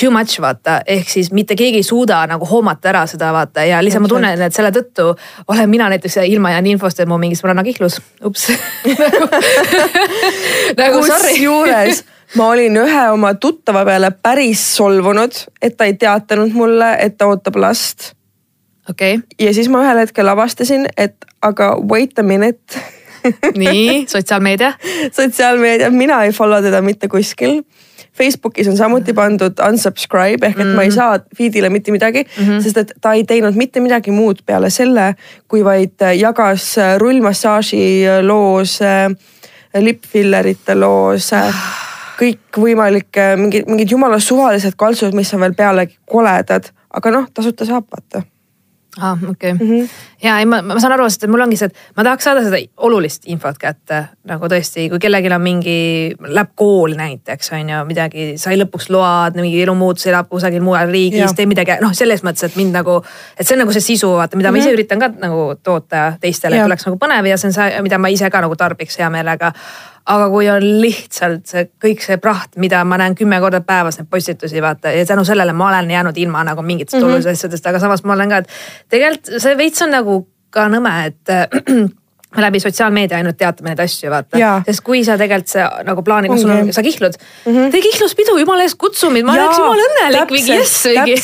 too 0.00 0.10
much 0.10 0.40
vaata, 0.40 0.80
ehk 0.86 1.08
siis 1.10 1.32
mitte 1.32 1.56
keegi 1.58 1.80
ei 1.80 1.86
suuda 1.86 2.22
nagu 2.30 2.46
hoomata 2.46 2.92
ära 2.92 3.02
seda 3.10 3.32
vaata. 3.34 3.64
Ja 3.66 3.80
lihtsalt 3.84 4.04
ma 4.06 4.12
tunnen, 4.12 4.42
et 4.46 4.54
selle 4.54 4.70
tõttu 4.74 5.10
olen 5.48 5.70
mina 5.70 5.88
näiteks 5.92 6.20
ilma 6.28 6.54
jäänud 6.54 6.76
infost, 6.76 7.00
et 7.00 7.10
mu 7.10 7.18
mingi 7.20 7.38
sõbranna 7.38 7.64
kihlus, 7.66 8.00
ups. 8.24 8.48
Nagu, 10.80 11.00
nagu 11.00 11.00
kusjuures 11.02 12.04
ma 12.38 12.46
olin 12.54 12.76
ühe 12.78 13.02
oma 13.10 13.34
tuttava 13.34 13.82
peale 13.84 14.12
päris 14.22 14.62
solvunud, 14.76 15.34
et 15.62 15.76
ta 15.76 15.88
ei 15.88 15.96
teatanud 15.98 16.54
mulle, 16.54 16.92
et 17.02 17.16
ta 17.18 17.26
ootab 17.30 17.58
last. 17.60 18.12
okei. 18.90 19.16
Okay.. 19.16 19.46
ja 19.46 19.54
siis 19.54 19.68
ma 19.68 19.82
ühel 19.84 20.04
hetkel 20.04 20.28
avastasin, 20.30 20.86
et 20.96 21.16
aga 21.42 21.74
wait 21.90 22.18
a 22.18 22.22
minute. 22.22 22.82
Nii, 23.56 24.06
sotsiaalmeedia? 24.08 24.72
Sotsiaalmeedia, 25.16 25.90
mina 25.90 26.22
ei 26.24 26.32
follow 26.32 26.62
teda 26.64 26.80
mitte 26.82 27.08
kuskil. 27.08 27.60
Facebookis 28.20 28.68
on 28.70 28.78
samuti 28.78 29.14
pandud 29.16 29.62
unsubscribe 29.66 30.46
ehk 30.46 30.58
et 30.58 30.64
mm 30.64 30.70
-hmm. 30.70 30.76
ma 30.76 30.82
ei 30.82 30.88
mhm. 30.88 30.96
saa 30.96 31.18
feed'ile 31.38 31.70
mitte 31.72 31.92
midagi 31.92 32.24
mm, 32.24 32.44
-hmm. 32.44 32.62
sest 32.62 32.76
et 32.76 32.92
ta 33.00 33.12
ei 33.12 33.24
teinud 33.24 33.56
mitte 33.56 33.80
midagi 33.80 34.10
muud 34.10 34.42
peale 34.46 34.70
selle, 34.70 35.14
kui 35.48 35.64
vaid 35.64 36.06
jagas 36.18 36.76
rullmassaaži 36.98 38.04
loos, 38.22 38.78
lipfillerite 39.74 40.74
loos 40.74 41.30
kõikvõimalikke 42.20 43.36
mingid, 43.36 43.64
mingid 43.66 43.90
jumala 43.90 44.18
suvalised 44.20 44.76
kaltsud, 44.76 45.14
mis 45.16 45.34
on 45.34 45.40
veel 45.40 45.54
pealegi 45.54 45.96
koledad, 46.04 46.68
aga 46.90 47.10
noh, 47.10 47.30
tasuta 47.34 47.64
saab 47.64 47.88
vaata 47.88 48.22
aa 48.98 49.10
ah,, 49.10 49.18
okei 49.30 49.52
okay. 49.52 49.66
mm. 49.66 49.82
-hmm. 49.82 49.88
ja 50.22 50.38
ei, 50.38 50.46
ma, 50.46 50.62
ma 50.62 50.80
saan 50.80 50.92
aru, 50.92 51.06
sest 51.10 51.26
mul 51.30 51.40
ongi 51.40 51.56
see, 51.56 51.70
et 51.70 51.96
ma 51.96 52.04
tahaks 52.04 52.26
saada 52.26 52.42
seda 52.42 52.58
olulist 52.76 53.28
infot 53.30 53.58
kätte 53.58 54.00
nagu 54.26 54.50
tõesti, 54.50 54.88
kui 54.90 54.98
kellelgi 54.98 55.30
on 55.32 55.42
mingi, 55.42 55.76
läheb 56.26 56.50
kooli 56.58 56.96
näiteks 56.98 57.52
on 57.54 57.70
ju 57.70 57.84
midagi, 57.86 58.26
sai 58.40 58.58
lõpuks 58.58 58.90
load, 58.90 59.38
mingi 59.38 59.62
elumuutus, 59.62 60.08
elab 60.10 60.28
kusagil 60.28 60.64
mujal 60.66 60.90
riigis, 60.90 61.36
teeb 61.38 61.52
midagi, 61.52 61.78
noh, 61.84 61.94
selles 61.94 62.24
mõttes, 62.26 62.48
et 62.50 62.58
mind 62.58 62.74
nagu, 62.74 62.98
et 63.38 63.46
see 63.46 63.54
on 63.54 63.62
nagu 63.64 63.76
see 63.76 63.86
sisu, 63.92 64.10
vaata, 64.16 64.36
mida 64.36 64.50
mm 64.50 64.56
-hmm. 64.56 64.58
ma 64.58 64.64
ise 64.64 64.70
mhm. 64.70 64.78
üritan 64.78 64.98
ka 64.98 65.12
nagu 65.26 65.54
toota 65.62 66.12
teistele, 66.20 66.58
et 66.58 66.66
oleks 66.66 66.86
nagu 66.86 66.98
põnev 66.98 67.30
ja 67.30 67.38
see 67.38 67.48
on 67.48 67.52
see, 67.52 67.82
mida 67.82 67.98
ma 67.98 68.08
ise 68.08 68.30
ka 68.30 68.40
nagu 68.40 68.56
tarbiks 68.56 68.98
hea 68.98 69.10
meelega 69.10 69.52
aga 70.06 70.28
kui 70.32 70.48
on 70.50 70.64
lihtsalt 70.80 71.46
see 71.46 71.68
kõik 71.84 72.02
see 72.04 72.16
praht, 72.22 72.56
mida 72.56 72.82
ma 72.84 72.98
näen 73.00 73.14
kümme 73.18 73.40
korda 73.40 73.60
päevas 73.60 74.00
neid 74.00 74.08
postitusi 74.10 74.62
vaata 74.62 74.92
ja 74.94 75.06
tänu 75.06 75.24
sellele 75.24 75.52
ma 75.52 75.68
olen 75.68 75.90
jäänud 75.90 76.16
ilma 76.16 76.44
nagu 76.44 76.62
mingitest 76.62 76.96
mm 76.96 77.02
-hmm. 77.02 77.10
olulistest 77.10 77.44
asjadest, 77.44 77.66
aga 77.66 77.78
samas 77.78 78.04
ma 78.04 78.12
olen 78.12 78.28
ka, 78.28 78.36
et 78.36 78.48
tegelikult 78.88 79.42
see 79.42 79.56
veits 79.56 79.82
on 79.82 79.90
nagu 79.90 80.28
ka 80.50 80.68
nõme, 80.68 80.94
et 81.06 81.28
läbi 82.36 82.60
sotsiaalmeedia 82.62 83.16
ainult 83.18 83.36
teatame 83.38 83.72
neid 83.72 83.80
asju, 83.82 84.10
vaata. 84.12 84.62
sest 84.66 84.80
kui 84.86 85.02
sa 85.04 85.16
tegelikult 85.18 85.50
see 85.50 85.64
nagu 85.86 86.02
plaanid, 86.06 86.36
sul 86.38 86.50
on, 86.54 86.72
sa 86.72 86.82
kihlud 86.86 87.14
mm, 87.18 87.56
-hmm. 87.56 87.70
tee 87.74 87.82
kihluspidu, 87.82 88.36
jumala 88.38 88.62
eest 88.66 88.78
kutsu 88.78 89.10
mind, 89.10 89.26
ma 89.26 89.32
oleks 89.34 89.58
jumala 89.58 89.82
õnnelik, 89.88 90.30
mingi 90.36 90.52
jess, 90.52 90.86
mingi. 90.86 91.16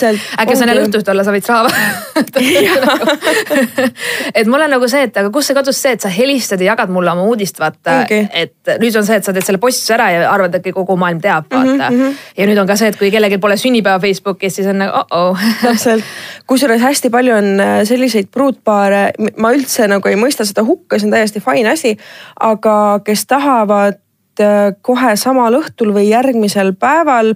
äkki 0.42 0.56
sa 0.56 0.66
jälle 0.66 0.82
õhtust 0.86 1.08
olla, 1.12 1.24
sa 1.24 1.32
võid 1.34 1.46
raha 1.48 1.70
et 4.34 4.46
mul 4.46 4.60
on 4.60 4.70
nagu 4.70 4.88
see, 4.90 5.02
et 5.06 5.16
aga 5.20 5.30
kust 5.34 5.50
see 5.50 5.56
kadus 5.56 5.78
see, 5.82 5.92
et 5.96 6.04
sa 6.04 6.10
helistad 6.12 6.60
ja 6.62 6.66
jagad 6.72 6.90
mulle 6.92 7.10
oma 7.12 7.24
uudist, 7.28 7.58
vaata. 7.60 7.98
Et 8.10 8.72
nüüd 8.82 8.96
on 8.98 9.06
see, 9.06 9.16
et 9.20 9.26
sa 9.26 9.34
teed 9.36 9.46
selle 9.46 9.60
postuse 9.62 9.94
ära 9.96 10.06
ja 10.12 10.18
arvad, 10.32 10.54
et 10.58 10.66
kogu 10.74 10.96
maailm 11.00 11.20
teab, 11.22 11.44
vaata. 11.52 11.90
mm. 11.90 12.00
-hmm. 12.00 12.10
ja 12.36 12.42
nüüd 12.50 12.60
on 12.60 12.66
ka 12.66 12.76
see, 12.76 12.88
et 12.92 12.98
kui 12.98 13.10
kellelgi 13.14 13.38
pole 13.38 13.56
sünnipäeva 13.60 14.00
Facebookis, 14.02 14.52
siis 14.58 14.68
on 14.72 14.78
nagu 14.82 14.92
oh-oh. 14.96 15.38
Täpselt, 15.62 16.04
kusjuures 16.46 16.82
hästi 16.82 17.10
palju 17.10 17.34
on 17.34 17.60
äh, 17.60 17.80
selliseid 17.88 18.28
pruutpaare, 18.32 19.10
ma 19.36 19.52
üldse 19.54 19.88
nagu 19.90 20.08
ei 20.08 20.18
mõista 20.20 20.46
seda 20.48 20.64
hukka 20.66 20.95
see 21.00 21.08
on 21.08 21.14
täiesti 21.14 21.42
fine 21.44 21.70
asi, 21.72 21.96
aga 22.40 23.00
kes 23.04 23.26
tahavad 23.26 24.00
äh, 24.40 24.72
kohe 24.82 25.16
samal 25.16 25.58
õhtul 25.60 25.94
või 25.96 26.08
järgmisel 26.10 26.74
päeval 26.78 27.34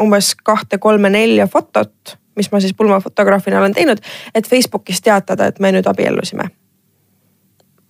umbes 0.00 0.34
kahte-kolme-nelja 0.44 1.46
fotot, 1.48 2.16
mis 2.36 2.50
ma 2.52 2.60
siis 2.60 2.74
pulmafotograafina 2.76 3.58
olen 3.58 3.74
teinud, 3.74 4.02
et 4.34 4.48
Facebookis 4.48 5.00
teatada, 5.02 5.46
et 5.46 5.60
me 5.60 5.72
nüüd 5.72 5.88
abiellusime. 5.88 6.50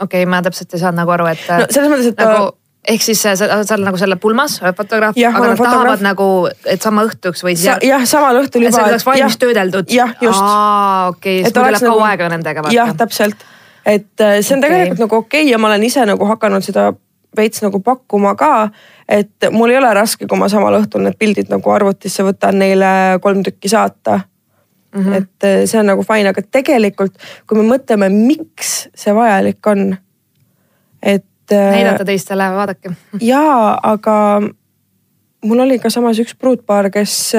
okei 0.01 0.23
okay,, 0.23 0.31
ma 0.31 0.43
täpselt 0.43 0.75
ei 0.75 0.85
saanud 0.85 1.03
nagu 1.03 1.11
aru, 1.11 1.27
et. 1.33 1.43
no 1.51 1.67
selles 1.71 1.91
mõttes, 1.91 2.13
et 2.13 2.23
nagu 2.23 2.55
ehk 2.87 3.03
siis 3.03 3.23
sa, 3.23 3.35
oled 3.35 3.85
nagu 3.85 3.99
selle 4.01 4.19
pulmas, 4.23 4.61
oled 4.63 4.77
fotograaf, 4.79 5.19
aga 5.19 5.43
nad 5.43 5.59
fotograaf. 5.59 5.75
tahavad 5.75 6.05
nagu, 6.07 6.29
et 6.71 6.83
sama 6.83 7.05
õhtuks 7.09 7.43
või 7.47 7.57
siis 7.57 7.69
Sa,. 7.73 7.77
jah, 7.83 8.07
samal 8.09 8.39
õhtul 8.43 8.67
juba. 8.67 8.71
et 8.71 8.79
see 8.79 8.93
oleks 8.93 9.07
valmis 9.09 9.39
töödeldud. 9.43 9.91
jah, 9.93 10.15
just. 10.23 10.47
okei 11.11 11.43
siis 11.43 11.55
mul 11.55 11.71
läheb 11.73 11.83
kaua 11.83 11.93
nagu... 11.93 12.09
aega 12.13 12.33
nendega. 12.37 12.67
jah, 12.75 12.95
täpselt 12.99 13.47
et 13.87 14.21
äh, 14.21 14.41
see 14.43 14.57
on 14.57 14.65
okay. 14.65 14.71
tegelikult 14.71 15.05
nagu 15.05 15.17
okei 15.17 15.43
okay 15.43 15.53
ja 15.53 15.59
ma 15.59 15.71
olen 15.71 15.85
ise 15.87 16.05
nagu 16.09 16.27
hakanud 16.27 16.65
seda 16.67 16.91
veits 17.37 17.63
nagu 17.63 17.81
pakkuma 17.85 18.35
ka. 18.35 18.69
et 19.09 19.49
mul 19.53 19.71
ei 19.71 19.79
ole 19.79 19.93
raske, 19.95 20.27
kui 20.27 20.39
ma 20.39 20.49
samal 20.51 20.81
õhtul 20.81 21.05
need 21.05 21.19
pildid 21.21 21.53
nagu 21.53 21.71
arvutisse 21.71 22.25
võtan, 22.27 22.59
neile 22.59 23.21
kolm 23.23 23.45
tükki 23.47 23.71
saata 23.71 24.19
mm. 24.19 25.05
-hmm. 25.05 25.15
et 25.15 25.45
äh, 25.45 25.63
see 25.65 25.81
on 25.81 25.87
nagu 25.93 26.03
fine, 26.03 26.33
aga 26.33 26.43
tegelikult, 26.43 27.15
kui 27.47 27.61
me 27.61 27.69
mõtleme, 27.77 28.11
miks 28.11 28.89
see 28.95 29.15
vajalik 29.15 29.67
on, 29.67 29.97
et. 31.03 31.25
Äh, 31.53 31.73
näidata 31.79 32.05
teistele, 32.05 32.51
vaadake. 32.55 32.91
jaa, 33.21 33.79
aga 33.83 34.43
mul 35.45 35.61
oli 35.67 35.79
ka 35.79 35.91
samas 35.91 36.19
üks 36.19 36.35
pruutpaar, 36.35 36.91
kes 36.91 37.37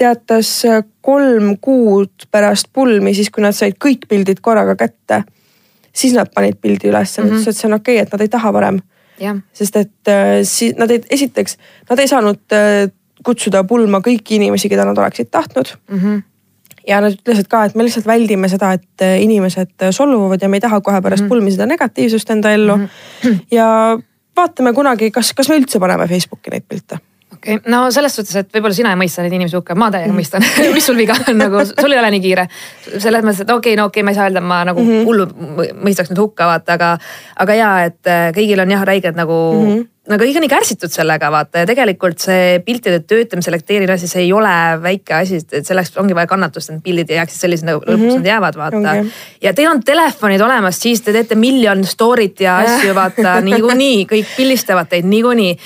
teatas 0.00 0.62
kolm 1.04 1.58
kuud 1.60 2.24
pärast 2.30 2.70
pulmi, 2.72 3.12
siis 3.14 3.28
kui 3.30 3.44
nad 3.44 3.52
said 3.52 3.76
kõik 3.76 4.08
pildid 4.08 4.40
korraga 4.40 4.78
kätte 4.80 5.24
siis 5.92 6.14
nad 6.16 6.30
panid 6.34 6.60
pildi 6.60 6.90
üles 6.90 7.18
mm, 7.18 7.24
-hmm. 7.24 7.34
ütles, 7.34 7.48
et 7.48 7.56
see 7.56 7.68
on 7.68 7.76
okei 7.78 7.96
okay,, 7.96 8.06
et 8.06 8.12
nad 8.12 8.20
ei 8.20 8.28
taha 8.28 8.52
varem. 8.52 8.80
sest 9.52 9.76
et 9.76 10.08
äh, 10.08 10.40
siis 10.42 10.76
nad 10.78 10.90
ei, 10.90 11.02
esiteks 11.10 11.56
nad 11.90 11.98
ei 11.98 12.08
saanud 12.08 12.40
äh, 12.56 12.88
kutsuda 13.24 13.64
pulma 13.64 14.00
kõiki 14.00 14.38
inimesi, 14.38 14.68
keda 14.68 14.84
nad 14.84 14.98
oleksid 14.98 15.30
tahtnud 15.30 15.76
mm. 15.90 15.98
-hmm 15.98 16.22
ja 16.88 17.00
nad 17.00 17.12
ütlesid 17.12 17.46
ka, 17.48 17.64
et 17.64 17.74
me 17.74 17.84
lihtsalt 17.84 18.06
väldime 18.06 18.48
seda, 18.48 18.72
et 18.72 19.02
äh, 19.04 19.20
inimesed 19.22 19.90
solvuvad 19.90 20.42
ja 20.42 20.48
me 20.48 20.56
ei 20.56 20.60
taha 20.60 20.80
kohe 20.80 21.00
pärast 21.02 21.22
mm 21.22 21.26
-hmm. 21.26 21.28
pulmi 21.28 21.50
seda 21.52 21.66
negatiivsust 21.66 22.30
enda 22.30 22.52
ellu 22.52 22.76
mm. 22.76 22.88
-hmm. 23.22 23.38
ja 23.50 23.98
vaatame 24.36 24.72
kunagi, 24.72 25.10
kas, 25.10 25.32
kas 25.32 25.48
me 25.48 25.58
üldse 25.60 25.78
paneme 25.78 26.08
Facebooki 26.08 26.50
neid 26.50 26.64
pilte 26.68 26.98
okei 27.40 27.58
okay., 27.58 27.72
no 27.72 27.82
selles 27.94 28.14
suhtes, 28.16 28.36
et 28.36 28.50
võib-olla 28.54 28.76
sina 28.76 28.92
ei 28.94 29.00
mõista 29.00 29.24
neid 29.24 29.34
inimesi 29.36 29.56
hukka, 29.58 29.76
ma 29.78 29.90
täiega 29.92 30.12
mm. 30.12 30.20
mõistan 30.20 30.44
mis 30.76 30.86
sul 30.86 30.98
viga 31.00 31.16
on 31.24 31.40
nagu, 31.40 31.64
sul 31.72 31.94
ei 31.94 32.00
ole 32.00 32.10
nii 32.16 32.24
kiire. 32.24 32.46
selles 32.92 33.24
mõttes, 33.24 33.44
et 33.44 33.54
okei 33.54 33.72
okay,, 33.72 33.80
no 33.80 33.88
okei 33.88 34.00
okay,, 34.00 34.06
ma 34.06 34.14
ei 34.14 34.18
saa 34.18 34.28
öelda, 34.28 34.44
ma 34.44 34.62
nagu 34.68 34.84
mm 34.84 34.90
-hmm. 34.90 35.06
hullu 35.08 35.74
mõistaks 35.86 36.12
nüüd 36.12 36.20
hukka 36.20 36.50
vaata, 36.50 36.76
aga, 36.76 36.90
aga 37.44 37.56
ja, 37.56 37.70
et 37.90 38.06
äh, 38.06 38.28
kõigil 38.36 38.60
on 38.60 38.76
jah 38.76 38.84
räiged 38.84 39.16
nagu 39.16 39.40
mm. 39.54 39.66
-hmm 39.70 39.88
no 40.08 40.16
kõik 40.16 40.38
on 40.38 40.44
nii 40.44 40.50
kärsitud 40.50 40.92
sellega 40.92 41.28
vaata 41.32 41.62
ja 41.62 41.68
tegelikult 41.68 42.22
see 42.22 42.60
piltide 42.64 43.02
töötlemise, 43.04 43.50
selekteerimine 43.50 43.92
asi, 43.98 44.08
see 44.08 44.24
ei 44.24 44.32
ole 44.32 44.52
väike 44.80 45.14
asi, 45.18 45.40
et 45.52 45.66
selleks 45.68 45.92
ongi 46.00 46.16
vaja 46.16 46.30
kannatust, 46.30 46.72
et 46.72 46.80
pildid 46.84 47.12
ei 47.12 47.18
jääks 47.18 47.36
sellised 47.42 47.68
nagu 47.68 47.82
lõpuks 47.84 47.98
mm 47.98 48.08
-hmm. 48.08 48.22
nad 48.22 48.30
jäävad 48.30 48.56
vaata 48.56 48.80
okay.. 48.80 49.04
ja 49.44 49.52
teil 49.54 49.68
on 49.70 49.82
telefonid 49.84 50.40
olemas, 50.40 50.80
siis 50.80 51.04
te 51.04 51.12
teete 51.12 51.34
miljon 51.34 51.84
story't 51.84 52.40
ja 52.40 52.56
asju 52.64 52.94
vaata 52.94 53.40
niikuinii, 53.44 54.06
kõik 54.12 54.34
pildistavad 54.36 54.88
teid 54.88 55.04
niikuinii. 55.04 55.58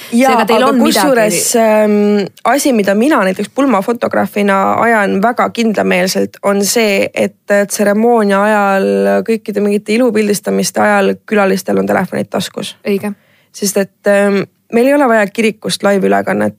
kusjuures 0.83 1.57
ähm, 1.57 2.27
asi, 2.45 2.73
mida 2.73 2.95
mina 2.95 3.23
näiteks 3.25 3.49
pulmafotograafina 3.55 4.75
ajan 4.75 5.23
väga 5.23 5.51
kindlameelselt, 5.51 6.43
on 6.43 6.65
see, 6.65 7.11
et 7.15 7.37
tseremoonia 7.69 8.43
ajal, 8.43 8.89
kõikide 9.29 9.61
mingite 9.61 9.95
ilupildistamiste 9.95 10.81
ajal 10.81 11.15
külalistel 11.27 11.79
on 11.79 11.87
telefonid 11.87 12.27
taskus. 12.31 12.77
õige 12.89 13.15
sest 13.55 13.77
et 13.77 14.11
ähm, 14.11 14.43
meil 14.75 14.87
ei 14.87 14.95
ole 14.95 15.09
vaja 15.09 15.27
kirikust 15.27 15.83
laivülekannet 15.83 16.57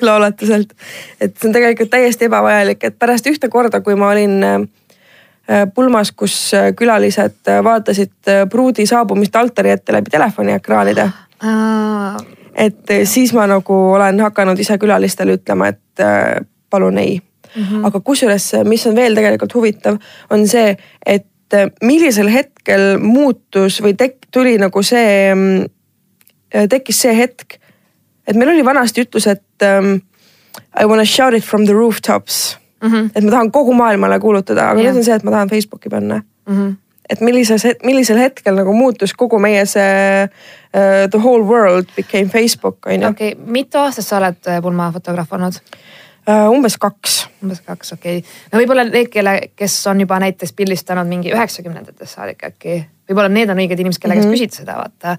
lauletuselt. 0.00 0.72
et 1.20 1.36
see 1.36 1.48
on 1.48 1.54
tegelikult 1.54 1.90
täiesti 1.90 2.28
ebavajalik, 2.28 2.84
et 2.84 2.98
pärast 2.98 3.26
ühte 3.30 3.48
korda, 3.52 3.80
kui 3.84 3.96
ma 3.98 4.10
olin 4.14 4.36
äh, 4.46 5.64
pulmas, 5.74 6.12
kus 6.12 6.36
äh, 6.58 6.70
külalised 6.76 7.48
äh, 7.48 7.62
vaatasid 7.64 8.32
pruudi 8.50 8.86
saabumist 8.86 9.36
altari 9.36 9.74
ette 9.76 9.94
läbi 9.94 10.10
telefoniekraanide. 10.10 11.10
et 12.54 12.90
siis 13.04 13.32
ma 13.32 13.46
nagu 13.46 13.74
olen 13.94 14.20
hakanud 14.20 14.58
ise 14.58 14.76
külalistele 14.78 15.38
ütlema, 15.38 15.70
et 15.70 16.02
palun 16.70 16.98
ei 16.98 17.14
mm. 17.20 17.62
-hmm. 17.62 17.86
aga 17.86 18.00
kusjuures, 18.00 18.52
mis 18.64 18.86
on 18.86 18.96
veel 18.96 19.14
tegelikult 19.14 19.54
huvitav, 19.54 19.96
on 20.30 20.48
see, 20.48 20.76
et 21.06 21.26
millisel 21.82 22.28
hetkel 22.28 22.98
muutus 22.98 23.80
või 23.82 23.94
tek-, 23.96 24.26
tuli 24.30 24.58
nagu 24.58 24.82
see 24.82 25.34
mm, 25.34 25.64
tekkis 26.50 27.02
see 27.06 27.16
hetk, 27.16 27.58
et 28.26 28.36
meil 28.36 28.54
oli 28.54 28.64
vanasti 28.64 29.04
ütlus, 29.06 29.26
et 29.30 29.66
um, 29.66 29.98
I 30.74 30.86
wanna 30.86 31.04
shout 31.04 31.34
it 31.34 31.44
from 31.44 31.66
the 31.66 31.72
rooftops 31.72 32.58
mm. 32.82 32.90
-hmm. 32.90 33.10
et 33.14 33.24
ma 33.24 33.30
tahan 33.30 33.50
kogu 33.50 33.72
maailmale 33.72 34.20
kuulutada, 34.20 34.70
aga 34.70 34.80
yeah. 34.80 34.92
nüüd 34.92 34.98
on 34.98 35.04
see, 35.04 35.14
et 35.14 35.22
ma 35.22 35.30
tahan 35.30 35.48
Facebooki 35.48 35.88
panna 35.88 36.22
mm. 36.46 36.56
-hmm. 36.56 36.74
et 37.08 37.20
millises, 37.20 37.66
millisel 37.84 38.18
hetkel 38.18 38.54
nagu 38.54 38.72
muutus 38.72 39.14
kogu 39.14 39.38
meie 39.38 39.66
see 39.66 40.24
uh, 40.24 41.10
the 41.10 41.18
whole 41.18 41.44
world 41.44 41.86
became 41.96 42.28
Facebook 42.28 42.86
on 42.86 43.02
ju. 43.02 43.08
okei 43.08 43.32
okay., 43.32 43.44
mitu 43.46 43.78
aastat 43.78 44.06
sa 44.06 44.16
oled 44.16 44.46
äh, 44.48 44.62
pulmafotograaf 44.62 45.32
olnud 45.32 45.52
uh,? 45.52 45.90
Umbes 46.28 46.76
kaks. 46.78 47.28
umbes 47.42 47.60
kaks, 47.66 47.92
okei 47.92 48.18
okay.. 48.18 48.30
no 48.52 48.60
võib-olla 48.60 48.84
need, 48.88 49.08
kelle, 49.12 49.36
kes 49.56 49.76
on 49.90 50.00
juba 50.00 50.20
näiteks 50.22 50.52
pildistanud 50.52 51.08
mingi 51.08 51.32
üheksakümnendatest 51.32 52.16
saadik 52.16 52.44
äkki 52.44 52.80
võib-olla 53.10 53.32
need 53.32 53.50
on 53.50 53.60
õiged 53.60 53.82
inimesed, 53.82 54.02
kelle 54.02 54.16
käest 54.18 54.28
mm 54.28 54.34
-hmm. 54.34 54.46
küsida 54.46 54.62
seda, 54.62 54.78
vaata. 54.78 55.16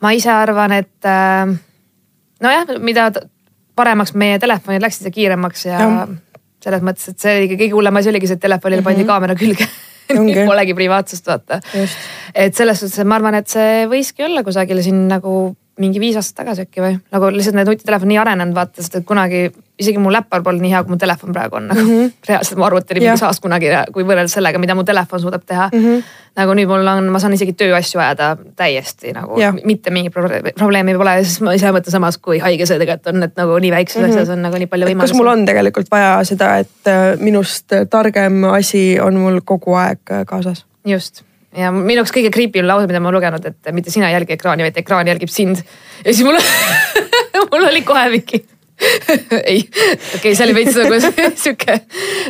ma 0.00 0.12
ise 0.16 0.30
arvan, 0.32 0.72
et 0.72 1.08
äh, 1.08 1.54
nojah, 2.42 2.76
mida 2.80 3.10
paremaks 3.76 4.14
meie 4.14 4.38
telefonid 4.38 4.82
läksid 4.82 5.10
ja 5.10 5.14
kiiremaks 5.14 5.66
ja, 5.66 5.80
Jah. 5.80 6.14
selles 6.62 6.84
mõttes, 6.86 7.10
et 7.10 7.18
see 7.18 7.34
oligi 7.40 7.58
kõige 7.58 7.74
hullem 7.74 8.00
asi 8.00 8.12
oligi 8.12 8.30
see, 8.30 8.38
et 8.38 8.46
telefonile 8.46 8.82
pandi 8.82 9.02
Mhm. 9.02 9.10
kaamera 9.10 9.34
külge. 9.34 9.68
Polegi 10.50 10.74
privaatsust 10.76 11.26
vaata. 11.26 11.60
Et 12.34 12.54
selles 12.54 12.80
suhtes, 12.80 12.98
et 12.98 13.08
ma 13.08 13.16
arvan, 13.16 13.34
et 13.34 13.48
see 13.48 13.86
võiski 13.88 14.24
olla 14.24 14.42
kusagil 14.44 14.82
siin 14.82 15.06
nagu 15.08 15.56
mingi 15.78 16.00
viis 16.00 16.16
aastat 16.16 16.42
tagasi 16.42 16.66
äkki 16.68 16.82
või 16.82 16.96
nagu 17.12 17.30
lihtsalt 17.34 17.56
need 17.58 17.68
nutitelefon 17.70 18.08
nii 18.08 18.18
arenenud 18.22 18.54
vaata, 18.54 18.82
sest 18.82 19.00
et 19.00 19.06
kunagi 19.06 19.48
isegi 19.78 19.98
mu 19.98 20.12
läppar 20.14 20.42
polnud 20.46 20.62
nii 20.62 20.70
hea, 20.70 20.82
kui 20.84 20.94
mu 20.94 20.98
telefon 21.00 21.32
praegu 21.34 21.56
on 21.58 21.66
nagu 21.68 21.80
mm 21.80 21.88
-hmm. 21.88 22.12
reaalselt 22.28 22.58
mu 22.58 22.64
arvuti 22.64 22.94
oli 22.94 23.00
mingi 23.00 23.18
saas 23.18 23.40
kunagi, 23.40 23.72
kui 23.92 24.04
võrreldes 24.06 24.36
sellega, 24.38 24.58
mida 24.58 24.74
mu 24.74 24.84
telefon 24.84 25.20
suudab 25.20 25.42
teha 25.46 25.68
mm. 25.72 25.80
-hmm. 25.84 26.02
nagu 26.36 26.54
nüüd 26.54 26.68
mul 26.70 26.86
on, 26.86 27.10
ma 27.10 27.18
saan 27.18 27.34
isegi 27.34 27.52
tööasju 27.52 28.00
ajada 28.00 28.36
täiesti 28.56 29.12
nagu 29.12 29.40
Jah. 29.40 29.54
mitte 29.64 29.90
mingi 29.90 30.10
proble- 30.10 30.52
probleemi 30.54 30.94
pole, 30.94 31.24
siis 31.24 31.40
ma 31.40 31.52
ise 31.54 31.70
mõtlen 31.72 31.90
samas, 31.90 32.18
kui 32.18 32.38
haige 32.38 32.66
see 32.66 32.78
tegelikult 32.78 33.14
on, 33.14 33.22
et 33.22 33.36
nagu 33.36 33.58
nii 33.58 33.70
väikses 33.70 34.02
mm 34.02 34.08
-hmm. 34.08 34.10
asjas 34.10 34.28
on 34.28 34.42
nagu 34.42 34.56
nii 34.56 34.66
palju 34.66 34.86
Mhm. 34.86 35.00
kas 35.00 35.10
võimalusi. 35.10 35.16
mul 35.16 35.26
on 35.26 35.44
tegelikult 35.44 35.90
vaja 35.90 36.24
seda, 36.24 36.56
et 36.58 36.86
äh, 36.86 37.18
minust 37.20 37.66
targem 37.90 38.44
asi 38.44 39.00
on 39.00 39.14
mul 39.14 39.40
kogu 39.44 39.74
aeg 39.74 39.98
äh, 40.10 40.24
kaasas? 40.26 40.64
just 40.86 41.22
ja 41.58 41.70
minu 41.74 42.00
jaoks 42.00 42.14
kõige 42.14 42.32
creepy 42.34 42.62
on 42.62 42.68
lause, 42.70 42.88
mida 42.90 43.02
ma 43.02 43.10
olen 43.10 43.20
lugenud, 43.20 43.46
et 43.50 43.74
mitte 43.76 43.92
sina 43.94 44.10
ei 44.10 44.16
jälgi 44.18 44.36
ekraani, 44.36 44.66
vaid 44.66 44.80
ekraan 44.80 45.08
jälgib 45.10 45.32
sind. 45.32 45.62
ja 46.04 46.10
siis 46.10 46.24
mul 46.26 46.40
mul 47.52 47.68
oli 47.70 47.82
kohe 47.86 48.08
mingi 48.12 48.44
ei, 49.50 49.60
okei 49.62 49.98
okay,, 50.16 50.34
see 50.34 50.46
oli 50.46 50.54
veits 50.56 50.78
nagu 50.78 50.98
sihuke 51.44 51.76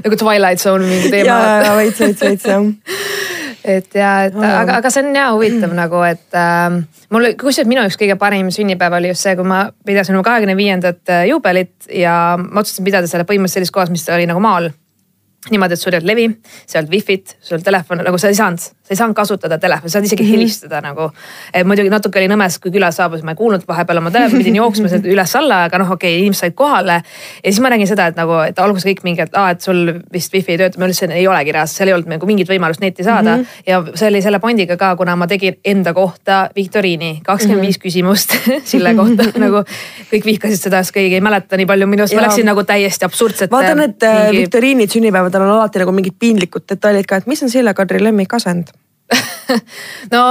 nagu 0.05 0.19
Twilight 0.21 0.61
Zone 0.61 0.85
mingi 0.87 1.09
ja, 1.09 1.15
teema. 1.15 1.39
ja 1.65 1.77
veits, 1.79 2.01
veits, 2.01 2.21
veits 2.21 2.45
jah. 2.49 2.67
et 3.65 3.97
ja, 3.97 4.13
et 4.29 4.37
aga, 4.37 4.79
aga 4.83 4.93
see 4.93 5.07
on 5.07 5.17
ja 5.17 5.31
huvitav 5.33 5.73
nagu, 5.83 6.05
et 6.05 6.39
äh, 6.39 6.77
mul, 7.15 7.31
kusjuures 7.41 7.71
minu 7.71 7.87
üks 7.89 7.97
kõige 8.01 8.19
parim 8.21 8.53
sünnipäev 8.55 9.01
oli 9.01 9.15
just 9.15 9.25
see, 9.25 9.37
kui 9.41 9.49
ma 9.49 9.65
pidasin 9.89 10.19
oma 10.19 10.27
kahekümne 10.27 10.57
viiendat 10.59 11.17
juubelit 11.31 11.89
ja 11.89 12.37
ma 12.37 12.61
otsustasin 12.61 12.93
pidada 12.93 13.11
selle 13.11 13.25
põhimõtteliselt 13.29 13.65
sellises 13.65 13.79
kohas, 13.79 13.95
mis 13.95 14.05
oli 14.13 14.29
nagu 14.29 14.45
maal 14.45 14.69
niimoodi, 15.51 15.77
et 15.77 15.81
sul 15.81 15.93
ei 15.93 15.99
olnud 15.99 16.09
levi, 16.09 16.27
sa 16.67 16.79
ei 16.79 16.83
olnud 16.83 16.95
wifi't, 16.95 17.35
sul 17.45 17.65
telefon 17.65 18.01
nagu 18.05 18.19
sa 18.21 18.31
ei 18.33 18.37
saanud, 18.39 18.61
sa 18.61 18.93
ei 18.95 18.97
saanud 18.97 19.17
kasutada 19.17 19.59
telefoni, 19.61 19.91
sa 19.91 19.99
saad 19.99 20.09
isegi 20.09 20.23
mm 20.23 20.29
-hmm. 20.29 20.33
helistada 20.33 20.81
nagu. 20.81 21.11
muidugi 21.65 21.91
natuke 21.91 22.19
oli 22.19 22.29
nõmes, 22.29 22.59
kui 22.61 22.71
külas 22.71 22.97
saabus, 22.97 23.23
ma 23.23 23.35
ei 23.35 23.37
kuulnud 23.37 23.67
vahepeal 23.69 23.99
oma 23.99 24.11
telefoni, 24.11 24.45
pidin 24.45 24.57
jooksma 24.57 24.89
sealt 24.89 25.05
üles-alla, 25.05 25.65
aga 25.65 25.79
noh, 25.79 25.91
okei 25.91 26.15
okay,, 26.15 26.21
inimesed 26.21 26.41
said 26.41 26.55
kohale. 26.55 27.03
ja 27.45 27.53
siis 27.53 27.61
ma 27.61 27.69
nägin 27.69 27.87
seda, 27.87 28.07
et 28.07 28.17
nagu, 28.17 28.39
et 28.49 28.59
alguses 28.59 28.87
kõik 28.89 29.03
mingi, 29.05 29.21
et 29.21 29.37
aa, 29.37 29.51
et 29.51 29.61
sul 29.61 30.01
vist 30.13 30.33
wifi 30.33 30.53
ei 30.53 30.59
tööta, 30.59 30.79
ma 30.79 30.89
ütlesin, 30.89 31.11
ei 31.11 31.29
olegi 31.29 31.53
reaalselt, 31.53 31.77
seal 31.77 31.89
ei 31.89 31.95
olnud 31.95 32.09
nagu 32.09 32.27
mingit 32.27 32.49
võimalust 32.49 32.81
netti 32.81 33.05
saada 33.05 33.37
mm. 33.37 33.43
-hmm. 33.43 33.63
ja 33.67 33.83
see 33.95 34.09
oli 34.09 34.23
selle 34.23 34.39
pondiga 34.39 34.77
ka, 34.77 34.97
kuna 34.97 35.17
ma 35.17 35.27
tegin 35.27 35.57
enda 35.65 35.93
kohta 35.93 36.49
viktoriini, 36.57 37.21
kakskümmend 37.25 37.61
viis 37.61 37.79
küsimust 37.79 38.37
Sille 38.71 38.95
kohta 38.95 39.29
nagu 39.39 39.65
kõik 40.11 40.25
vihkasid 40.25 40.61
seda, 40.61 40.83
sest 40.83 40.95
keegi 40.95 41.15
ei 41.15 41.21
mäleta 41.25 41.57
nii 41.57 41.67
palju 41.67 41.87
minu 41.87 42.05
arust, 42.05 42.17
ma 42.17 42.27
läksin 42.27 42.47
nagu 42.49 42.65
täiesti 42.65 43.05
absurdset. 43.05 43.51
vaata 43.51 43.75
need 43.75 44.01
mingi... 44.01 44.39
viktoriinid 44.39 44.91
sünnipäevadel 45.35 45.55
on 45.55 45.61
alati 45.61 45.83
nagu 45.83 45.93
mingid 45.93 46.15
piinlikud 46.19 46.67
detailid 46.69 47.07
ka, 47.07 47.17
et 47.17 47.27
mis 47.27 47.43
on 47.43 47.51
Sille 47.51 47.75
Kadri 47.75 48.03
lemmikasend? 48.03 48.71
no 50.15 50.23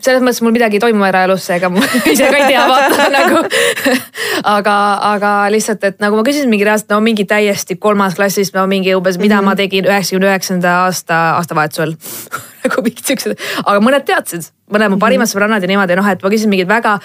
selles 0.00 0.22
mõttes 0.22 0.42
mul 0.44 0.54
midagi 0.56 0.78
ei 0.78 0.82
toimu 0.82 1.06
eraelus, 1.08 1.46
seega 1.48 1.70
ma 1.72 1.82
ise 2.12 2.28
ka 2.28 2.40
ei 2.40 2.50
tea, 2.50 2.66
vaata 2.70 3.08
nagu. 3.18 3.42
aga, 4.56 4.76
aga 5.12 5.32
lihtsalt, 5.54 5.84
et 5.88 5.98
nagu 6.04 6.18
ma 6.18 6.26
küsisin 6.26 6.52
mingi 6.52 6.66
reaalselt, 6.68 6.92
no 6.94 7.00
mingi 7.04 7.26
täiesti 7.28 7.78
kolmas 7.80 8.18
klassis, 8.18 8.52
no 8.56 8.66
mingi 8.70 8.94
umbes, 8.98 9.18
mida 9.18 9.38
mm 9.38 9.40
-hmm. 9.40 9.54
ma 9.54 9.56
tegin 9.56 9.88
üheksakümne 9.88 10.30
üheksanda 10.32 10.76
aasta 10.84 11.24
aastavahetusel 11.38 11.96
nagu 12.64 12.84
mingid 12.84 13.04
siuksed, 13.06 13.36
aga 13.64 13.82
mõned 13.82 14.06
teadsid 14.08 14.52
mõned 14.72 14.92
mu 14.92 14.98
parimad 15.00 15.28
sõbrannad 15.30 15.64
ja 15.64 15.70
niimoodi 15.70 15.96
noh, 15.96 16.08
et 16.08 16.22
ma 16.22 16.30
küsisin 16.32 16.50
mingid 16.52 16.68
väga, 16.68 16.96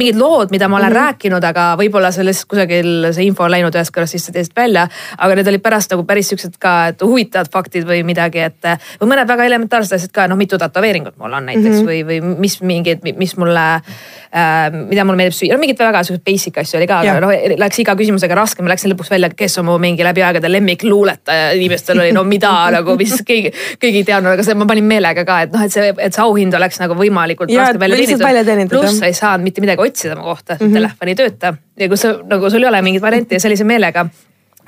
mingid 0.00 0.18
lood, 0.18 0.52
mida 0.54 0.68
ma 0.68 0.78
olen 0.78 0.88
mm 0.88 0.96
-hmm. 0.96 1.02
rääkinud, 1.02 1.44
aga 1.44 1.64
võib-olla 1.80 2.12
sellest 2.12 2.46
kusagil 2.48 3.12
see 3.12 3.26
info 3.26 3.44
on 3.44 3.50
läinud 3.52 3.74
ühest 3.74 3.92
kõrvast 3.92 4.16
sisse 4.16 4.32
teisest 4.32 4.56
välja. 4.56 4.88
aga 5.18 5.34
need 5.34 5.48
olid 5.48 5.62
pärast 5.62 5.90
nagu 5.90 6.04
päris 6.04 6.28
siuksed 6.28 6.56
ka, 6.58 6.86
et 6.88 7.02
huvitavad 7.02 7.50
faktid 7.52 7.84
või 7.84 8.02
midagi, 8.04 8.38
et 8.38 8.64
või 9.00 9.08
mõned 9.12 9.28
väga 9.28 9.44
elementaarsed 9.44 9.96
asjad 9.96 10.12
ka, 10.12 10.26
noh, 10.26 10.36
mitu 10.36 10.58
tätoveeringut 10.82 11.16
mul 11.18 11.32
on 11.32 11.46
näiteks 11.46 11.76
mm 11.76 11.86
-hmm. 11.86 11.88
või, 11.88 12.06
või 12.06 12.38
mis 12.38 12.60
mingid, 12.62 13.02
mis 13.16 13.36
mulle 13.36 13.64
äh,, 13.74 14.72
mida 14.88 15.04
mulle 15.04 15.16
meeldib 15.16 15.36
süüa, 15.36 15.54
no 15.54 15.60
mingid 15.60 15.78
väga 15.78 16.02
siuksed 16.02 16.24
basic 16.26 16.58
asju 16.58 16.78
oli 16.78 16.88
ka, 16.90 17.00
aga 17.00 17.20
noh, 17.22 17.32
läks 17.58 17.78
iga 17.78 17.94
küsimusega 17.98 18.34
raskem, 18.34 18.68
läksin 18.68 18.92
lõpuks 18.92 19.10
välja, 19.10 19.30
kes 19.36 19.58
on 19.58 19.68
mu 19.68 19.78
mingi 19.82 20.04
läbi 20.04 20.24
aegade 20.26 20.50
lemmikluuletaja, 20.52 21.52
inimestel 21.58 22.02
oli 22.02 22.12
no 22.12 22.24
mida 22.24 22.52
nagu, 22.76 22.96
mis 22.98 23.14
keegi, 23.26 23.52
keegi 23.78 24.02
ei 24.02 24.08
teadnud, 24.10 24.32
aga 24.34 24.46
see 24.46 24.58
ma 24.58 24.66
panin 24.66 24.88
meelega 24.88 25.24
ka, 25.28 25.40
et 25.46 25.54
noh, 25.54 25.62
et 25.62 25.72
see, 25.72 25.94
et 25.98 26.14
see 26.18 26.24
auhind 26.24 26.58
oleks 26.58 26.82
nagu 26.82 26.98
võimalikult 26.98 27.54
raske 27.54 27.78
välja 28.24 28.44
teenitud, 28.44 28.78
pluss 28.78 28.98
sa 28.98 29.10
ei 29.10 29.16
saanud 29.18 29.46
mitte 29.46 29.64
midagi 29.64 29.82
otsida 29.86 30.18
oma 30.18 30.26
kohta 30.32 30.58
mm, 30.58 30.66
-hmm. 30.66 30.74
telefon 30.80 31.08
ei 31.08 31.14
tööta 31.14 31.54
ja 31.78 31.88
kui 31.88 31.96
sa 31.96 32.16
nagu 32.24 32.50
sul 32.50 32.62
ei 32.62 32.68
ole 32.68 32.82
mingit 32.82 33.02
varianti 33.02 33.38
ja 33.38 33.40
sellise 33.40 33.64
meelega 33.64 34.06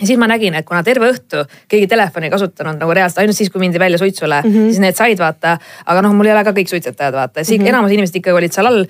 ja 0.00 0.06
siis 0.08 0.18
ma 0.18 0.26
nägin, 0.26 0.54
et 0.58 0.66
kuna 0.66 0.82
terve 0.82 1.08
õhtu 1.12 1.44
keegi 1.70 1.86
telefoni 1.90 2.26
ei 2.26 2.32
kasutanud 2.32 2.80
nagu 2.82 2.94
reaalselt 2.96 3.22
ainult 3.22 3.38
siis, 3.38 3.50
kui 3.52 3.62
mindi 3.62 3.78
välja 3.78 3.98
suitsule 3.98 4.40
mm, 4.42 4.50
-hmm. 4.50 4.70
siis 4.72 4.80
need 4.82 4.96
said 4.98 5.18
vaata. 5.18 5.58
aga 5.86 6.02
noh, 6.02 6.14
mul 6.14 6.26
ei 6.26 6.32
ole 6.34 6.44
ka 6.44 6.50
kõik 6.56 6.70
suitsetajad 6.70 7.14
vaata, 7.14 7.44
siis 7.44 7.58
mm 7.58 7.64
-hmm. 7.64 7.68
enamus 7.68 7.92
inimesed 7.92 8.16
ikkagi 8.16 8.36
olid 8.36 8.52
seal 8.52 8.66
all. 8.66 8.86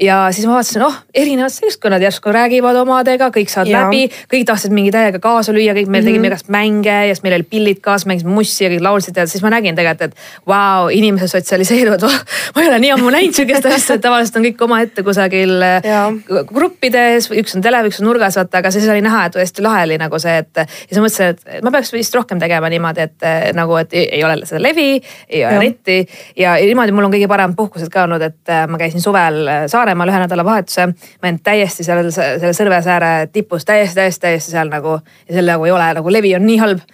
ja 0.00 0.16
siis 0.32 0.46
ma 0.46 0.58
vaatasin, 0.58 0.82
oh 0.82 0.96
erinevad 1.14 1.50
seltskonnad 1.54 2.02
järsku 2.02 2.32
räägivad 2.32 2.76
omadega, 2.76 3.30
kõik 3.30 3.50
saavad 3.50 3.70
Jaa. 3.70 3.84
läbi, 3.84 4.10
kõik 4.34 4.44
tahtsid 4.46 4.74
mingi 4.74 4.90
täiega 4.90 5.18
kaasa 5.18 5.52
lüüa, 5.52 5.74
kõik 5.74 5.86
meil 5.86 5.86
mm 5.86 5.94
-hmm. 5.94 6.04
tegime 6.04 6.26
igast 6.26 6.48
mänge 6.48 6.96
ja 7.08 7.14
siis 7.14 7.22
meil 7.22 7.34
oli 7.34 7.42
pillid 7.42 7.80
kaasa, 7.80 8.06
mängisime 8.06 8.34
mussi 8.34 8.64
ja 8.64 8.70
kõik 8.70 8.82
laulsid 8.82 9.16
ja 9.16 9.26
siis 9.26 9.42
ma 9.42 9.50
nägin 9.50 9.74
tegelikult, 9.74 10.02
et 10.02 10.14
vau 10.46 10.82
wow,, 10.82 10.90
inimesed 10.98 11.28
sotsialiseeruvad 11.28 12.02
oh,. 12.02 12.18
ma 12.54 12.62
ei 12.62 12.68
ole 12.68 12.78
nii 12.78 12.90
ammu 12.90 13.10
näinud 13.10 13.34
sihukest 13.34 13.66
asja, 13.66 13.94
et 13.94 14.00
tavaliselt 14.00 14.36
on 14.36 14.42
kõik 14.42 14.64
omaette 14.64 15.02
kusagil 15.02 15.54
Jaa. 15.84 16.12
gruppides, 16.46 17.30
üks 17.30 17.56
on 17.56 17.62
tele, 17.62 17.82
üks 17.86 18.00
on 18.00 18.08
nurgas, 18.10 18.36
vaata, 18.36 18.58
aga 18.58 18.70
siis 18.70 18.88
oli 18.88 19.00
näha, 19.00 19.24
et 19.26 19.34
hästi 19.34 19.62
lahe 19.62 19.84
oli 19.88 19.98
nagu 19.98 20.18
see, 20.18 20.36
et 20.48 20.60
ja 20.62 20.66
siis 20.68 20.98
ma 20.98 21.04
mõtlesin, 21.06 21.36
et 21.36 21.64
ma 21.64 21.72
peaks 21.74 21.92
vist 21.92 22.14
rohkem 22.16 22.40
tegema 22.42 22.70
niimoodi, 22.72 23.06
et 23.08 23.54
nagu, 23.56 23.76
et 23.80 23.94
ei, 23.96 24.22
ole 24.24 24.40
seda 24.48 24.62
levi, 24.62 24.88
ei 25.28 25.44
ole 25.46 25.62
netti 25.62 25.98
ja 26.38 26.56
niimoodi 26.60 26.94
mul 26.96 27.08
on 27.08 27.14
kõige 27.14 27.30
parem 27.30 27.56
puhkused 27.58 27.92
ka 27.92 28.06
olnud, 28.06 28.24
et 28.24 28.52
eh, 28.52 28.66
ma 28.70 28.80
käisin 28.80 29.04
suvel 29.04 29.40
Saaremaal 29.68 30.12
ühe 30.12 30.20
nädalavahetuse. 30.24 30.86
ma 30.86 31.28
olin 31.28 31.40
täiesti 31.44 31.86
seal 31.86 32.10
selle 32.14 32.52
Sõrvesääre 32.58 33.28
tipus 33.32 33.64
täiesti, 33.68 34.00
täiesti, 34.00 34.20
täiesti 34.26 34.54
seal 34.54 34.70
nagu 34.72 34.98
ja 34.98 35.34
seal 35.34 35.50
nagu 35.52 35.66
ei 35.68 35.74
ole 35.74 35.90
nagu 35.98 36.12
levi 36.12 36.34
on 36.36 36.46
nii 36.46 36.62
halb 36.62 36.86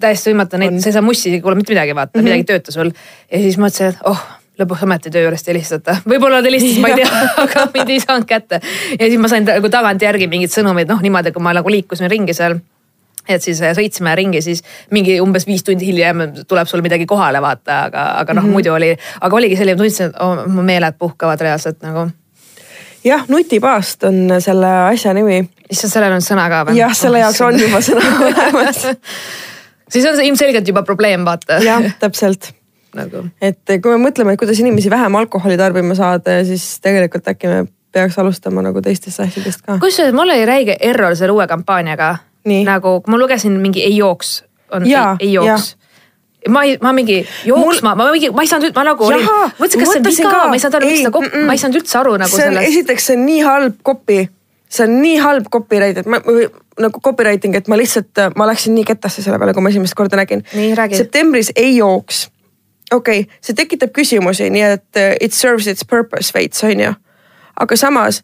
täiesti 0.00 0.32
võimatu, 0.32 0.58
neid, 0.60 0.78
sa 0.82 0.90
ei 0.90 0.96
saa 0.96 1.04
mussi, 1.04 1.32
ei 1.34 1.42
kuule 1.42 1.58
mitte 1.58 1.74
midagi, 1.74 1.94
vaata 1.94 2.12
mm, 2.12 2.20
-hmm. 2.20 2.28
midagi 2.28 2.44
ei 2.44 2.50
tööta 2.52 2.72
sul. 2.72 2.92
ja 3.32 3.38
siis 3.42 3.58
mõtlesin, 3.58 3.94
et 3.94 4.06
oh, 4.06 4.20
lõpuks 4.58 4.82
ometi 4.86 5.10
töö 5.10 5.26
juurest 5.26 5.48
ei 5.48 5.54
helistata. 5.54 5.96
võib-olla 6.08 6.42
ta 6.42 6.50
helistas, 6.50 6.78
ma 6.82 6.92
ei 6.92 7.02
tea, 7.02 7.22
aga 7.44 7.68
mind 7.74 7.94
ei 7.94 8.00
saanud 8.00 8.26
kätte. 8.28 8.60
ja 8.98 9.06
siis 9.06 9.18
ma 9.20 9.28
sain 9.28 9.46
nagu 9.48 9.70
tagantjärgi 9.72 10.30
mingeid 10.30 10.54
sõnumeid, 10.54 10.90
noh 10.90 11.02
niimoodi, 11.04 11.32
kui 11.34 11.42
ma 11.42 11.54
nagu 11.56 11.70
liikusin 11.72 12.10
ringi 12.10 12.34
seal 12.34 12.58
et 13.28 13.44
siis 13.44 13.60
äh, 13.62 13.74
sõitsime 13.76 14.14
ringi, 14.18 14.42
siis 14.44 14.62
mingi 14.94 15.18
umbes 15.22 15.46
viis 15.48 15.64
tundi 15.66 15.88
hiljem 15.88 16.24
tuleb 16.48 16.68
sul 16.70 16.82
midagi 16.84 17.06
kohale, 17.08 17.42
vaata, 17.44 17.82
aga, 17.88 18.06
aga 18.22 18.34
noh 18.34 18.42
mm 18.42 18.48
-hmm. 18.48 18.52
muidu 18.52 18.72
oli, 18.74 18.94
aga 19.20 19.36
oligi 19.36 19.56
selline, 19.56 19.76
tundsin, 19.76 20.10
et 20.10 20.20
oh, 20.22 20.46
mu 20.46 20.62
meeled 20.62 20.98
puhkavad 20.98 21.40
reaalselt 21.40 21.82
nagu. 21.82 22.08
jah, 23.04 23.24
nutipaast 23.28 24.04
on 24.04 24.40
selle 24.40 24.72
asja 24.92 25.14
nimi. 25.14 25.48
issand, 25.70 25.92
sellel 25.92 26.12
on 26.12 26.24
sõna 26.24 26.48
ka 26.48 26.64
või? 26.64 26.76
jah, 26.76 26.94
selle 26.94 27.18
jaoks 27.18 27.40
on 27.40 27.60
juba 27.60 27.80
sõna 27.80 28.04
olemas. 28.28 28.86
siis 29.88 30.04
on 30.04 30.16
see 30.16 30.26
ilmselgelt 30.26 30.68
juba 30.68 30.82
probleem, 30.82 31.24
vaata. 31.24 31.62
jah, 31.64 31.92
täpselt 31.98 32.52
nagu 32.94 33.26
et 33.42 33.80
kui 33.82 33.96
me 33.96 34.08
mõtleme, 34.08 34.32
et 34.32 34.38
kuidas 34.38 34.58
inimesi 34.58 34.90
vähem 34.90 35.14
alkoholi 35.14 35.56
tarbima 35.56 35.94
saada, 35.94 36.44
siis 36.44 36.80
tegelikult 36.80 37.28
äkki 37.28 37.48
me 37.48 37.66
peaks 37.92 38.18
alustama 38.18 38.62
nagu 38.62 38.82
teistest 38.84 39.20
asjadest 39.24 39.64
ka. 39.64 39.78
kusjuures 39.82 40.14
mul 40.14 40.30
oli 40.30 40.46
räige 40.46 40.76
error 40.80 41.16
selle 41.16 41.36
uue 41.36 41.46
kampaaniaga. 41.46 42.16
Nagu, 42.64 43.02
ma 43.06 43.18
lugesin 43.18 43.58
mingi 43.60 43.82
ei 43.84 43.96
jooks, 43.96 44.44
on 44.72 44.86
Jaa, 44.88 45.16
ei, 45.20 45.28
ei 45.28 45.32
jooks. 45.34 45.76
ma 46.48 46.62
ei, 46.64 46.78
ma 46.82 46.92
mingi 46.92 47.26
jooksma 47.44 47.94
mul..., 47.94 48.06
ma 48.06 48.12
mingi, 48.12 48.30
ma 48.30 48.42
ei 48.42 48.48
saanud, 48.48 48.74
ma 48.76 48.84
nagu 48.86 49.04
olin, 49.04 49.26
mõtlesin, 49.58 49.82
kas 49.82 49.92
see 49.92 50.00
on 50.00 50.32
viga, 50.32 50.46
ma 50.46 50.54
ei 50.56 50.62
saanud 50.62 50.78
aru, 50.78 50.90
miks 50.92 51.04
ta 51.04 51.12
kopp- 51.18 51.36
ma 51.46 51.56
ei 51.56 51.60
saanud 51.60 51.80
üldse 51.80 51.98
aru 51.98 52.16
nagu 52.22 52.36
sellest. 52.36 52.70
esiteks 52.70 53.10
see 53.10 53.18
on 53.18 53.26
nii 53.26 53.42
halb 53.44 53.76
copy, 53.84 54.22
see 54.68 54.86
on 54.86 54.96
nii 55.02 55.18
halb 55.24 55.50
copyright, 55.52 55.98
et 55.98 56.06
ma 56.08 56.22
või 56.24 56.46
nagu 56.78 57.02
copywriting, 57.04 57.58
et 57.58 57.68
ma 57.68 57.76
lihtsalt, 57.78 58.22
ma 58.38 58.46
läksin 58.48 58.74
nii 58.78 58.86
kettasse 58.86 59.22
selle 59.24 59.38
peale, 59.42 59.54
kui 59.56 59.64
ma 59.64 59.72
esimest 59.72 59.96
korda 59.98 60.18
nägin. 60.20 60.44
Septembris 61.02 61.52
ei 61.56 61.76
jooks. 61.76 62.28
okei 62.92 63.20
okay,, 63.26 63.38
see 63.44 63.54
tekitab 63.58 63.90
küsimusi, 63.92 64.46
nii 64.50 64.62
et 64.64 64.96
uh, 64.96 65.14
it 65.20 65.34
serves 65.36 65.66
its 65.66 65.84
purpose 65.84 66.32
veits 66.34 66.62
on 66.64 66.80
ju. 66.80 66.94
aga 67.60 67.76
samas, 67.76 68.22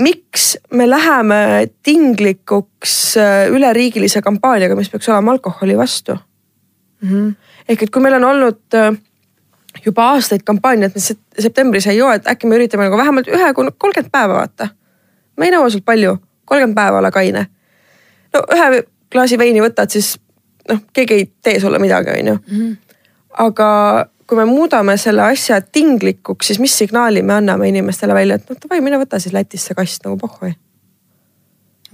miks 0.00 0.58
me 0.72 0.90
läheme 0.90 1.68
tinglikuks 1.82 3.16
uh, 3.16 3.52
üleriigilise 3.54 4.22
kampaaniaga, 4.22 4.76
mis 4.76 4.90
peaks 4.92 5.08
olema 5.08 5.32
alkoholi 5.32 5.76
vastu 5.78 6.14
mm? 6.14 7.08
-hmm. 7.08 7.34
ehk 7.68 7.82
et 7.82 7.90
kui 7.90 8.02
meil 8.02 8.14
on 8.14 8.24
olnud 8.24 8.60
uh, 8.74 8.96
juba 9.84 10.10
aastaid 10.12 10.42
kampaania, 10.44 10.86
et 10.86 10.94
me 10.94 11.00
sep- 11.00 11.40
septembris 11.42 11.86
ei 11.86 11.96
joo, 11.96 12.10
et 12.12 12.26
äkki 12.28 12.46
me 12.46 12.56
üritame 12.56 12.86
nagu 12.86 12.98
vähemalt 12.98 13.28
ühe 13.28 13.52
kuni 13.54 13.70
kolmkümmend 13.78 14.12
päeva 14.12 14.34
vaata. 14.34 14.68
ma 15.36 15.44
ei 15.44 15.52
nõua 15.52 15.70
sult 15.70 15.84
palju, 15.84 16.16
kolmkümmend 16.44 16.76
päeva 16.76 16.98
ole 16.98 17.10
kaine. 17.10 17.46
no 18.34 18.44
ühe 18.54 18.82
klaasi 19.12 19.38
veini 19.38 19.60
võtad, 19.60 19.90
siis 19.90 20.18
noh, 20.68 20.80
keegi 20.92 21.14
ei 21.14 21.30
tee 21.42 21.60
sulle 21.60 21.78
midagi, 21.78 22.10
on 22.20 22.26
ju. 22.32 22.38
aga 23.38 23.70
kui 24.26 24.38
me 24.38 24.44
muudame 24.48 24.96
selle 24.98 25.22
asja 25.22 25.60
tinglikuks, 25.62 26.46
siis 26.50 26.58
mis 26.62 26.74
signaali 26.78 27.22
me 27.22 27.36
anname 27.38 27.68
inimestele 27.70 28.14
välja, 28.14 28.34
et 28.40 28.48
noh 28.50 28.58
davai, 28.62 28.80
mine 28.82 28.98
võta 28.98 29.20
siis 29.22 29.34
Lätis 29.36 29.66
see 29.68 29.74
kast 29.78 30.04
nagu 30.06 30.16
pohhui. 30.18 30.54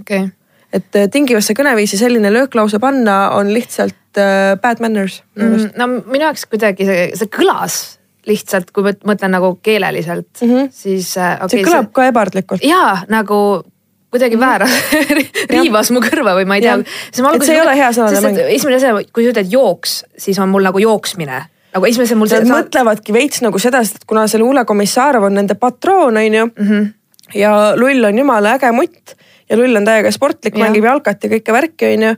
okei 0.01 0.25
okay. 0.25 0.31
et 0.73 0.97
äh, 0.97 1.09
tingivasse 1.13 1.55
kõneviisi 1.59 1.99
selline 2.01 2.31
lööklause 2.33 2.81
panna 2.81 3.31
on 3.37 3.53
lihtsalt 3.53 4.21
äh, 4.21 4.55
bad 4.63 4.81
manners 4.81 5.21
mm, 5.37 5.73
no 5.77 5.89
minu 6.07 6.25
jaoks 6.25 6.47
kuidagi 6.49 6.87
see, 6.89 7.11
see 7.19 7.29
kõlas 7.33 7.83
lihtsalt, 8.27 8.71
kui 8.71 8.85
ma 8.87 8.93
mõtlen 9.13 9.33
nagu 9.35 9.57
keeleliselt 9.63 10.41
mm, 10.41 10.49
Mhm. 10.49 10.73
siis 10.73 11.13
äh, 11.19 11.37
see 11.37 11.45
okei, 11.61 11.65
kõlab 11.69 11.93
ka 11.93 12.09
ebardlikult. 12.09 12.65
jaa, 12.65 13.03
nagu 13.13 13.39
kuidagi 14.13 14.37
väära 14.41 14.67
riivas 15.53 15.91
mu 15.93 16.01
kõrva 16.05 16.35
või 16.39 16.47
ma 16.49 16.57
ei 16.57 16.65
tea 16.65 16.77
Mhm. 16.77 17.35
Et 17.35 17.45
see 17.45 17.55
ei 17.57 17.61
ole 17.61 17.77
hea 17.77 17.91
mäng. 17.93 18.39
esimene 18.57 18.77
asi, 18.77 19.09
kui 19.13 19.25
sa 19.25 19.33
ütled 19.35 19.51
jooks, 19.53 20.05
siis 20.17 20.39
on 20.39 20.49
mul 20.49 20.63
nagu 20.65 20.79
jooksmine 20.79 21.45
nagu 21.73 21.89
esimese 21.89 22.17
mul 22.19 22.31
Nad 22.33 22.49
mõtlevadki 22.51 23.15
veits 23.15 23.43
nagu 23.45 23.61
seda, 23.63 23.83
sest 23.87 24.07
kuna 24.09 24.27
see 24.31 24.41
Luule 24.43 24.65
Komissarov 24.69 25.29
on 25.29 25.37
nende 25.41 25.57
patroon, 25.61 26.17
on 26.17 26.39
ju 26.39 26.47
mm. 26.47 26.69
-hmm. 26.69 26.89
ja 27.35 27.73
Lull 27.77 28.05
on 28.05 28.19
jumala 28.19 28.57
äge 28.57 28.73
mutt 28.73 29.17
ja 29.51 29.57
Lull 29.57 29.77
on 29.77 29.85
täiega 29.85 30.11
sportlik, 30.11 30.57
mängib 30.57 30.85
jalkat 30.85 31.25
ja 31.25 31.31
kõike 31.31 31.53
värki, 31.53 31.95
on 31.97 32.03
ju. 32.03 32.15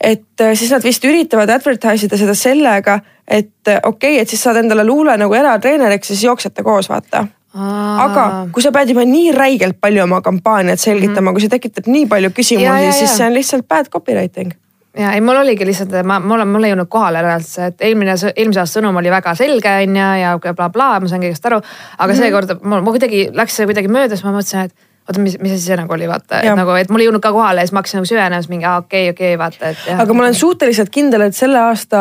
et 0.00 0.40
äh, 0.40 0.54
siis 0.54 0.70
nad 0.70 0.82
vist 0.84 1.04
üritavad 1.04 1.50
advertise 1.50 2.06
ida 2.06 2.18
seda 2.18 2.34
sellega, 2.34 3.00
et 3.28 3.68
äh, 3.68 3.80
okei 3.84 4.14
okay,, 4.14 4.22
et 4.22 4.28
siis 4.28 4.42
saad 4.42 4.56
endale 4.56 4.84
Luule 4.84 5.16
nagu 5.16 5.34
eratreeneriks 5.34 6.10
ja 6.10 6.16
siis 6.16 6.24
jooksete 6.24 6.62
koos, 6.62 6.88
vaata 6.88 7.26
aga 7.54 8.48
kui 8.52 8.62
sa 8.62 8.72
pead 8.74 8.90
juba 8.90 9.04
nii 9.06 9.30
räigelt 9.32 9.78
palju 9.80 10.02
oma 10.02 10.20
kampaaniat 10.20 10.80
selgitama 10.80 11.20
mm, 11.20 11.26
-hmm. 11.28 11.32
kui 11.32 11.40
see 11.40 11.48
tekitab 11.48 11.86
nii 11.86 12.06
palju 12.06 12.30
küsimusi, 12.30 12.92
siis 12.98 13.16
see 13.16 13.26
on 13.26 13.34
lihtsalt 13.34 13.68
bad 13.68 13.88
copywriting. 13.88 14.52
Ja 14.98 15.12
ei, 15.12 15.20
mul 15.24 15.36
oligi 15.40 15.66
lihtsalt, 15.66 15.94
ma, 16.06 16.20
mul 16.22 16.44
on, 16.44 16.50
mul 16.54 16.66
ei 16.66 16.72
jõudnud 16.72 16.90
kohale 16.92 17.22
reaalselt 17.24 17.74
et 17.74 17.86
eelmine, 17.88 18.14
eelmise 18.34 18.62
aasta 18.62 18.78
sõnum 18.78 18.96
oli 19.00 19.12
väga 19.12 19.34
selge, 19.38 19.76
on 19.84 19.98
ju, 19.98 20.08
ja 20.20 20.34
blablabla 20.38 20.72
bla,, 20.76 20.88
ma 21.02 21.10
sain 21.10 21.22
kõigest 21.24 21.50
aru. 21.50 21.60
aga 21.60 22.06
mm 22.06 22.12
-hmm. 22.12 22.22
seekord 22.22 22.56
mul, 22.62 22.82
mul 22.82 22.96
kuidagi 22.98 23.28
läks 23.34 23.56
see 23.56 23.66
kuidagi 23.70 23.90
mööda, 23.90 24.14
siis 24.16 24.24
ma 24.24 24.36
mõtlesin, 24.36 24.70
et 24.70 24.74
oota, 25.08 25.20
mis, 25.20 25.36
mis 25.40 25.52
asi 25.52 25.66
see 25.66 25.76
nagu 25.76 25.92
oli, 25.92 26.08
vaata, 26.08 26.40
et 26.40 26.56
nagu, 26.56 26.76
et 26.78 26.90
mul 26.90 27.02
ei 27.02 27.08
jõudnud 27.08 27.24
ka 27.24 27.32
kohale 27.32 27.60
ja 27.60 27.66
siis 27.66 27.74
ma 27.74 27.82
hakkasin 27.82 28.00
nagu 28.00 28.08
süvenema, 28.08 28.42
siis 28.42 28.52
mingi 28.52 28.68
aa, 28.70 28.78
okei, 28.84 29.10
okei, 29.10 29.34
vaata, 29.38 29.74
et 29.74 29.90
aga 29.98 30.14
ma 30.14 30.26
olen 30.26 30.38
suhteliselt 30.38 30.90
kindel, 30.94 31.26
et 31.26 31.36
selle 31.36 31.58
aasta 31.58 32.00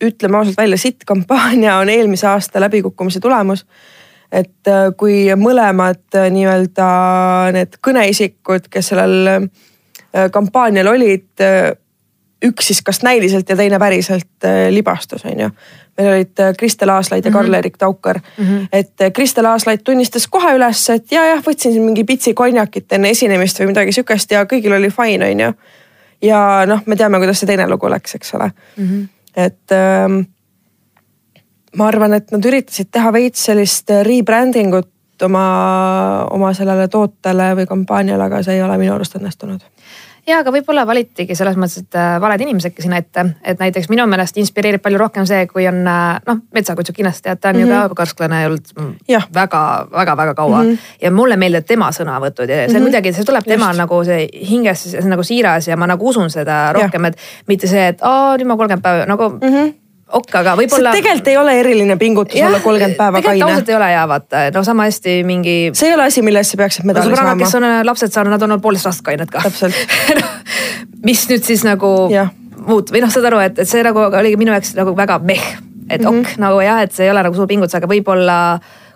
ütleme 0.00 0.36
ausalt 0.36 0.56
välja, 0.56 0.78
sitt-kampaania 0.80 1.78
on 1.78 1.88
eelmise 1.88 2.26
aasta 2.26 2.60
läbikukkumise 2.60 3.20
tulemus. 3.20 3.66
et 4.32 4.68
äh, 4.68 4.92
kui 4.96 5.26
mõlemad 5.34 6.14
äh, 6.14 6.28
nii-öelda 6.30 6.90
need 7.52 7.80
kõneisikud, 7.82 8.68
kes 8.70 8.92
sellel 8.92 9.48
kampaanial 10.32 10.90
olid, 10.90 11.28
üks 12.46 12.70
siis 12.70 12.80
kas 12.82 13.02
näiliselt 13.02 13.48
ja 13.48 13.56
teine 13.56 13.78
päriselt 13.78 14.46
libastus, 14.70 15.24
on 15.28 15.40
ju. 15.40 15.50
meil 15.98 16.08
olid 16.08 16.42
Kristel 16.58 16.88
Aaslaid 16.88 17.24
ja 17.24 17.32
Karl-Erik 17.32 17.76
Taukar 17.78 18.18
mm. 18.18 18.44
-hmm. 18.44 18.68
et 18.72 19.12
Kristel 19.14 19.46
Aaslaid 19.46 19.84
tunnistas 19.84 20.26
kohe 20.26 20.54
üles, 20.56 20.82
et 20.90 21.12
ja, 21.12 21.26
jah, 21.26 21.42
võtsin 21.46 21.72
siin 21.72 21.84
mingi 21.84 22.04
pitsi 22.04 22.34
konjakit 22.34 22.92
enne 22.92 23.10
esinemist 23.10 23.60
või 23.60 23.70
midagi 23.74 23.92
sihukest 23.92 24.30
ja 24.30 24.44
kõigil 24.44 24.72
oli 24.72 24.90
fine, 24.90 25.30
on 25.30 25.40
ju. 25.40 25.52
ja 26.22 26.64
noh, 26.66 26.82
me 26.86 26.96
teame, 26.96 27.18
kuidas 27.18 27.40
see 27.40 27.46
teine 27.46 27.68
lugu 27.68 27.90
läks, 27.90 28.14
eks 28.14 28.34
ole 28.34 28.50
mm. 28.76 28.86
-hmm. 28.88 29.08
et 29.36 29.76
ähm, 29.76 30.20
ma 31.76 31.90
arvan, 31.90 32.14
et 32.18 32.30
nad 32.32 32.46
üritasid 32.46 32.90
teha 32.92 33.12
veits 33.14 33.44
sellist 33.50 33.92
rebranding 34.06 34.74
ut 34.74 34.90
oma, 35.22 36.26
oma 36.30 36.52
sellele 36.54 36.88
tootele 36.88 37.54
või 37.58 37.66
kampaaniale, 37.66 38.24
aga 38.24 38.42
see 38.42 38.58
ei 38.58 38.62
ole 38.62 38.78
minu 38.78 38.94
arust 38.94 39.18
õnnestunud 39.18 39.66
ja 40.30 40.40
aga 40.42 40.52
võib-olla 40.54 40.84
valitigi 40.86 41.34
selles 41.38 41.56
mõttes, 41.60 41.84
et 41.84 41.98
äh, 41.98 42.14
valed 42.22 42.42
inimesedki 42.44 42.84
sinna 42.84 43.00
ette, 43.00 43.24
et 43.46 43.60
näiteks 43.60 43.88
minu 43.92 44.06
meelest 44.10 44.38
inspireerib 44.40 44.82
palju 44.84 45.00
rohkem 45.00 45.26
see, 45.28 45.46
kui 45.50 45.66
on 45.68 45.80
äh, 45.88 46.20
noh, 46.26 46.42
Metsakutsu 46.54 46.94
kindlasti 46.96 47.26
tead, 47.28 47.40
ta 47.40 47.50
on 47.50 47.56
mm 47.56 47.62
-hmm. 47.64 47.82
ju 47.82 47.88
ka 47.88 47.98
karsklane 48.02 48.40
olnud 48.46 48.72
väga-väga-väga 49.34 50.34
kaua 50.34 50.62
mm. 50.62 50.70
-hmm. 50.70 50.78
ja 51.02 51.10
mulle 51.10 51.36
meeldivad 51.36 51.66
tema 51.66 51.90
sõnavõtud 51.90 52.48
ja 52.48 52.56
see 52.56 52.66
mm 52.68 52.74
-hmm. 52.74 52.82
kuidagi, 52.82 53.12
see 53.12 53.24
tuleb 53.24 53.44
tema 53.44 53.66
Just. 53.66 53.78
nagu 53.78 54.04
see 54.04 54.28
hingest, 54.50 54.90
see 54.90 55.02
on 55.02 55.10
nagu 55.10 55.22
siiras 55.22 55.68
ja 55.68 55.76
ma 55.76 55.86
nagu 55.86 56.08
usun 56.08 56.30
seda 56.30 56.72
rohkem, 56.72 57.04
et 57.04 57.16
mitte 57.46 57.66
see, 57.66 57.88
et 57.88 57.98
aa 58.02 58.36
nüüd 58.36 58.46
ma 58.46 58.56
kolmkümmend 58.56 58.82
päeva 58.82 59.06
nagu 59.06 59.28
mm 59.28 59.38
-hmm. 59.40 59.74
ok, 60.18 60.34
aga 60.40 60.54
võib-olla. 60.58 60.92
tegelikult 60.96 61.28
ei 61.32 61.36
ole 61.40 61.54
eriline 61.60 61.96
pingutus 62.00 62.42
olla 62.46 62.60
kolmkümmend 62.64 62.98
päeva 62.98 63.22
kaine 63.24 63.46
ausalt. 63.46 63.68
ei 63.68 63.76
ole 63.76 63.90
ja 63.92 64.02
vaata, 64.10 64.42
no 64.54 64.64
sama 64.66 64.86
hästi 64.88 65.20
mingi 65.26 65.56
see 65.76 65.90
ei 65.90 65.94
ole 65.96 66.08
asi, 66.10 66.24
mille 66.26 66.42
eest 66.42 66.56
sa 66.56 66.60
peaksid 66.60 66.84
no 66.84 66.92
medali 66.92 67.14
kes 67.14 67.22
saama. 67.22 67.50
on 67.60 67.68
äh, 67.70 67.84
lapsed 67.86 68.14
saanud, 68.14 68.34
nad 68.34 68.42
on 68.42 68.50
olnud 68.50 68.64
poolteist 68.64 68.90
aastat 68.90 69.06
kained 69.10 69.32
ka. 69.32 69.44
Täpselt. 69.46 69.76
mis 71.08 71.24
nüüd 71.30 71.46
siis 71.46 71.64
nagu 71.66 71.92
Jah. 72.12 72.30
muut- 72.66 72.92
või 72.92 73.04
noh, 73.04 73.12
saad 73.12 73.30
aru, 73.30 73.42
et, 73.46 73.58
et 73.62 73.70
see 73.70 73.82
nagu 73.86 74.06
oligi 74.10 74.38
minu 74.40 74.54
jaoks 74.56 74.74
nagu 74.78 74.94
väga 74.96 75.18
meh, 75.22 75.42
et 75.88 76.00
mm 76.00 76.06
-hmm. 76.06 76.20
ok 76.20 76.44
nagu 76.44 76.60
jah, 76.64 76.82
et 76.84 76.94
see 76.96 77.06
ei 77.08 77.14
ole 77.14 77.24
nagu 77.26 77.36
suur 77.36 77.50
pingutus, 77.50 77.78
aga 77.78 77.90
võib-olla 77.90 78.38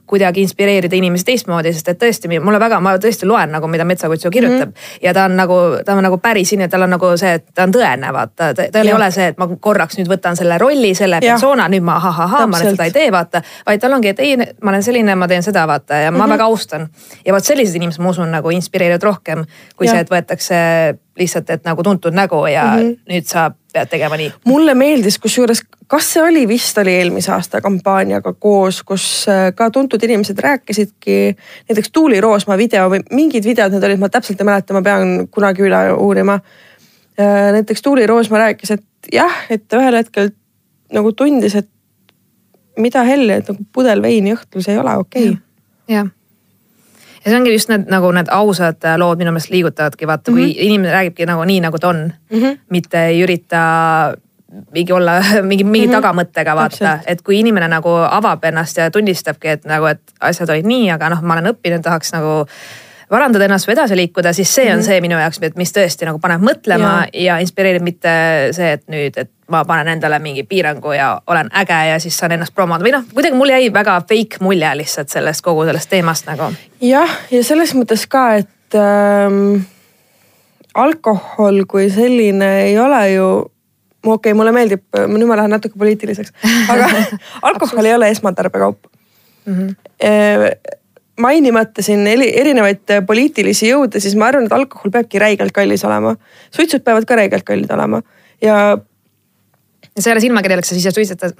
kuidagi 0.06 0.42
inspireerida 0.44 0.96
inimesi 0.96 1.24
teistmoodi, 1.24 1.72
sest 1.72 1.88
et 1.88 1.98
tõesti 2.00 2.28
mulle 2.40 2.60
väga, 2.60 2.80
ma 2.84 2.94
tõesti 3.00 3.28
loen 3.28 3.52
nagu, 3.54 3.68
mida 3.72 3.86
Metsakutsu 3.88 4.30
kirjutab 4.30 4.68
mm 4.68 4.72
-hmm. 4.72 4.98
ja 5.02 5.14
ta 5.14 5.24
on 5.24 5.36
nagu, 5.36 5.56
ta 5.84 5.94
on 5.94 6.02
nagu 6.02 6.18
päris 6.18 6.52
inimene, 6.52 6.68
tal 6.68 6.82
on 6.82 6.90
nagu 6.90 7.16
see, 7.16 7.32
et 7.34 7.46
ta 7.54 7.62
on 7.62 7.72
tõene, 7.72 8.12
vaata, 8.12 8.52
tal 8.54 8.86
ei 8.86 8.92
ole 8.92 9.10
see, 9.10 9.26
et 9.32 9.38
ma 9.38 9.48
korraks 9.60 9.98
nüüd 9.98 10.08
võtan 10.08 10.36
selle 10.36 10.58
rolli, 10.58 10.94
selle 10.94 11.20
persona, 11.20 11.68
nüüd 11.68 11.82
ma 11.82 11.96
ahahah, 11.96 12.46
ma 12.48 12.58
seda 12.58 12.84
ei 12.84 12.92
tee, 12.92 13.12
vaata. 13.12 13.42
vaid 13.66 13.80
tal 13.80 13.92
ongi, 13.92 14.08
et 14.08 14.20
ei, 14.20 14.36
ma 14.36 14.70
olen 14.70 14.82
selline, 14.82 15.14
ma 15.14 15.28
teen 15.28 15.42
seda, 15.42 15.66
vaata 15.66 15.94
ja 15.94 16.10
ma 16.10 16.18
mm 16.18 16.22
-hmm. 16.22 16.32
väga 16.32 16.44
austan. 16.44 16.88
ja 17.26 17.34
vot 17.34 17.44
sellised 17.44 17.74
inimesed, 17.74 18.02
ma 18.02 18.10
usun, 18.10 18.30
nagu 18.30 18.50
inspireerivad 18.50 19.02
rohkem 19.02 19.44
kui 19.76 19.86
Jah. 19.86 19.94
see, 19.94 20.00
et 20.00 20.10
võetakse 20.10 20.54
lihtsalt, 21.18 21.50
et 21.50 21.64
nagu 21.64 21.82
tuntud 21.82 22.14
nägu 22.14 22.46
ja 22.46 22.64
mm 22.64 22.80
-hmm. 22.80 22.96
nüüd 23.08 23.26
sa 23.26 23.50
pead 23.74 23.90
tegema 23.90 24.18
nii. 24.18 24.30
mulle 24.48 24.74
meeldis 24.78 25.18
kusjuures, 25.22 25.62
kas 25.90 26.12
see 26.14 26.22
oli 26.22 26.44
vist 26.48 26.78
oli 26.78 26.94
eelmise 27.00 27.32
aasta 27.34 27.60
kampaaniaga 27.64 28.34
koos, 28.38 28.82
kus 28.86 29.06
äh, 29.30 29.48
ka 29.56 29.70
tuntud 29.74 30.02
inimesed 30.02 30.38
rääkisidki 30.38 31.18
näiteks 31.68 31.92
Tuuli 31.92 32.20
Roosma 32.24 32.58
video 32.60 32.86
või 32.92 33.02
mingid 33.12 33.46
videod 33.46 33.74
need 33.74 33.86
olid, 33.88 34.02
ma 34.02 34.10
täpselt 34.12 34.40
ei 34.40 34.48
mäleta, 34.48 34.76
ma 34.76 34.82
pean 34.86 35.28
kunagi 35.30 35.66
üle 35.66 35.84
uurima. 35.92 36.38
näiteks 37.54 37.82
Tuuli 37.82 38.06
Roosma 38.06 38.38
rääkis, 38.38 38.70
et 38.74 39.12
jah, 39.12 39.44
et 39.50 39.78
ühel 39.78 39.94
hetkel 40.00 40.32
nagu 40.92 41.12
tundis, 41.12 41.54
et 41.54 41.70
mida 42.78 43.04
helli, 43.06 43.38
et 43.38 43.48
nagu 43.48 43.66
pudel 43.72 44.02
veini 44.02 44.34
õhtul, 44.34 44.64
see 44.64 44.74
ei 44.74 44.82
ole 44.82 44.96
okei 45.02 45.28
okay.. 45.28 45.40
jah 45.88 46.10
ja 47.24 47.30
see 47.30 47.38
ongi 47.38 47.52
just 47.52 47.68
need 47.72 47.88
nagu 47.92 48.12
need 48.12 48.28
ausad 48.32 48.84
äh, 48.84 48.98
lood 49.00 49.18
minu 49.18 49.32
meelest 49.32 49.50
liigutavadki, 49.50 50.06
vaata 50.06 50.30
mm, 50.30 50.36
-hmm. 50.36 50.54
kui 50.54 50.66
inimene 50.66 50.92
räägibki 50.92 51.26
nagu 51.26 51.44
nii, 51.44 51.60
nagu 51.60 51.78
ta 51.78 51.88
on 51.88 52.12
mm, 52.30 52.40
-hmm. 52.40 52.58
mitte 52.70 53.06
ei 53.06 53.22
ürita 53.24 53.62
mingi 54.72 54.92
olla 54.92 55.12
mingi, 55.42 55.64
mingi 55.64 55.86
mm 55.86 55.92
-hmm. 55.92 55.96
tagamõttega 55.96 56.56
vaata 56.56 56.98
et 57.06 57.22
kui 57.22 57.40
inimene 57.40 57.68
nagu 57.68 57.90
avab 58.10 58.44
ennast 58.44 58.76
ja 58.76 58.90
tunnistabki, 58.90 59.48
et 59.48 59.64
nagu, 59.64 59.86
et 59.86 60.02
asjad 60.20 60.50
olid 60.50 60.66
nii, 60.66 60.90
aga 60.90 61.08
noh, 61.08 61.22
ma 61.22 61.34
olen 61.34 61.52
õppinud, 61.54 61.82
tahaks 61.82 62.12
nagu 62.12 62.46
parandada 63.14 63.46
ennast 63.46 63.68
või 63.68 63.76
edasi 63.76 63.96
liikuda, 63.98 64.32
siis 64.34 64.50
see 64.54 64.66
on 64.66 64.78
mm 64.78 64.80
-hmm. 64.80 64.86
see 64.86 65.00
minu 65.04 65.18
jaoks, 65.20 65.40
mis 65.60 65.72
tõesti 65.74 66.08
nagu 66.08 66.18
paneb 66.22 66.42
mõtlema 66.42 66.92
ja, 67.12 67.22
ja 67.28 67.38
inspireerib, 67.42 67.84
mitte 67.86 68.14
see, 68.56 68.72
et 68.78 68.84
nüüd, 68.90 69.18
et 69.20 69.30
ma 69.50 69.64
panen 69.68 69.92
endale 69.94 70.18
mingi 70.18 70.42
piirangu 70.48 70.92
ja 70.96 71.20
olen 71.26 71.50
äge 71.62 71.78
ja 71.90 71.98
siis 72.00 72.18
saan 72.18 72.32
ennast 72.32 72.54
promoda 72.54 72.84
või 72.84 72.94
noh, 72.96 73.04
kuidagi 73.14 73.36
mul 73.36 73.52
jäi 73.52 73.72
väga 73.72 74.00
fake 74.08 74.40
mulje 74.40 74.70
lihtsalt 74.80 75.12
sellest 75.12 75.44
kogu 75.44 75.66
sellest 75.68 75.90
teemast 75.90 76.26
nagu 76.26 76.50
jah, 76.80 77.18
ja 77.30 77.44
selles 77.44 77.74
mõttes 77.76 78.06
ka, 78.08 78.26
et 78.40 78.78
ähm, 78.78 79.64
alkohol 80.74 81.64
kui 81.68 81.90
selline 81.90 82.50
ei 82.68 82.78
ole 82.78 83.02
ju 83.12 83.28
okei 83.34 84.14
okay,, 84.14 84.34
mulle 84.36 84.52
meeldib, 84.52 84.84
nüüd 85.06 85.28
ma 85.28 85.36
lähen 85.40 85.54
natuke 85.54 85.78
poliitiliseks, 85.78 86.32
aga 86.72 86.88
alkohol 87.50 87.84
ei 87.84 87.94
ole 87.94 88.08
esmatarbekaup 88.14 88.88
mm. 89.46 89.54
-hmm. 89.54 89.74
Mainimata 91.20 91.82
siin 91.82 92.06
eri- 92.10 92.32
erinevaid 92.40 92.90
poliitilisi 93.06 93.68
jõude, 93.70 94.00
siis 94.02 94.16
ma 94.18 94.30
arvan, 94.30 94.48
et 94.48 94.56
alkohol 94.56 94.90
peabki 94.94 95.20
räigelt 95.22 95.54
kallis 95.54 95.84
olema. 95.86 96.16
suitsud 96.50 96.82
peavad 96.84 97.06
ka 97.06 97.16
räigelt 97.20 97.46
kallid 97.46 97.70
olema 97.70 98.02
ja 98.42 98.78
ja 99.96 100.02
sa 100.02 100.10
ei 100.10 100.14
ole 100.14 100.20
silmakirjalik, 100.24 100.66
sa 100.66 100.74
siis 100.74 100.94
suitsetad. 100.94 101.38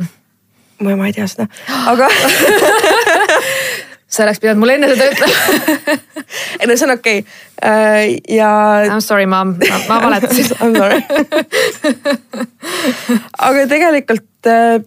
ma, 0.81 0.97
ma 0.97 1.07
ei 1.07 1.13
tea 1.13 1.27
seda, 1.31 1.47
aga 1.91 2.09
sa 4.15 4.23
oleks 4.23 4.41
pidanud 4.43 4.63
mulle 4.63 4.77
enne 4.79 4.91
seda 4.93 5.11
ütlema. 5.11 5.37
ei 6.61 6.69
no 6.71 6.77
see 6.79 6.87
on 6.87 6.95
okei 6.95 7.21
okay.. 7.25 8.17
ja 8.37 8.51
I 8.87 8.91
m 8.95 9.03
sorry, 9.03 9.27
ma, 9.27 9.45
ma, 9.45 9.81
ma 9.89 10.01
valetasin. 10.07 10.51
I 10.55 10.71
m 10.71 10.77
sorry. 10.79 11.01
aga 13.51 13.67
tegelikult 13.71 14.51
äh, 14.51 14.83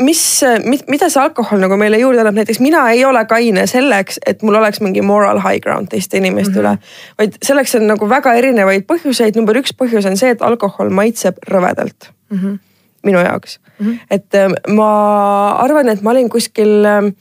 mis, 0.00 0.40
mis, 0.64 0.84
mida 0.88 1.08
see 1.10 1.20
alkohol 1.22 1.60
nagu 1.62 1.76
meile 1.80 1.98
juurde 2.00 2.22
annab, 2.22 2.36
näiteks 2.40 2.60
mina 2.64 2.84
ei 2.92 3.04
ole 3.04 3.22
kaine 3.28 3.66
selleks, 3.70 4.18
et 4.26 4.42
mul 4.42 4.56
oleks 4.60 4.80
mingi 4.84 5.04
moral 5.04 5.40
high 5.42 5.60
ground 5.62 5.90
teiste 5.92 6.18
inimeste 6.18 6.52
mm 6.52 6.56
-hmm. 6.56 6.60
üle. 6.60 6.78
vaid 7.18 7.36
selleks 7.42 7.74
on 7.74 7.86
nagu 7.86 8.08
väga 8.08 8.34
erinevaid 8.34 8.86
põhjuseid, 8.92 9.36
number 9.36 9.56
üks 9.56 9.74
põhjus 9.76 10.06
on 10.10 10.16
see, 10.16 10.30
et 10.30 10.42
alkohol 10.42 10.90
maitseb 10.90 11.36
rõvedalt 11.48 12.10
mm. 12.30 12.38
-hmm. 12.38 12.58
minu 13.02 13.18
jaoks 13.18 13.60
mm, 13.78 13.86
-hmm. 13.86 13.98
et 14.10 14.34
äh, 14.34 14.50
ma 14.68 15.50
arvan, 15.50 15.88
et 15.88 16.02
ma 16.02 16.10
olin 16.10 16.28
kuskil 16.28 16.84
äh, 16.84 17.12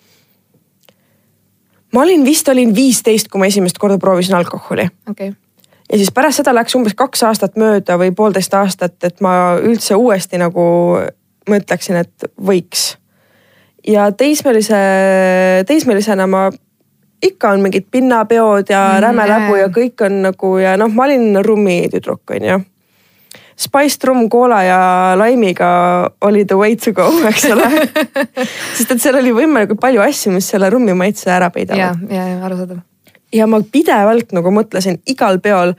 ma 1.94 2.02
olin 2.02 2.26
vist 2.26 2.50
olin 2.50 2.76
viisteist, 2.76 3.28
kui 3.28 3.40
ma 3.40 3.46
esimest 3.46 3.78
korda 3.78 3.98
proovisin 3.98 4.36
alkoholi 4.36 4.90
okei, 5.10 5.34
ja 5.92 5.98
siis 5.98 6.12
pärast 6.12 6.38
seda 6.38 6.56
läks 6.56 6.76
umbes 6.76 6.94
kaks 6.94 7.24
aastat 7.24 7.56
mööda 7.56 7.98
või 7.98 8.12
poolteist 8.16 8.54
aastat, 8.54 9.04
et 9.04 9.22
ma 9.22 9.58
üldse 9.60 9.96
uuesti 9.96 10.38
nagu 10.38 10.62
mõtleksin, 11.50 12.02
et 12.04 12.32
võiks. 12.38 12.98
ja 13.88 14.12
teismelise, 14.14 14.78
teismelisena 15.68 16.28
ma 16.28 16.50
ikka 17.22 17.54
on 17.54 17.62
mingid 17.62 17.88
pinnapeod 17.92 18.70
ja 18.70 18.82
Mm, 18.94 19.02
räme 19.04 19.28
läbu 19.30 19.56
ja 19.56 19.70
kõik 19.70 20.06
on 20.06 20.22
nagu 20.26 20.58
ja 20.58 20.76
noh, 20.78 20.90
ma 20.94 21.06
olin 21.06 21.44
rummi 21.46 21.88
tüdruk 21.94 22.34
onju. 22.36 22.60
Spiced 23.62 24.04
rum 24.08 24.30
koola 24.30 24.64
ja 24.64 24.80
laimiga 25.18 25.70
oli 26.22 26.46
the 26.46 26.58
way 26.58 26.76
to 26.76 26.94
go, 26.94 27.10
eks 27.30 27.46
ole 27.54 27.68
sest 28.78 28.92
et 28.92 29.02
seal 29.02 29.20
oli 29.22 29.34
võimalikult 29.36 29.82
palju 29.82 30.02
asju, 30.02 30.34
mis 30.34 30.50
selle 30.50 30.70
rummi 30.70 30.94
maitse 30.98 31.30
ära 31.30 31.50
ja, 31.50 31.54
peidavad. 31.54 32.08
ja, 32.10 32.28
ja 32.34 32.40
arusaadav. 32.46 32.82
Ja 33.34 33.48
ma 33.48 33.62
pidevalt 33.72 34.34
nagu 34.36 34.52
mõtlesin 34.54 35.00
igal 35.10 35.40
peol, 35.44 35.74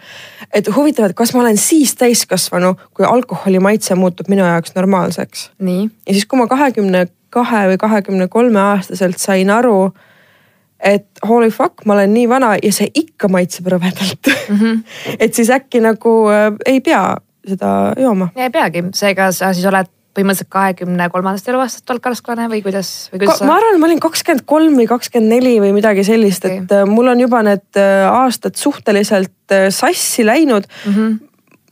et 0.54 0.68
huvitav, 0.76 1.10
et 1.10 1.16
kas 1.16 1.34
ma 1.34 1.42
olen 1.44 1.58
siis 1.60 1.94
täiskasvanu, 2.00 2.74
kui 2.94 3.06
alkoholi 3.08 3.60
maitse 3.62 3.96
muutub 3.98 4.30
minu 4.32 4.44
jaoks 4.46 4.74
normaalseks. 4.74 5.50
ja 6.06 6.12
siis, 6.12 6.26
kui 6.26 6.38
ma 6.38 6.46
kahekümne 6.46 7.06
kahe 7.32 7.66
või 7.72 7.78
kahekümne 7.80 8.28
kolme 8.28 8.60
aastaselt 8.60 9.18
sain 9.18 9.50
aru, 9.50 9.92
et 10.82 11.06
holy 11.28 11.50
fuck, 11.54 11.86
ma 11.86 11.94
olen 11.94 12.12
nii 12.14 12.28
vana 12.28 12.54
ja 12.62 12.72
see 12.74 12.90
ikka 12.94 13.30
maitseb 13.32 13.68
rõvedalt 13.70 14.28
mm. 14.28 14.56
-hmm. 14.58 14.80
et 15.22 15.34
siis 15.34 15.50
äkki 15.50 15.80
nagu 15.80 16.14
äh, 16.28 16.50
ei 16.66 16.80
pea 16.80 17.16
seda 17.48 17.92
jooma. 17.98 18.28
ei 18.36 18.50
peagi, 18.50 18.84
seega 18.94 19.32
sa 19.32 19.52
siis 19.54 19.66
oled 19.66 19.88
põhimõtteliselt 20.12 20.50
kahekümne 20.52 21.08
kolmandast 21.12 21.48
eluaastast 21.48 21.92
algkasvlane 21.94 22.48
või 22.52 22.62
kuidas, 22.64 22.90
või 23.12 23.22
kuidas 23.22 23.40
Ka, 23.40 23.48
ma 23.48 23.56
arvan, 23.60 23.78
ma 23.80 23.88
olin 23.88 24.02
kakskümmend 24.02 24.44
kolm 24.48 24.76
või 24.80 24.88
kakskümmend 24.90 25.34
neli 25.36 25.54
või 25.62 25.72
midagi 25.76 26.04
sellist 26.06 26.44
okay., 26.44 26.62
et 26.64 26.74
äh, 26.76 26.84
mul 26.88 27.12
on 27.12 27.22
juba 27.22 27.42
need 27.46 27.80
äh, 27.80 28.04
aastad 28.08 28.58
suhteliselt 28.60 29.54
äh, 29.54 29.68
sassi 29.74 30.26
läinud 30.26 30.68
mm. 30.68 30.92
Mhm. 30.92 31.14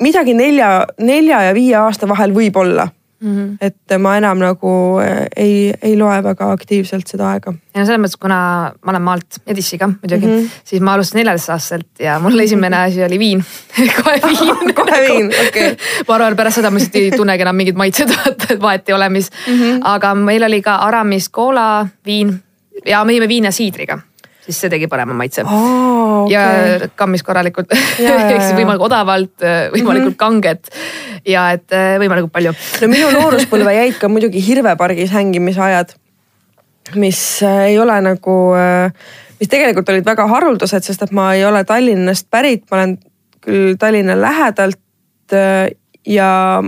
midagi 0.07 0.37
nelja, 0.37 0.71
nelja 1.01 1.45
ja 1.51 1.57
viie 1.57 1.77
aasta 1.83 2.09
vahel 2.09 2.33
võib-olla 2.37 2.89
mm. 3.21 3.37
-hmm. 3.37 3.57
et 3.61 3.99
ma 3.99 4.17
enam 4.17 4.39
nagu 4.39 4.73
äh, 5.03 5.27
ei, 5.37 5.75
ei 5.83 5.97
loe 5.99 6.23
väga 6.23 6.51
aktiivselt 6.53 7.07
seda 7.07 7.31
aega. 7.31 7.55
ja 7.75 7.81
no 7.81 7.87
selles 7.87 8.01
mõttes, 8.01 8.21
kuna 8.21 8.41
ma 8.83 8.93
olen 8.93 9.03
maalt 9.03 9.41
Edissi 9.47 9.79
ka 9.79 9.89
muidugi 9.89 10.27
mm. 10.27 10.33
-hmm. 10.33 10.61
siis 10.65 10.83
ma 10.83 10.95
alustasin 10.95 11.19
neljateistaastaselt 11.19 12.05
ja 12.07 12.19
mul 12.19 12.39
esimene 12.39 12.77
asi 12.77 13.05
oli 13.05 13.19
viin 13.19 13.45
kohe 14.03 14.21
viin 14.27 14.75
Kohe 14.81 15.01
viin, 15.09 15.33
okei. 15.49 15.77
ma 16.09 16.15
arvan, 16.15 16.37
pärast 16.37 16.61
seda 16.61 16.71
ma 16.71 16.79
lihtsalt 16.79 16.97
ei 16.97 17.11
tunnegi 17.11 17.43
enam 17.43 17.57
mingeid 17.57 17.77
maitseid, 17.77 18.13
vaata 18.17 18.55
et 18.55 18.61
vahet 18.61 18.89
ei 18.89 18.95
ole, 18.95 19.09
mis 19.09 19.31
mm. 19.31 19.55
-hmm. 19.55 19.81
aga 19.83 20.15
meil 20.15 20.43
oli 20.43 20.63
ka 20.63 20.75
Aramis 20.87 21.29
koola, 21.29 21.87
viin 22.07 22.41
ja 22.87 23.05
me 23.05 23.13
jõime 23.13 23.29
viina 23.29 23.51
siidriga, 23.51 23.99
siis 24.51 24.65
see 24.65 24.73
tegi 24.73 24.89
parema 24.91 25.15
maitse 25.17 25.45
aa, 25.47 25.55
okei 26.25 26.35
ja 26.35 26.45
okay. 26.51 26.91
kammis 26.99 27.25
korralikult 27.27 27.73
ehk 27.77 28.37
siis 28.37 28.53
võimalikult 28.59 28.91
odavalt, 28.91 29.35
võimalikult 29.41 30.11
mm 30.11 30.13
-hmm. 30.13 30.21
kanget 30.21 30.71
ja 31.29 31.51
et 31.57 31.73
äh, 31.77 31.95
võimalikult 32.03 32.35
palju. 32.35 32.55
no 32.83 32.91
minu 32.93 33.11
nooruspõlve 33.15 33.75
jäid 33.77 33.99
ka 34.01 34.11
muidugi 34.13 34.43
Hirvepargis 34.47 35.13
hängimise 35.15 35.63
ajad, 35.63 35.95
mis 36.95 37.21
äh, 37.47 37.71
ei 37.71 37.79
ole 37.79 38.01
nagu, 38.05 38.37
mis 39.41 39.49
tegelikult 39.49 39.89
olid 39.89 40.05
väga 40.05 40.27
haruldased, 40.27 40.85
sest 40.85 41.07
et 41.07 41.15
ma 41.17 41.33
ei 41.35 41.45
ole 41.45 41.65
Tallinnast 41.65 42.29
pärit, 42.31 42.67
ma 42.71 42.81
olen 42.81 42.99
küll 43.45 43.77
Tallinna 43.79 44.19
lähedalt 44.21 45.33
äh, 45.33 45.71
ja 46.07 46.63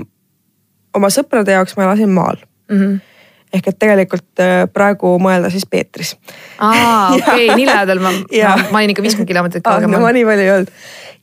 oma 0.95 1.09
sõprade 1.13 1.57
jaoks 1.57 1.77
ma 1.77 1.91
elasin 1.91 2.11
maal 2.11 2.41
Mm 2.73 2.79
-hmm. 2.79 3.12
Ehk 3.53 3.69
et 3.69 3.79
tegelikult 3.85 4.43
äh, 4.43 4.65
praegu 4.73 5.15
mõelda 5.23 5.51
siis 5.53 5.67
Peetris. 5.69 6.17
aa, 6.59 7.13
okei 7.17 7.53
nii 7.53 7.69
lähedal 7.69 8.03
ma, 8.03 8.13
ma, 8.15 8.81
olin 8.81 8.95
ikka 8.95 9.05
viiskümmend 9.05 9.31
kilomeetrit 9.31 9.67
ah, 9.67 9.79
no 9.81 9.89
ma 9.89 9.99
kaugemal. 9.99 10.17
nii 10.17 10.27
palju 10.29 10.47
ei 10.47 10.53
olnud. 10.57 10.73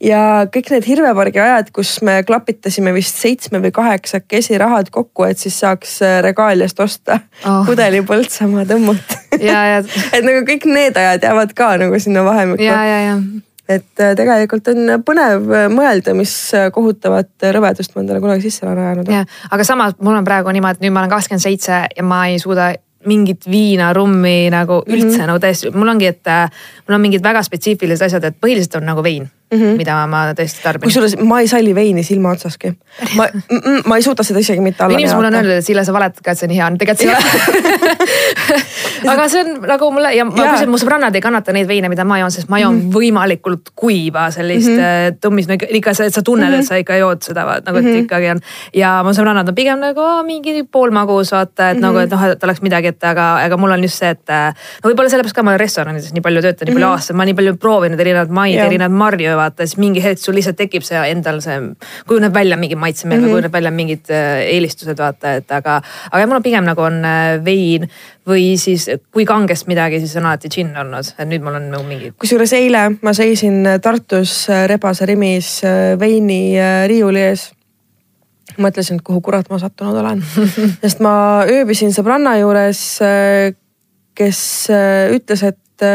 ja 0.09 0.21
kõik 0.53 0.71
need 0.75 0.88
Hirvepargi 0.89 1.43
ajad, 1.43 1.73
kus 1.75 1.95
me 2.05 2.19
klapitasime 2.27 2.93
vist 2.95 3.19
seitsme 3.19 3.61
või 3.63 3.73
kaheksakesi 3.75 4.61
rahad 4.61 4.93
kokku, 4.93 5.27
et 5.30 5.41
siis 5.41 5.59
saaks 5.63 5.99
äh, 6.05 6.19
Regaaliast 6.25 6.80
osta 6.86 7.21
oh. 7.43 7.65
pudeli 7.67 8.03
Põltsamaa 8.05 8.67
tõmmut 8.69 9.19
ja, 9.39 9.59
ja, 9.73 9.84
et 10.15 10.25
nagu 10.25 10.45
kõik 10.47 10.69
need 10.69 10.97
ajad 10.97 11.30
jäävad 11.30 11.53
ka 11.57 11.75
nagu 11.82 12.01
sinna 12.01 12.25
vahemikku. 12.27 12.65
ja, 12.65 12.82
ja, 12.86 13.05
ja 13.09 13.21
et 13.70 14.01
äh, 14.01 14.13
tegelikult 14.17 14.70
on 14.72 14.95
põnev 15.05 15.49
äh, 15.53 15.70
mõelda, 15.72 16.15
mis 16.17 16.34
äh, 16.57 16.70
kohutavat 16.74 17.49
rõvedust 17.55 17.95
ma 17.95 18.03
endale 18.03 18.22
kunagi 18.24 18.47
sisse 18.47 18.65
olen 18.65 18.82
ajanud. 18.84 19.11
ja, 19.13 19.24
aga 19.49 19.65
samas 19.67 19.97
mul 20.01 20.17
on 20.17 20.28
praegu 20.28 20.53
niimoodi, 20.55 20.80
et 20.80 20.86
nüüd 20.88 20.95
ma 20.95 21.03
olen 21.03 21.13
kakskümmend 21.13 21.45
seitse 21.45 21.82
ja 21.95 22.05
ma 22.05 22.24
ei 22.32 22.39
suuda 22.41 22.72
mingit 23.09 23.45
viina, 23.47 23.93
rummi 23.95 24.49
nagu 24.51 24.82
üldse 24.84 25.05
mm 25.05 25.13
-hmm. 25.13 25.28
nagu 25.32 25.39
täiesti, 25.39 25.72
mul 25.72 25.88
ongi, 25.88 26.09
et 26.11 26.32
mul 26.88 26.97
on 26.97 27.01
mingid 27.01 27.24
väga 27.24 27.43
spetsiifilised 27.43 28.05
asjad, 28.05 28.26
et 28.28 28.41
põhiliselt 28.41 28.76
on 28.82 28.89
nagu 28.91 29.03
vein 29.03 29.30
mm, 29.52 29.60
-hmm. 29.60 29.78
mida 29.78 30.08
ma 30.08 30.24
tõesti 30.38 30.64
tarbin. 30.64 30.88
kusjuures 30.88 31.18
ma 31.24 31.39
ei 31.41 31.47
salli 31.47 31.76
veini 31.76 32.04
silma 32.04 32.32
otsaski. 32.32 32.74
ma, 33.18 33.28
ma 33.86 33.97
ei 33.97 34.04
suuda 34.06 34.24
seda 34.24 34.39
isegi 34.39 34.62
mitte 34.62 34.84
alla 34.84 34.97
inimesed 34.97 35.18
mulle 35.18 35.28
on 35.28 35.39
öelnud, 35.39 35.58
et 35.58 35.66
Sille, 35.66 35.86
sa 35.86 35.93
valetad 35.93 36.24
ka, 36.24 36.32
et 36.32 36.39
see 36.39 36.50
on 36.50 36.56
hea, 36.56 36.70
tegelikult 36.78 37.00
see 37.00 37.10
ei 37.10 37.16
ole 37.16 39.14
aga 39.14 39.28
see 39.32 39.43
on 39.43 39.52
nagu 39.70 39.91
mulle 39.95 40.14
ja 40.16 40.26
ma 40.28 40.34
kusjuures 40.36 40.72
mu 40.72 40.80
sõbrannad 40.82 41.16
ei 41.16 41.24
kannata 41.24 41.56
neid 41.56 41.68
veine, 41.70 41.89
mida 41.91 42.06
ma 42.08 42.20
joon, 42.22 42.34
sest 42.34 42.50
ma 42.50 42.60
joon 42.60 42.76
mm 42.76 42.82
-hmm. 42.82 42.95
võimalikult 42.95 43.74
kuiva 43.76 44.30
sellist 44.32 44.70
mm 44.70 44.78
-hmm. 44.78 45.20
tummis, 45.22 45.47
no 45.47 45.58
ikka, 45.60 45.93
sa, 45.93 46.10
sa 46.10 46.22
tunned 46.22 46.47
mm, 46.47 46.54
-hmm. 46.54 46.60
et 46.60 46.68
sa 46.68 46.76
ikka 46.76 46.95
jood 46.95 47.22
seda 47.22 47.45
nagu, 47.45 47.78
et 47.78 47.86
mm 47.86 47.91
-hmm. 47.91 48.04
ikkagi 48.04 48.30
on. 48.30 48.39
ja 48.74 49.02
mu 49.04 49.10
sõbrannad 49.10 49.47
on 49.50 49.56
pigem 49.56 49.80
nagu 49.80 50.00
"Aa, 50.02 50.24
mingi 50.24 50.64
poolmagus 50.64 51.32
vaata, 51.32 51.70
et 51.70 51.78
mm 51.78 51.84
-hmm. 51.84 51.86
nagu, 51.86 51.97
et 51.97 52.10
noh, 52.12 52.24
et 52.24 52.43
oleks 52.43 52.62
midagi, 52.62 52.88
et 52.88 53.04
aga, 53.04 53.36
aga 53.45 53.58
mul 53.58 53.72
on 53.72 53.82
just 53.84 53.97
see, 53.97 54.10
et 54.10 54.30
äh, 54.30 54.54
no 54.84 54.89
võib-olla 54.89 55.10
sellepärast 55.10 55.36
ka 55.36 55.43
ma 55.43 55.52
olen 55.52 55.60
restoranides 55.60 56.14
nii 56.14 56.22
palju 56.22 56.41
töötanud, 56.41 56.70
nii 56.70 56.74
palju 56.76 56.86
mm 56.86 56.91
-hmm. 56.91 56.97
aastaid, 56.97 57.18
ma 57.18 57.26
nii 57.26 57.34
palju 57.34 57.56
proovinud 57.58 58.00
erinevaid 58.00 58.30
maid, 58.30 58.60
erinevaid 58.60 58.91
marju 58.91 59.39
vaata, 59.40 59.66
siis 59.66 59.80
mingi 59.82 60.02
hetk 60.04 60.22
sul 60.22 60.36
lihtsalt 60.38 60.58
tekib 60.60 60.86
see 60.86 61.00
endal 61.10 61.40
see, 61.44 61.58
kujuneb 62.10 62.36
välja 62.36 62.58
mingi 62.60 62.78
maitsemeel 62.80 63.18
mm 63.18 63.24
-hmm. 63.24 63.30
või 63.30 63.38
kujuneb 63.38 63.54
välja 63.56 63.72
mingid 63.72 64.12
äh, 64.14 64.42
eelistused 64.56 65.00
vaata, 65.00 65.34
et 65.40 65.52
aga, 65.52 65.80
aga 66.12 66.28
mul 66.28 66.40
on 66.40 66.46
pigem 66.46 66.68
nagu 66.68 66.82
on 66.82 67.00
äh, 67.06 67.44
vein 67.46 67.88
või 68.30 68.58
siis 68.62 68.90
kui 69.12 69.26
kangest 69.26 69.68
midagi, 69.68 70.00
siis 70.00 70.16
on 70.18 70.26
alati 70.30 70.50
džinn 70.50 70.78
olnud, 70.78 71.14
et 71.18 71.30
nüüd 71.30 71.46
mul 71.46 71.60
on 71.60 71.70
nagu 71.74 71.84
mingi 71.88 72.12
kusjuures 72.20 72.54
eile 72.54 72.84
ma 73.02 73.14
seisin 73.14 73.64
Tartus 73.82 74.50
äh, 74.50 74.68
Rebase 74.68 75.06
Rimis 75.06 75.62
veini 76.00 76.58
riiuli 76.88 77.20
ees. 77.20 77.52
mõtlesin, 78.58 78.96
et 79.00 79.06
kuhu 79.06 79.22
kurat 79.22 79.50
ma 79.50 79.60
sattunud 79.60 79.96
olen 79.96 80.24
sest 80.84 81.00
ma 81.00 81.46
ööbisin 81.48 81.94
sõbranna 81.96 82.36
juures, 82.40 83.00
kes 84.16 84.42
ütles, 85.16 85.44
et 85.44 85.88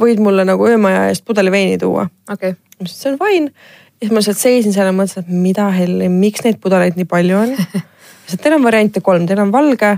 võid 0.00 0.22
mulle 0.22 0.44
nagu 0.48 0.66
öömaja 0.66 1.06
eest 1.10 1.24
pudeli 1.28 1.52
veini 1.52 1.78
tuua. 1.78 2.08
okei 2.30 2.54
okay. 2.54 2.58
ma 2.78 2.86
ütlesin, 2.86 3.00
see 3.02 3.12
on 3.12 3.18
fine. 3.20 3.52
ja 4.00 4.06
siis 4.06 4.12
ma 4.12 4.22
lihtsalt 4.22 4.42
seisin 4.42 4.76
seal 4.76 4.90
ja 4.90 4.96
mõtlesin, 4.96 5.26
et 5.26 5.42
mida 5.46 5.68
helli, 5.74 6.08
miks 6.12 6.44
neid 6.46 6.60
pudeleid 6.62 6.98
nii 6.98 7.08
palju 7.10 7.40
on. 7.40 7.56
sest 8.30 8.42
teil 8.42 8.56
on 8.56 8.64
variante 8.64 9.02
kolm, 9.04 9.26
teil 9.28 9.42
on 9.42 9.52
valge, 9.52 9.94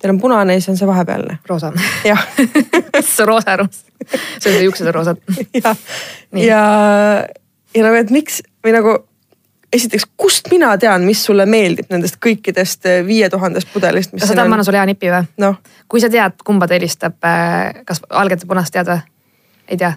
teil 0.00 0.14
on 0.14 0.22
punane 0.22 0.56
ja 0.56 0.62
siis 0.62 0.74
on 0.74 0.80
see 0.80 0.88
vahepealne. 0.88 1.38
roosa 1.48 1.72
jah 2.04 2.24
see 3.04 3.22
on 3.24 3.30
roosa 3.34 3.56
roos. 3.60 3.84
see 4.08 4.50
on 4.50 4.56
see 4.56 4.64
juuksed 4.64 4.90
on 4.90 4.94
roosad. 4.94 5.22
ja, 5.64 5.76
ja, 6.32 6.64
ja 7.74 7.86
nagu, 7.86 8.02
et 8.02 8.12
miks 8.14 8.42
või 8.64 8.76
nagu 8.76 8.98
esiteks, 9.72 10.06
kust 10.18 10.50
mina 10.50 10.72
tean, 10.82 11.04
mis 11.06 11.22
sulle 11.24 11.46
meeldib 11.46 11.90
nendest 11.92 12.18
kõikidest 12.22 12.88
eh, 12.90 13.00
viie 13.06 13.28
tuhandest 13.30 13.70
pudelist, 13.72 14.12
mis 14.12 14.22
kas 14.22 14.32
sa 14.32 14.36
tahad, 14.36 14.50
ma 14.50 14.58
annan 14.58 14.66
sulle 14.66 14.80
hea 14.80 14.88
nipi 14.90 15.12
või? 15.12 15.30
noh, 15.42 15.60
kui 15.90 16.02
sa 16.02 16.10
tead, 16.12 16.40
kumba 16.46 16.68
ta 16.68 16.76
helistab, 16.78 17.18
kas 17.86 18.02
valget 18.10 18.44
või 18.44 18.54
punast 18.54 18.74
tead 18.74 18.90
või? 18.90 19.04
Ei 19.70 19.76
tea. 19.76 19.92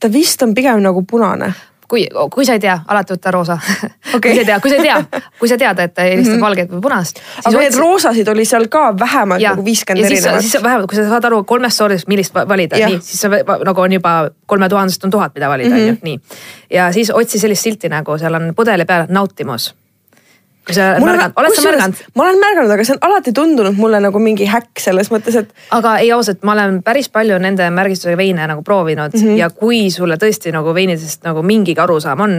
ta 0.00 0.08
vist 0.12 0.42
on 0.42 0.54
pigem 0.54 0.82
nagu 0.82 1.02
punane. 1.02 1.52
kui, 1.88 2.08
kui 2.34 2.44
sa 2.44 2.52
ei 2.56 2.60
tea, 2.60 2.80
alati 2.90 3.14
võta 3.14 3.30
roosa 3.30 3.54
Okei. 4.16 4.18
kui 4.20 4.34
sa 4.34 4.40
ei 4.40 4.44
tea, 4.48 4.56
kui 4.60 4.70
sa 4.70 4.76
ei 4.76 4.82
tea, 4.82 5.20
kui 5.38 5.48
sa 5.48 5.56
tead, 5.60 5.78
et 5.84 5.94
ta 5.94 6.02
helistab 6.02 6.32
mm 6.32 6.38
-hmm. 6.38 6.42
valget 6.42 6.70
või 6.72 6.80
punast. 6.82 7.20
aga 7.44 7.58
neid 7.58 7.74
roosasid 7.78 8.28
oli 8.28 8.44
seal 8.44 8.66
ka 8.68 8.94
vähemalt 8.98 9.40
ja, 9.40 9.50
nagu 9.50 9.64
viiskümmend 9.64 10.04
erinevat. 10.06 10.40
siis 10.40 10.62
vähemalt, 10.62 10.90
kui 10.90 10.96
sa 10.96 11.08
saad 11.08 11.24
aru 11.24 11.44
kolmest 11.44 11.76
sordist, 11.76 12.08
millist 12.08 12.34
va- 12.34 12.48
valida, 12.48 12.76
nii, 12.76 12.98
siis 13.00 13.20
sa 13.20 13.28
nagu 13.64 13.80
on 13.80 13.92
juba 13.92 14.30
kolme 14.46 14.68
tuhandest 14.68 15.04
on 15.04 15.10
tuhat, 15.10 15.34
mida 15.34 15.48
valida, 15.48 15.68
Mhm. 15.74 15.78
on 15.80 15.86
ju, 15.88 15.96
nii. 16.02 16.20
ja 16.70 16.92
siis 16.92 17.10
otsi 17.10 17.38
sellist 17.38 17.62
silti 17.62 17.88
nagu 17.88 18.18
seal 18.18 18.34
on 18.34 18.52
pudeli 18.56 18.84
peal 18.84 19.06
nautimus. 19.08 19.74
Kui 20.66 20.74
sa 20.74 20.96
Mul 20.98 21.12
märganud, 21.12 21.36
oled 21.38 21.54
sa 21.54 21.62
märganud? 21.62 22.00
ma 22.18 22.24
olen 22.26 22.40
märganud, 22.42 22.72
aga 22.74 22.86
see 22.86 22.96
on 22.96 23.02
alati 23.06 23.32
tundunud 23.36 23.76
mulle 23.78 24.00
nagu 24.02 24.22
mingi 24.22 24.48
häkk 24.50 24.82
selles 24.82 25.12
mõttes, 25.14 25.38
et 25.38 25.52
aga 25.76 25.96
ei 26.02 26.10
ausalt, 26.14 26.42
ma 26.46 26.56
olen 26.56 26.80
päris 26.86 27.08
palju 27.12 27.38
nende 27.42 27.68
märgistusega 27.70 28.18
veine 28.18 28.48
nagu 28.50 28.64
proovinud 28.66 29.14
mm 29.14 29.22
-hmm. 29.22 29.38
ja 29.38 29.50
kui 29.50 29.86
sulle 29.94 30.18
tõesti 30.18 30.52
nagu 30.54 30.74
veinidest 30.74 31.22
nagu 31.24 31.42
mingigi 31.46 31.80
arusaam 31.80 32.20
on 32.20 32.34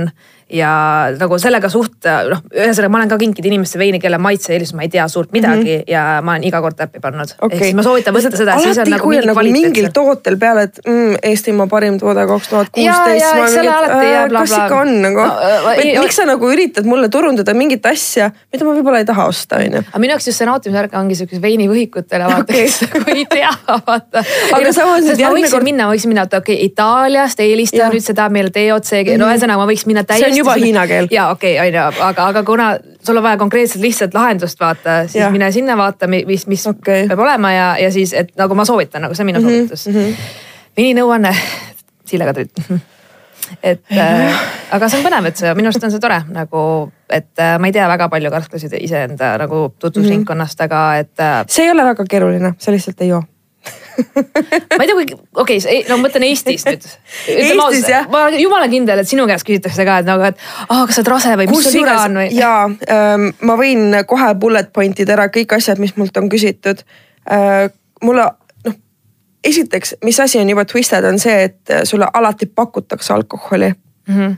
ja 0.50 0.72
nagu 1.20 1.40
sellega 1.42 1.70
suht 1.70 2.08
noh, 2.32 2.42
ühesõnaga 2.56 2.92
ma 2.94 3.02
olen 3.02 3.12
ka 3.12 3.20
kinkinud 3.22 3.50
inimestele 3.52 3.84
veini, 3.84 4.00
kelle 4.04 4.20
maitse-eelistus 4.22 4.76
ma 4.78 4.86
ei 4.86 4.92
tea 4.94 5.08
suurt 5.12 5.32
midagi 5.36 5.78
mm 5.78 5.82
-hmm. 5.82 5.92
ja 5.92 6.22
ma 6.24 6.38
olen 6.38 6.48
iga 6.48 6.62
kord 6.62 6.78
täppi 6.80 7.04
pannud 7.04 7.34
okay.. 7.42 7.58
ehk 7.58 7.64
siis 7.66 7.76
ma 7.76 7.84
soovitan 7.84 8.16
võtta 8.16 8.38
seda, 8.38 8.56
alati, 8.56 8.90
nagu 8.90 9.04
kui 9.04 9.18
on 9.20 9.28
nagu 9.28 9.44
mingil 9.52 9.90
tootel 9.94 10.38
peal, 10.38 10.64
et 10.66 10.80
mm, 10.86 11.18
Eestimaa 11.24 11.68
parim 11.68 12.00
toode 12.00 12.28
kaks 12.28 12.50
tuhat 12.50 12.70
kuusteist. 12.72 13.26
kas 13.34 14.30
bla. 14.30 14.44
ikka 14.64 14.82
on 14.82 15.02
nagu 15.02 15.28
No, 15.28 15.72
äh, 15.72 16.00
miks 16.02 16.18
sa 16.18 16.26
nagu 16.28 16.50
üritad 16.52 16.88
mulle 16.88 17.10
turundada 17.12 17.54
mingit 17.58 17.86
asja, 17.90 18.30
mida 18.54 18.66
ma 18.68 18.74
võib-olla 18.78 19.02
ei 19.02 19.08
taha 19.08 19.28
osta, 19.32 19.60
onju. 19.64 19.82
aga 19.90 20.02
minu 20.02 20.14
jaoks 20.14 20.28
just 20.30 20.42
see 20.42 20.48
nautimisvärk 20.48 20.96
ongi 21.00 21.18
siukese 21.20 21.42
veinivõhikutele 21.44 22.30
vaata 22.30 22.46
Okei. 22.46 22.64
kes 22.66 22.78
nagu 22.86 23.14
ei 23.16 23.26
tea 23.32 23.52
vaata. 23.88 24.24
Aga 24.58 24.74
samas 24.76 25.06
nüüd 25.06 25.18
ma 25.18 25.24
järgmine 25.24 25.48
võiksin 25.48 25.56
kord- 25.56 25.68
minna, 25.68 25.88
ma 25.88 25.96
võiksin 25.96 26.14
minna, 26.14 26.26
et 26.30 26.38
okei 26.38 26.58
okay, 26.58 26.70
Itaaliast 26.72 27.44
eelistada 27.44 27.84
Jah. 27.84 27.96
nüüd 27.96 28.06
seda 28.06 28.28
meile 28.34 28.54
DOC, 28.54 28.94
no 29.20 29.30
ühesõnaga 29.32 29.64
ma 29.64 29.68
võiks 29.72 29.86
minna 29.90 30.06
täiesti. 30.08 30.37
Mhm. 30.38 30.46
juba 30.46 30.56
hiina 30.62 30.88
keel. 30.88 31.08
ja 31.12 31.30
okei 31.30 31.56
okay,, 31.58 31.68
onju, 31.68 32.02
aga, 32.10 32.28
aga 32.34 32.44
kuna 32.44 32.68
sul 33.04 33.18
on 33.18 33.24
vaja 33.24 33.38
konkreetselt 33.38 33.84
lihtsalt 33.84 34.14
lahendust 34.14 34.60
vaata, 34.60 35.00
siis 35.08 35.22
Jah. 35.22 35.32
mine 35.32 35.52
sinna 35.52 35.78
vaata, 35.78 36.08
mis, 36.08 36.48
mis 36.48 36.68
Okei. 36.68 37.08
peab 37.08 37.20
olema 37.20 37.52
ja, 37.54 37.70
ja 37.82 37.92
siis, 37.92 38.14
et 38.14 38.36
nagu 38.40 38.56
ma 38.56 38.66
soovitan, 38.66 39.02
nagu 39.06 39.16
see 39.16 39.26
on 39.26 39.32
minu 39.32 39.42
soovitus. 39.42 39.88
veininõuanne, 40.78 41.34
Sille 42.08 42.26
Kadrit 42.28 42.64
et 43.72 43.98
äh, 43.98 44.44
aga 44.72 44.90
see 44.90 45.00
on 45.00 45.08
põnev, 45.08 45.30
et 45.30 45.40
see 45.40 45.54
minu 45.58 45.72
arust 45.72 45.88
on 45.88 45.94
see 45.94 46.04
tore 46.04 46.20
nagu, 46.34 46.66
et 47.10 47.32
äh, 47.40 47.56
ma 47.60 47.70
ei 47.70 47.76
tea 47.76 47.88
väga 47.90 48.10
palju 48.12 48.34
karsklasid 48.34 48.76
iseenda 48.82 49.36
nagu 49.42 49.68
tutvusringkonnast, 49.80 50.68
aga 50.68 50.84
et 51.04 51.24
äh,. 51.24 51.42
see 51.50 51.68
ei 51.68 51.74
ole 51.76 51.88
väga 51.88 52.08
keeruline, 52.10 52.56
sa 52.60 52.76
lihtsalt 52.76 53.02
ei 53.06 53.14
joo 53.16 53.24
ma 54.78 54.84
ei 54.84 54.88
tea, 54.90 54.96
kui 54.96 55.06
okei 55.42 55.60
okay,, 55.60 55.84
no 55.90 55.98
ma 55.98 56.08
mõtlen 56.08 56.26
Eestis 56.28 56.66
nüüd. 56.68 56.88
Eestis 57.34 57.88
jah. 57.90 58.08
ma 58.12 58.26
olen 58.28 58.42
jumala 58.42 58.70
kindel, 58.72 59.02
et 59.02 59.10
sinu 59.10 59.28
käest 59.30 59.48
küsitakse 59.48 59.86
ka, 59.88 60.00
et 60.04 60.10
nagu, 60.10 60.26
et 60.28 60.42
aa, 60.68 60.86
kas 60.88 60.98
sa 60.98 61.04
oled 61.04 61.12
rase 61.14 61.36
või 61.42 61.50
mis 61.52 61.68
sul 61.68 61.78
viga 61.80 62.00
on 62.06 62.20
või? 62.22 62.28
jaa 62.42 62.64
ähm,, 62.94 63.30
ma 63.48 63.58
võin 63.60 64.02
kohe 64.10 64.34
bullet 64.40 64.74
point 64.76 65.00
ida 65.04 65.18
ära 65.18 65.30
kõik 65.34 65.58
asjad, 65.58 65.82
mis 65.84 65.96
mult 66.00 66.18
on 66.22 66.30
küsitud 66.34 66.84
äh,. 67.32 67.68
mulle 68.06 68.30
esiteks, 69.48 69.96
mis 70.04 70.20
asi 70.20 70.42
on 70.42 70.50
juba 70.50 70.66
twisted, 70.68 71.06
on 71.08 71.20
see, 71.22 71.48
et 71.50 71.78
sulle 71.88 72.10
alati 72.14 72.50
pakutakse 72.50 73.14
alkoholi 73.14 73.72
mm. 73.72 74.16
-hmm. 74.16 74.36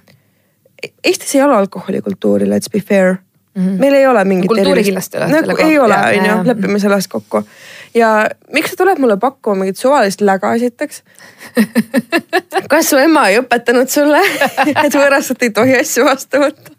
Eestis 1.04 1.36
ei 1.36 1.42
ole 1.44 1.56
alkoholikultuuri, 1.56 2.46
let's 2.46 2.72
be 2.72 2.80
fair 2.80 3.18
mm. 3.56 3.66
-hmm. 3.66 3.80
meil 3.80 3.94
ei 3.94 4.08
ole 4.08 4.24
mingit. 4.26 4.48
kultuuri 4.48 4.84
kindlasti 4.84 5.18
ei 5.18 5.24
ole. 5.24 5.42
nagu 5.42 5.62
ei 5.66 5.80
ole, 5.80 5.98
on 5.98 6.26
ju, 6.26 6.38
lepime 6.48 6.80
selles 6.80 7.08
kokku. 7.08 7.44
ja 7.94 8.30
miks 8.54 8.70
sa 8.70 8.76
tuled 8.76 8.98
mulle 8.98 9.18
pakkuma 9.18 9.64
mingit 9.64 9.78
suvalist 9.78 10.22
läga 10.22 10.54
esiteks 10.54 11.04
kas 12.72 12.90
su 12.90 12.98
ema 12.98 13.28
ei 13.30 13.40
õpetanud 13.40 13.88
sulle, 13.90 14.22
et 14.86 14.94
võõrastelt 14.94 15.44
ei 15.44 15.50
tohi 15.50 15.80
asju 15.80 16.06
vastu 16.06 16.44
võtta? 16.46 16.78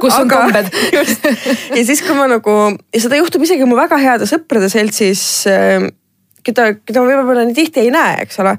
kus 0.00 0.14
on 0.14 0.28
kombed 0.28 0.68
ja 1.76 1.84
siis, 1.84 2.02
kui 2.02 2.14
ma 2.14 2.28
nagu 2.30 2.52
ja 2.94 3.00
seda 3.00 3.18
juhtub 3.18 3.42
isegi 3.42 3.66
mu 3.66 3.76
väga 3.76 3.98
heade 3.98 4.28
sõprade 4.30 4.68
seltsis 4.70 5.24
äh, 5.50 5.90
keda, 6.46 6.72
keda 6.86 7.02
ma 7.02 7.10
võib-olla 7.10 7.46
nii 7.46 7.56
tihti 7.56 7.84
ei 7.84 7.90
näe, 7.94 8.20
eks 8.26 8.40
ole. 8.42 8.56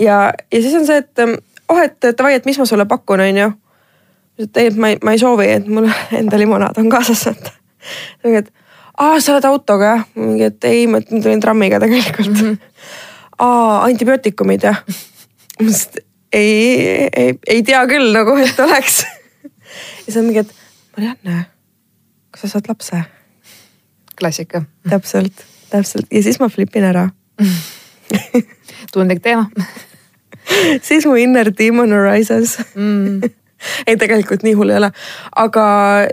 ja, 0.00 0.18
ja 0.52 0.62
siis 0.62 0.74
on 0.78 0.86
see, 0.88 1.02
et 1.02 1.22
ähm, 1.22 1.36
oh, 1.72 1.80
et 1.82 1.98
davai, 2.06 2.36
et 2.38 2.48
mis 2.48 2.58
ma 2.60 2.66
sulle 2.68 2.86
pakun, 2.88 3.22
on 3.26 3.42
ju. 3.42 3.52
Et 4.38 4.76
ma 4.76 4.92
ei, 4.92 5.00
ma 5.04 5.14
ei 5.16 5.20
soovi, 5.20 5.48
et 5.58 5.66
mul 5.68 5.88
enda 6.20 6.40
limonaad 6.40 6.78
on 6.82 6.90
kaasas, 6.92 7.26
et. 7.32 7.50
et 8.40 8.52
aa, 8.98 9.18
sa 9.20 9.34
oled 9.34 9.48
autoga 9.48 9.92
jah? 9.94 10.06
mingi, 10.18 10.50
et 10.50 10.68
ei, 10.68 10.86
ma 10.90 11.00
tulin 11.04 11.42
trammiga 11.42 11.80
tegelikult 11.82 12.32
mm. 12.32 12.52
-hmm. 12.52 12.92
aa, 13.46 13.82
antibiootikumid 13.88 14.68
jah? 14.68 14.84
ei, 16.32 17.08
ei, 17.16 17.34
ei 17.46 17.62
tea 17.62 17.82
küll 17.86 18.12
nagu, 18.12 18.36
et 18.36 18.60
oleks. 18.60 19.02
ja 19.42 19.50
siis 20.04 20.16
on 20.16 20.24
mingi, 20.30 20.44
et 20.44 20.54
Marianne, 20.96 21.44
kas 22.30 22.46
sa 22.46 22.56
saad 22.56 22.72
lapse? 22.72 23.04
klassika. 24.16 24.62
täpselt 24.88 25.44
täpselt 25.70 26.06
ja 26.12 26.22
siis 26.22 26.38
ma 26.40 26.48
flipin 26.48 26.84
ära 26.86 27.08
tundlik 28.92 29.22
teema 29.22 29.48
siis 30.82 31.06
mu 31.06 31.16
inner 31.20 31.50
demon 31.58 31.92
arises 31.92 32.56
mm. 32.74 33.20
Ei, 33.86 33.96
tegelikult 33.96 34.44
nii 34.46 34.54
hull 34.58 34.72
ei 34.72 34.80
ole. 34.80 34.90
aga 35.44 35.66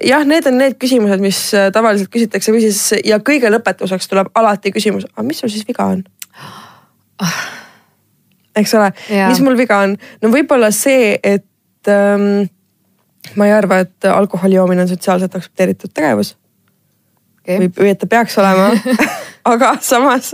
jah, 0.06 0.26
need 0.28 0.48
on 0.50 0.60
need 0.62 0.78
küsimused, 0.82 1.24
mis 1.24 1.40
äh, 1.58 1.70
tavaliselt 1.76 2.12
küsitakse 2.14 2.54
või 2.56 2.64
siis 2.66 3.04
ja 3.06 3.20
kõige 3.20 3.52
lõpetuseks 3.52 4.10
tuleb 4.12 4.32
alati 4.40 4.74
küsimus, 4.76 5.08
aga 5.12 5.28
mis 5.28 5.44
sul 5.44 5.52
siis 5.54 5.68
viga 5.68 5.88
on? 5.96 6.04
eks 8.56 8.76
ole, 8.80 8.92
mis 9.30 9.42
mul 9.44 9.58
viga 9.60 9.82
on? 9.88 9.98
no 10.24 10.32
võib-olla 10.34 10.72
see, 10.76 11.18
et 11.24 11.92
ähm, 11.92 12.46
ma 13.40 13.50
ei 13.50 13.56
arva, 13.56 13.84
et 13.86 14.10
alkoholi 14.10 14.60
joomine 14.60 14.86
on 14.86 14.92
sotsiaalselt 14.92 15.36
aktsepteeritud 15.36 15.94
tegevus 15.94 16.36
okay.. 17.44 17.60
või, 17.60 17.74
või 17.80 17.94
et 17.94 18.02
ta 18.02 18.10
peaks 18.10 18.38
olema 18.42 18.72
aga 19.54 19.76
samas 19.84 20.34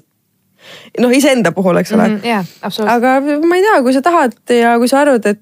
noh, 1.01 1.13
iseenda 1.15 1.51
puhul, 1.55 1.81
eks 1.81 1.93
ole 1.95 2.07
mm. 2.07 2.17
-hmm, 2.17 2.25
yeah, 2.25 2.93
aga 2.95 3.19
ma 3.21 3.57
ei 3.57 3.65
tea, 3.65 3.79
kui 3.85 3.95
sa 3.95 4.03
tahad 4.05 4.35
ja 4.53 4.75
kui 4.81 4.91
sa 4.91 5.03
arvad, 5.05 5.25
et, 5.25 5.41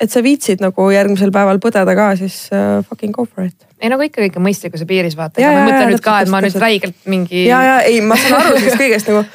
et 0.00 0.12
sa 0.12 0.22
viitsid 0.24 0.64
nagu 0.64 0.88
järgmisel 0.92 1.32
päeval 1.34 1.60
põdeda 1.62 1.96
ka, 1.98 2.10
siis 2.20 2.46
uh, 2.52 2.80
fucking 2.88 3.14
go 3.16 3.26
for 3.26 3.46
it. 3.48 3.68
ei 3.80 3.92
nagu 3.92 4.04
ikka 4.04 4.24
kõik 4.24 4.40
on 4.40 4.46
mõistlikkuse 4.48 4.88
piiris 4.88 5.16
vaata, 5.18 5.40
ega 5.40 5.52
ma 5.52 5.62
ei 5.62 5.70
mõtle 5.70 5.92
nüüd 5.92 6.04
ka, 6.04 6.18
et 6.24 6.32
ma 6.32 6.42
nüüd 6.44 6.58
räigelt 6.60 6.98
mingi. 7.08 7.46
ja, 7.48 7.62
ja 7.64 7.78
ei, 7.86 8.02
ma 8.04 8.18
saan 8.20 8.40
aru 8.42 8.58
sellest 8.58 8.82
kõigest 8.82 9.12
nagu 9.12 9.24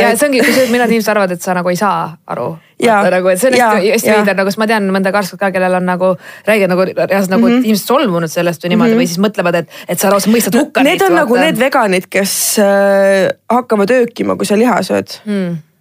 ja 0.00 0.12
see 0.16 0.28
ongi, 0.28 0.42
kusjuures 0.42 0.70
mõned 0.72 0.92
inimesed 0.92 1.12
arvavad, 1.12 1.34
et 1.36 1.44
sa 1.44 1.54
nagu 1.56 1.72
ei 1.72 1.78
saa 1.78 2.04
aru. 2.32 2.48
nagu, 2.82 3.32
et 3.32 3.40
see 3.40 3.50
on 3.52 3.58
hästi, 3.58 4.10
veider, 4.10 4.36
nagu, 4.38 4.50
sest 4.50 4.60
ma 4.62 4.68
tean 4.70 4.88
mõnda 4.94 5.12
karskut 5.14 5.40
ka, 5.40 5.52
kellel 5.54 5.78
on 5.78 5.86
nagu 5.86 6.14
räige 6.48 6.68
nagu 6.70 6.86
reaalselt 6.86 7.34
nagu 7.34 7.46
mm 7.46 7.52
-hmm. 7.52 7.66
inimesed 7.66 7.92
solvunud 7.92 8.32
sellest 8.32 8.64
või 8.64 8.74
niimoodi 8.74 8.90
mm 8.90 8.96
-hmm. 8.96 9.02
või 9.02 9.10
siis 9.12 9.22
mõtlevad, 9.22 9.60
et, 9.62 9.68
et 9.88 10.00
sa 10.00 10.10
lausa 10.10 10.30
mõistad 10.30 10.56
hukka 10.58 10.82
no. 10.82 10.90
Need 10.90 11.02
on 11.02 11.14
nagu 11.14 11.34
vaata. 11.34 11.44
nagu 11.46 11.52
need 11.52 11.60
veganid, 11.60 12.08
kes 12.10 12.58
äh, 12.58 13.28
hakkavad 13.48 13.90
öökima, 13.90 14.36
kui 14.36 14.46
sa 14.46 14.58
liha 14.58 14.82
sööd 14.82 15.20
mm 15.24 15.52
no, 15.52 15.71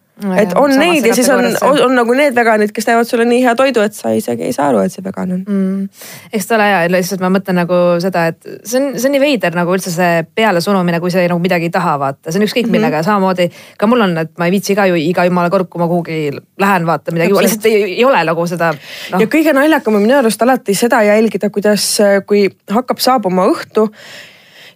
et 0.42 0.54
on 0.60 0.74
neid 0.78 1.06
ja 1.06 1.16
siis 1.18 1.30
on, 1.34 1.46
on, 1.66 1.80
on 1.88 1.96
nagu 1.96 2.16
need 2.18 2.36
veganid, 2.36 2.72
kes 2.76 2.88
teevad 2.88 3.10
sulle 3.10 3.26
nii 3.30 3.42
hea 3.46 3.54
toidu, 3.58 3.84
et 3.86 3.96
sa 3.98 4.12
isegi 4.16 4.48
ei 4.48 4.56
saa 4.56 4.70
aru, 4.72 4.84
et 4.86 4.94
see 4.94 5.04
vegan 5.06 5.36
on. 5.36 5.42
Mm.. 5.46 5.88
eks 6.34 6.50
ta 6.50 6.58
ole 6.58 6.68
hea, 6.70 6.82
lihtsalt 6.94 7.24
ma 7.24 7.32
mõtlen 7.34 7.60
nagu 7.62 7.80
seda, 8.04 8.28
et 8.32 8.40
see 8.46 8.80
on, 8.82 8.88
see 8.98 9.10
on 9.10 9.16
nii 9.18 9.24
veider 9.24 9.58
nagu 9.58 9.76
üldse 9.76 9.94
see 9.94 10.24
pealesurumine, 10.38 11.02
kui 11.04 11.14
sa 11.14 11.24
nagu 11.26 11.42
midagi 11.44 11.70
ei 11.70 11.74
taha 11.74 11.98
vaata, 12.02 12.32
see 12.32 12.42
on 12.42 12.48
ükskõik 12.48 12.68
mm 12.68 12.72
-hmm. 12.72 12.80
millega, 12.80 13.04
samamoodi 13.08 13.50
ka 13.78 13.90
mul 13.90 14.08
on, 14.08 14.18
et 14.24 14.34
ma 14.38 14.50
ei 14.50 14.56
viitsi 14.56 14.78
ka 14.78 14.88
ju 14.90 14.98
iga 15.00 15.26
jumala 15.28 15.50
kord, 15.50 15.70
kui 15.70 15.82
ma 15.82 15.90
kuhugi 15.92 16.20
lähen 16.60 16.86
vaata 16.86 17.12
midagi, 17.16 17.34
lihtsalt 17.34 17.70
ei, 17.70 17.84
ei 17.98 18.06
ole 18.06 18.24
nagu 18.24 18.48
seda 18.48 18.74
no.. 19.12 19.20
ja 19.20 19.28
kõige 19.28 19.54
naljakam 19.54 19.96
on 19.96 20.06
minu 20.06 20.18
arust 20.18 20.42
alati 20.42 20.76
seda 20.78 21.04
jälgida, 21.08 21.50
kuidas, 21.50 21.98
kui 22.26 22.50
hakkab 22.70 23.00
saabuma 23.00 23.48
õhtu 23.52 23.90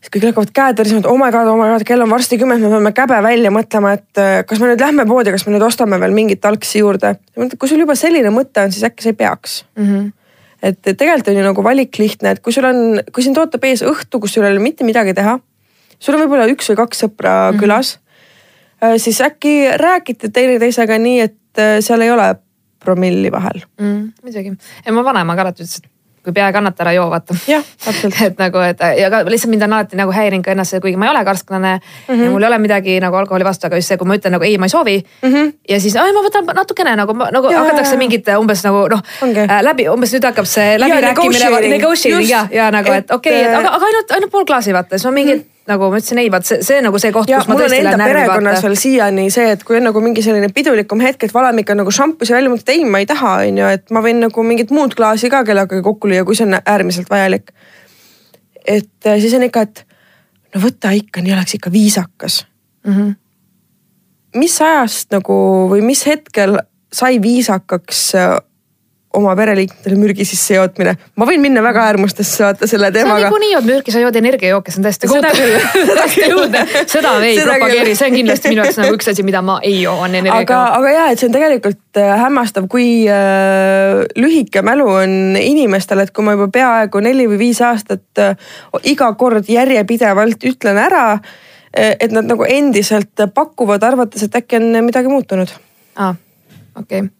siis 0.05 0.13
kõik 0.13 0.27
hakkavad 0.29 0.51
käed 0.53 0.81
värisema, 0.81 1.01
et 1.01 1.07
oh 1.09 1.17
my 1.17 1.31
god, 1.33 1.49
oh 1.49 1.57
my 1.57 1.71
god, 1.73 1.85
kell 1.87 2.03
on 2.05 2.11
varsti 2.13 2.37
kümme, 2.41 2.57
me 2.61 2.69
peame 2.69 2.91
käbe 2.95 3.17
välja 3.25 3.51
mõtlema, 3.53 3.95
et 3.97 4.21
äh, 4.21 4.35
kas 4.47 4.61
me 4.61 4.69
nüüd 4.69 4.83
lähme 4.83 5.07
poodi, 5.09 5.33
kas 5.33 5.47
me 5.47 5.55
nüüd 5.55 5.65
ostame 5.65 5.99
veel 6.01 6.13
mingit 6.13 6.45
algsi 6.45 6.83
juurde. 6.83 7.15
kui 7.57 7.71
sul 7.71 7.81
juba 7.81 7.95
selline 7.97 8.29
mõte 8.33 8.65
on, 8.65 8.75
siis 8.75 8.85
äkki 8.85 9.03
sa 9.03 9.11
ei 9.13 9.19
peaks 9.23 9.63
mm. 9.75 9.89
-hmm 9.89 10.13
et 10.65 10.79
tegelikult 10.81 11.27
on 11.27 11.37
ju 11.37 11.43
nagu 11.45 11.63
valik 11.63 11.97
lihtne, 11.99 12.31
et 12.31 12.39
kui 12.41 12.53
sul 12.53 12.65
on, 12.65 13.01
kui 13.13 13.21
sind 13.21 13.37
ootab 13.37 13.63
ees 13.67 13.83
õhtu, 13.85 14.17
kus 14.23 14.33
sul 14.33 14.45
ei 14.47 14.55
ole 14.55 14.63
mitte 14.63 14.87
midagi 14.87 15.13
teha. 15.13 15.37
sul 15.99 16.15
on 16.15 16.23
võib-olla 16.23 16.47
üks 16.49 16.71
või 16.71 16.79
kaks 16.79 17.03
sõpra 17.03 17.33
mm 17.33 17.51
-hmm. 17.51 17.59
külas. 17.59 17.99
Äh, 18.83 18.97
siis 18.97 19.21
äkki 19.21 19.77
räägite 19.77 20.29
teineteisega 20.29 20.97
nii, 20.97 21.19
et 21.19 21.59
äh, 21.59 21.77
seal 21.81 22.01
ei 22.01 22.11
ole 22.11 22.35
promilli 22.79 23.31
vahel 23.31 23.61
mm,. 23.79 24.13
muidugi, 24.23 24.57
ja 24.85 24.93
mu 24.93 25.03
vanaema 25.03 25.35
ka 25.35 25.41
alati 25.41 25.63
ütles, 25.63 25.77
et 25.77 25.94
kui 26.25 26.33
pea 26.33 26.49
ei 26.49 26.55
kannata, 26.55 26.83
ära 26.83 26.93
joo, 26.95 27.07
vaata. 27.11 27.35
et 28.27 28.39
nagu, 28.41 28.61
et 28.65 28.81
ja 28.99 29.09
ka 29.13 29.21
lihtsalt 29.29 29.51
mind 29.53 29.65
on 29.67 29.77
alati 29.77 29.99
nagu 29.99 30.13
häirinud 30.15 30.45
ka 30.45 30.53
ennast, 30.55 30.77
kuigi 30.83 30.99
ma 30.99 31.09
ei 31.09 31.13
ole 31.13 31.23
karsklane 31.25 31.75
mm 31.77 32.15
-hmm. 32.15 32.23
ja 32.23 32.31
mul 32.31 32.43
ei 32.43 32.47
ole 32.47 32.57
midagi 32.57 32.99
nagu 32.99 33.15
alkoholi 33.15 33.45
vastu, 33.45 33.67
aga 33.67 33.79
just 33.81 33.87
see, 33.87 33.97
kui 33.97 34.07
ma 34.07 34.17
ütlen 34.17 34.35
nagu 34.35 34.43
ei, 34.43 34.57
ma 34.57 34.65
ei 34.65 34.69
soovi 34.69 34.97
mm. 35.21 35.33
-hmm. 35.33 35.53
ja 35.69 35.79
siis 35.79 35.95
ma 35.95 36.25
võtan 36.27 36.45
natukene 36.55 36.95
nagu, 36.95 37.13
nagu 37.13 37.51
ja, 37.51 37.63
hakatakse 37.63 37.97
mingit 37.97 38.27
umbes 38.39 38.63
nagu 38.63 38.87
noh 38.87 39.01
äh, 39.23 39.61
läbi, 39.61 39.89
umbes 39.89 40.13
nüüd 40.13 40.25
hakkab 40.25 40.45
see 40.45 40.79
läbirääkimine, 40.79 41.67
negotiating 41.69 42.29
ja, 42.29 42.47
ja 42.51 42.71
nagu, 42.71 42.91
et 42.91 43.11
okei 43.11 43.41
okay,, 43.41 43.51
et 43.51 43.59
aga, 43.59 43.75
aga 43.75 43.85
ainult, 43.85 44.11
ainult 44.11 44.31
pool 44.31 44.45
klaasi 44.45 44.73
vaata, 44.73 44.97
siis 44.97 45.05
ma 45.05 45.11
mingi 45.11 45.35
mm 45.35 45.41
-hmm 45.41 45.54
nagu 45.69 45.89
ma 45.89 45.99
ütlesin, 45.99 46.19
ei 46.21 46.29
vaat 46.31 46.45
see, 46.45 46.59
see 46.65 46.81
nagu 46.85 46.99
see 47.01 47.13
koht, 47.15 47.29
kus 47.31 47.47
ma 47.49 47.57
tõesti 47.57 47.81
lähen 47.85 48.01
närvi 48.01 48.25
vaata. 48.29 48.53
veel 48.65 48.77
siiani 48.79 49.25
see, 49.33 49.47
et 49.55 49.63
kui 49.65 49.79
on 49.79 49.87
nagu 49.89 50.01
mingi 50.03 50.21
selline 50.25 50.51
pidulikum 50.53 51.01
hetk, 51.01 51.25
et 51.25 51.33
valame 51.33 51.63
ikka 51.65 51.77
nagu 51.77 51.93
šampusi 51.93 52.35
välja, 52.35 52.51
ma 52.51 52.59
ütlen, 52.59 52.67
et 52.67 52.73
ei, 52.75 52.85
ma 52.85 53.01
ei 53.01 53.09
taha, 53.09 53.33
on 53.47 53.61
ju, 53.61 53.71
et 53.79 53.95
ma 53.95 54.03
võin 54.05 54.21
nagu 54.27 54.45
mingit 54.45 54.73
muud 54.75 54.93
klaasi 54.97 55.31
ka 55.33 55.41
kellegagi 55.47 55.81
kokku 55.85 56.11
lüüa, 56.11 56.25
kui 56.27 56.37
see 56.37 56.45
on 56.45 56.59
äärmiselt 56.61 57.09
vajalik. 57.09 57.53
et 58.65 59.09
äh, 59.09 59.19
siis 59.21 59.33
on 59.37 59.45
ikka, 59.45 59.65
et 59.65 59.85
no 60.55 60.61
võta 60.63 60.93
ikka, 60.95 61.23
nii 61.25 61.33
oleks 61.35 61.57
ikka 61.57 61.71
viisakas 61.73 62.45
mm. 62.85 62.93
-hmm. 62.93 63.15
mis 64.41 64.61
ajast 64.61 65.11
nagu 65.17 65.35
või 65.71 65.81
mis 65.81 66.05
hetkel 66.05 66.59
sai 66.93 67.21
viisakaks 67.21 68.15
äh, 68.15 68.37
oma 69.15 69.35
pereliikmetele 69.37 69.97
mürgi 69.99 70.25
sisse 70.27 70.57
jootmine. 70.57 70.95
ma 71.15 71.27
võin 71.27 71.41
minna 71.43 71.63
väga 71.63 71.85
äärmustesse 71.89 72.43
vaata 72.43 72.67
selle 72.69 72.91
teemaga. 72.91 73.19
sa 73.19 73.29
niikuinii 73.29 73.51
jood 73.53 73.69
mürki, 73.69 73.93
sa 73.93 74.01
jood 74.03 74.19
energiajooke, 74.19 74.73
see 74.73 74.81
on 74.81 74.87
täiesti 74.87 75.07
kohutav. 75.11 76.73
seda 76.91 77.13
me 77.19 77.31
ei 77.31 77.39
propageeri, 77.39 77.95
see 77.95 78.09
on 78.09 78.17
kindlasti 78.19 78.51
minu 78.51 78.63
jaoks 78.63 78.79
nagu 78.81 78.97
üks 78.97 79.11
asi, 79.11 79.25
mida 79.27 79.41
ma 79.45 79.57
ei 79.63 79.81
joo, 79.81 79.95
on 79.95 80.11
energiajook. 80.11 80.51
aga, 80.51 80.61
aga 80.79 80.93
ja, 80.95 81.07
et 81.13 81.21
see 81.21 81.29
on 81.29 81.35
tegelikult 81.37 82.01
äh, 82.01 82.13
hämmastav, 82.23 82.67
kui 82.71 82.87
äh, 83.11 84.03
lühike 84.19 84.63
mälu 84.65 84.87
on 84.99 85.39
inimestel, 85.39 86.03
et 86.03 86.13
kui 86.15 86.25
ma 86.27 86.35
juba 86.37 86.49
peaaegu 86.59 87.03
neli 87.05 87.27
või 87.31 87.41
viis 87.47 87.61
aastat 87.65 88.23
äh, 88.23 88.35
iga 88.91 89.11
kord 89.19 89.51
järjepidevalt 89.51 90.49
ütlen 90.51 90.81
ära 90.81 91.07
äh,, 91.15 91.95
et 91.99 92.11
nad 92.15 92.27
nagu 92.27 92.47
endiselt 92.47 93.27
pakuvad, 93.33 93.83
arvates, 93.83 94.27
et 94.27 94.41
äkki 94.41 94.61
on 94.61 94.71
midagi 94.87 95.11
muutunud. 95.11 95.51
aa, 95.95 96.15
okei 96.75 97.05
okay 97.05 97.13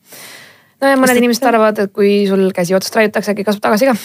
no 0.85 0.93
ja 0.93 1.01
mõned 1.01 1.17
inimesed 1.19 1.49
arvavad, 1.49 1.81
et 1.85 1.93
kui 1.95 2.23
sul 2.29 2.47
käsi 2.55 2.77
otsast 2.77 2.97
raiutakse, 2.99 3.33
äkki 3.33 3.47
kasvab 3.47 3.65
tagasi 3.65 3.89
ka 3.89 3.95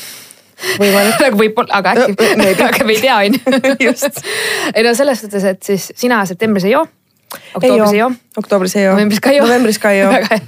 nagu 0.80 1.38
võib-olla, 1.42 1.80
aga 1.80 1.92
äkki 1.96 2.30
no,, 2.38 2.48
aga 2.70 2.86
me 2.88 2.96
ei 2.96 3.02
tea, 3.02 3.18
on 3.18 3.36
ju. 3.36 3.92
ei 4.76 4.86
no 4.86 4.94
selles 4.96 5.22
suhtes, 5.24 5.46
et 5.52 5.62
siis 5.66 5.90
sina 5.96 6.22
septembris 6.28 6.66
ei 6.68 6.74
joo. 6.74 6.86
oktoobris 7.54 7.94
ei 7.94 8.02
joo. 8.02 8.10
oktoobris 8.42 8.76
ei 8.76 8.88
joo. 8.88 8.96
novembris 8.96 9.22
ka 9.22 9.32
ei 9.32 9.40
joo. 9.40 9.46
novembris 9.46 9.80
ka 9.82 9.94
ei 9.94 10.02
joo. 10.02 10.40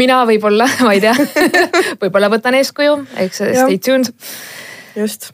mina 0.00 0.22
võib-olla, 0.28 0.68
ma 0.84 0.94
ei 0.96 1.02
tea 1.04 1.16
võib-olla 2.02 2.32
võtan 2.32 2.60
eeskuju, 2.60 2.96
eks 3.26 3.44
stay 3.44 3.78
tuned. 3.84 4.12
just 4.96 5.32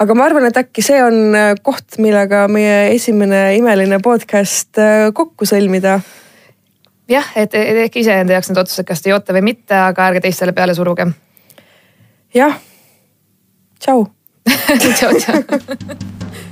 aga 0.00 0.16
ma 0.16 0.26
arvan, 0.28 0.48
et 0.48 0.56
äkki 0.60 0.84
see 0.84 1.02
on 1.04 1.36
äh, 1.36 1.52
koht, 1.62 1.98
millega 2.02 2.46
meie 2.52 2.88
esimene 2.94 3.50
imeline 3.58 4.00
podcast 4.04 4.80
äh, 4.80 5.10
kokku 5.16 5.48
sõlmida 5.48 6.00
jah, 7.10 7.32
et 7.36 7.50
tehke 7.50 8.00
ise 8.00 8.14
enda 8.22 8.36
jaoks 8.36 8.52
need 8.52 8.62
otsused, 8.62 8.86
kas 8.88 9.02
te 9.02 9.12
joote 9.12 9.34
või 9.36 9.44
mitte, 9.52 9.74
aga 9.74 10.10
ärge 10.10 10.24
teistele 10.26 10.54
peale 10.56 10.74
suruge. 10.78 11.10
jah, 12.34 12.56
tšau. 13.80 14.06
Tšau, 14.80 15.12
tšau 15.20 15.42